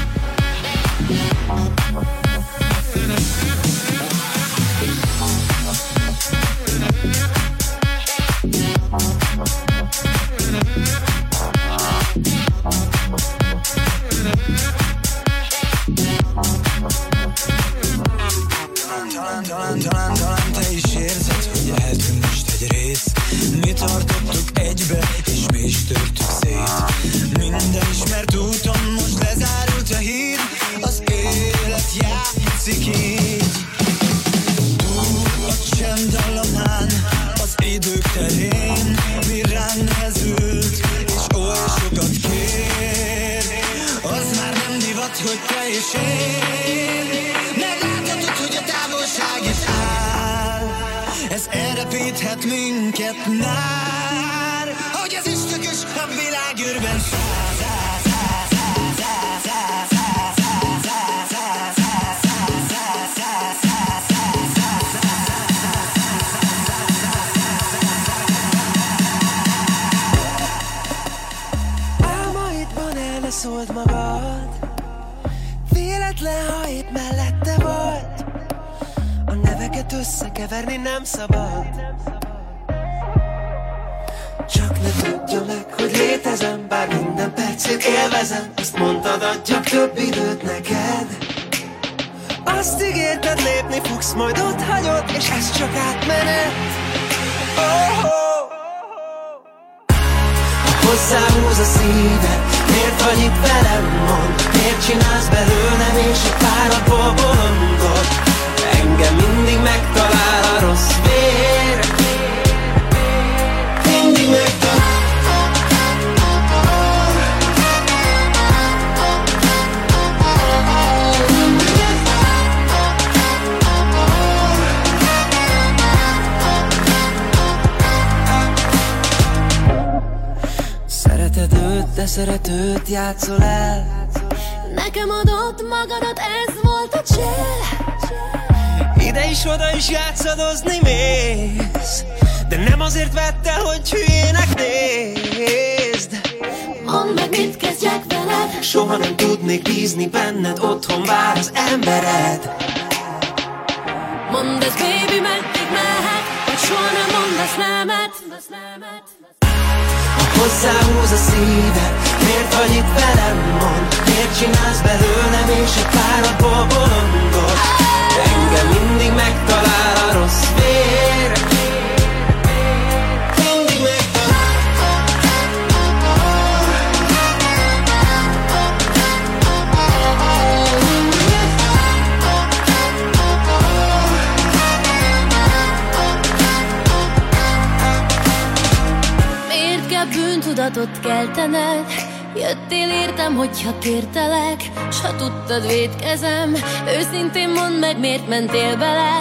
rajtad 195.56 195.68
védkezem 195.68 196.56
Őszintén 196.88 197.50
mondd 197.50 197.74
meg, 197.74 198.00
miért 198.00 198.28
mentél 198.28 198.78
bele? 198.78 199.20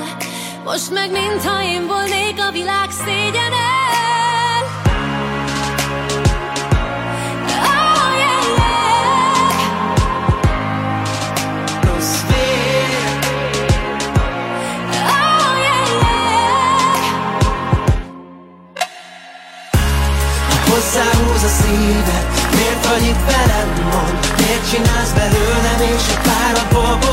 Most 0.65 0.91
meg 0.91 1.11
mintha 1.11 1.63
én 1.63 1.87
volnék 1.87 2.41
a 2.49 2.51
világ 2.53 2.91
szégyene. 2.91 3.73
Oh, 7.47 8.17
yeah, 8.17 8.45
yeah. 8.57 8.85
oh, 15.07 15.59
yeah, 15.63 15.83
Hozzáhúz 20.71 21.43
a 21.43 21.49
szíved, 21.49 22.27
miért 22.55 22.87
vagy 22.87 23.03
itt 23.03 23.25
velem, 23.27 23.69
mond 23.91 24.34
csinálsz 24.75 25.13
belőlem 25.13 25.81
és 25.81 26.03
a 26.15 26.21
párabból 26.23 27.04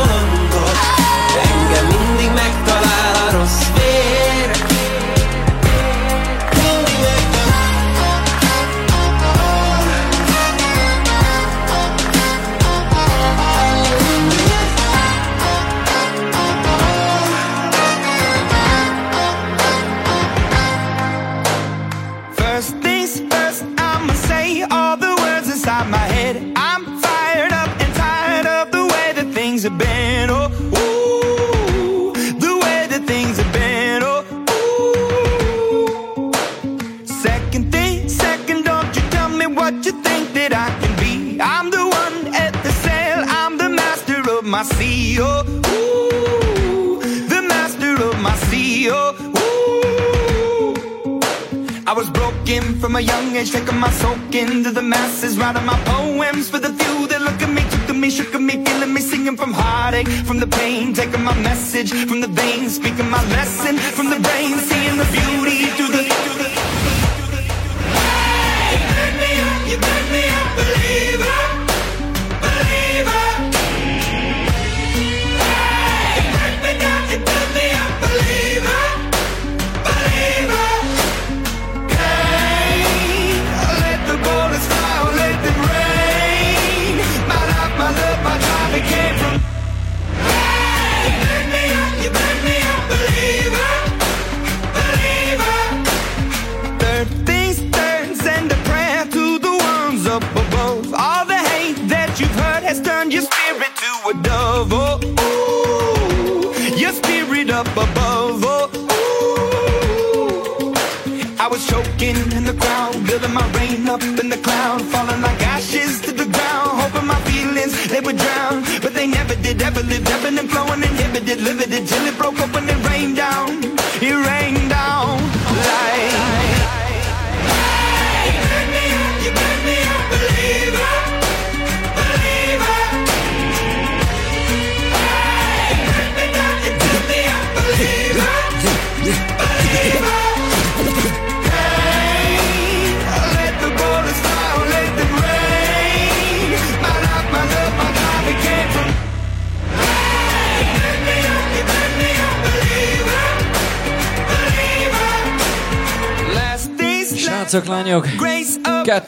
right 55.42 55.56
in 55.56 55.66
my 55.66 55.84
boat. 55.86 56.01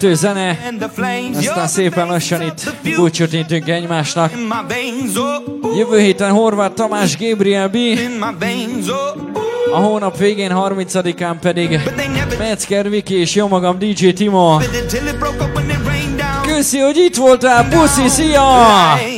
kettő 0.04 0.16
zene, 0.16 0.60
aztán 1.38 1.68
szépen 1.68 2.08
lassan 2.08 2.42
itt 2.42 2.76
búcsútintünk 2.96 3.70
egymásnak. 3.70 4.34
Jövő 5.78 6.00
héten 6.00 6.32
Horváth 6.32 6.74
Tamás, 6.74 7.18
Gabriel 7.18 7.68
B. 7.68 7.78
A 9.74 9.78
hónap 9.78 10.18
végén 10.18 10.52
30-án 10.54 11.36
pedig 11.42 11.80
Metzger 12.38 12.90
Viki 12.90 13.20
és 13.20 13.36
jó 13.36 13.48
magam 13.48 13.80
DJ 13.80 14.10
Timo. 14.10 14.60
Köszi, 16.48 16.80
hogy 16.80 16.98
itt 16.98 17.16
voltál, 17.16 17.68
puszi, 17.68 18.08
szia! 18.08 19.13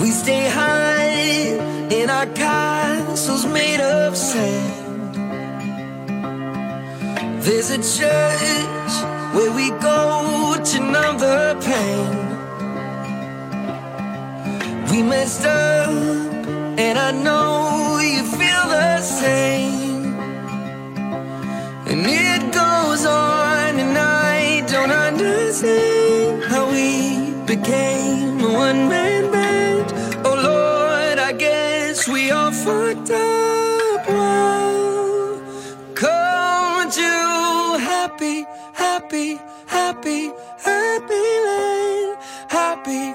We 0.00 0.10
stay 0.10 0.48
high 0.48 1.58
in 1.90 2.08
our 2.08 2.26
castles 2.26 3.44
made 3.46 3.80
of 3.80 4.16
sand. 4.16 5.14
There's 7.42 7.70
a 7.70 7.78
church 7.78 8.92
where 9.34 9.52
we 9.52 9.70
go 9.70 10.56
to 10.70 10.80
numb 10.80 11.18
the 11.18 11.56
pain. 11.68 12.28
We 14.90 15.02
messed 15.02 15.44
up, 15.44 15.90
and 16.78 16.96
I 16.96 17.10
know 17.10 17.98
you 17.98 18.22
feel 18.38 18.64
the 18.78 19.00
same. 19.00 20.14
And 21.90 22.06
it 22.06 22.52
goes 22.52 23.04
on, 23.04 23.78
and 23.84 23.98
I 23.98 24.60
don't 24.72 24.92
understand 24.92 26.44
how 26.44 26.70
we 26.70 27.32
became 27.46 28.42
one 28.42 28.88
man. 28.88 29.17
We 32.10 32.30
all 32.30 32.50
fucked 32.50 33.10
up. 33.10 34.08
Well, 34.08 35.42
come 35.94 36.90
to 36.90 37.78
happy, 37.78 38.46
happy, 38.72 39.38
happy, 39.66 40.32
happy 40.58 41.26
land. 41.46 42.18
Happy 42.48 43.14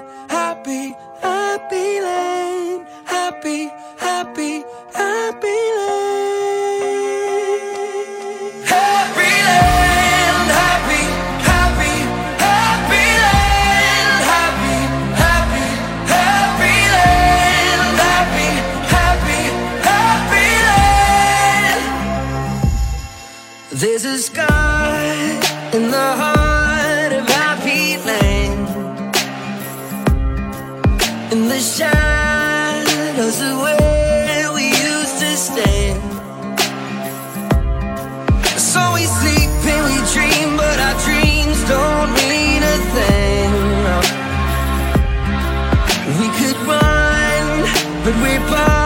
in 24.32 25.90
the 25.90 26.10
heart 26.20 27.12
of 27.12 27.28
happy 27.28 27.98
land. 28.08 28.68
In 31.30 31.48
the 31.48 31.60
shadows 31.60 33.40
of 33.42 33.60
where 33.60 34.52
we 34.54 34.68
used 34.68 35.18
to 35.20 35.36
stand. 35.36 36.00
So 38.58 38.80
we 38.94 39.04
sleep 39.04 39.50
and 39.74 39.84
we 39.90 39.96
dream, 40.14 40.56
but 40.56 40.78
our 40.86 40.96
dreams 41.04 41.58
don't 41.68 42.12
mean 42.30 42.62
a 42.62 42.78
thing. 42.94 43.52
We 46.18 46.28
could 46.38 46.56
run, 46.66 47.44
but 48.04 48.14
we're. 48.22 48.83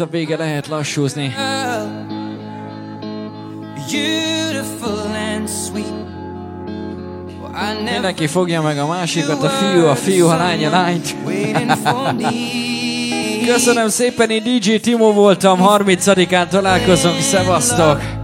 itt 0.00 0.06
a 0.06 0.10
vége, 0.10 0.36
lehet 0.36 0.66
lassúzni. 0.66 1.34
Mindenki 7.92 8.26
fogja 8.26 8.62
meg 8.62 8.78
a 8.78 8.86
másikat, 8.86 9.42
a 9.42 9.48
fiú, 9.48 9.86
a 9.86 9.94
fiú, 9.94 10.26
a 10.26 10.36
lány, 10.36 10.66
a 10.66 10.70
lányt. 10.70 11.16
Köszönöm 13.52 13.88
szépen, 13.88 14.30
én 14.30 14.42
DJ 14.42 14.74
Timo 14.76 15.12
voltam, 15.12 15.58
30-án 15.62 16.48
találkozunk, 16.48 17.20
szevasztok! 17.20 18.19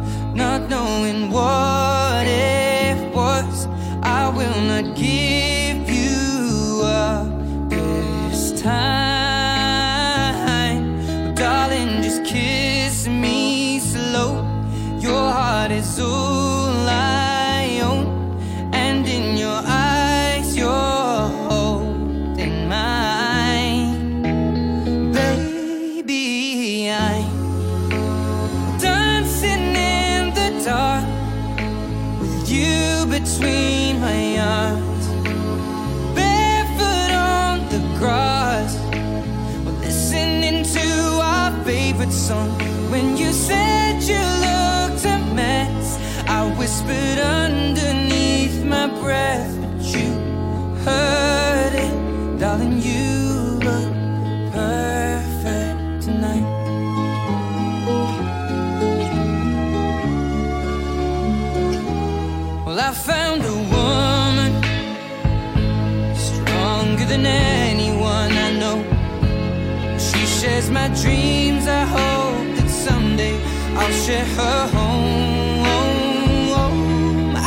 dreams. 71.07 71.65
I 71.67 71.85
hope 71.97 72.49
that 72.57 72.71
someday 72.87 73.37
I'll 73.81 73.97
share 74.05 74.29
her 74.39 74.61
home. 74.77 75.65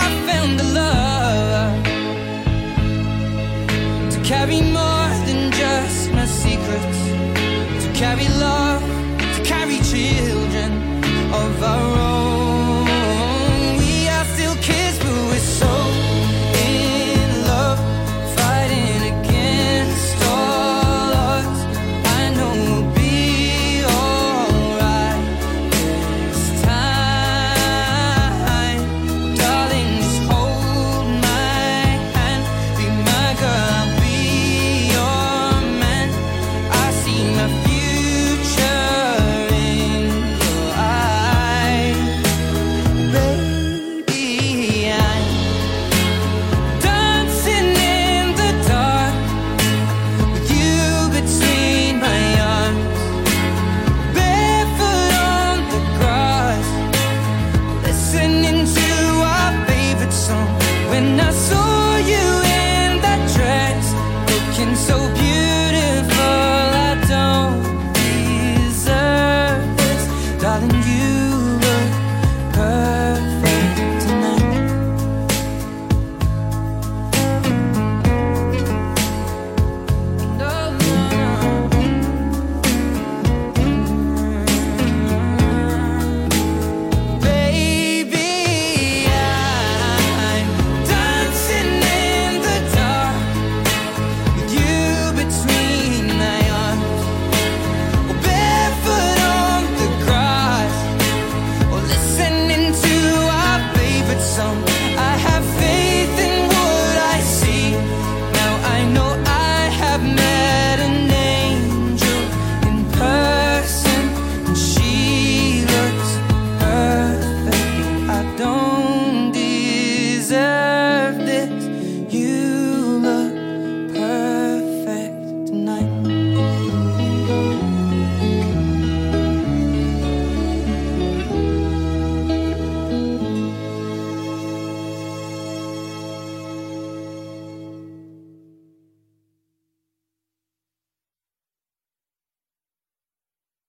I 0.03 0.07
found 0.27 0.51
the 0.61 0.67
love 0.81 1.83
to 4.13 4.17
carry 4.31 4.61
more 4.79 5.09
than 5.27 5.41
just 5.61 5.99
my 6.17 6.27
secrets, 6.43 6.99
to 7.83 7.89
carry 8.01 8.27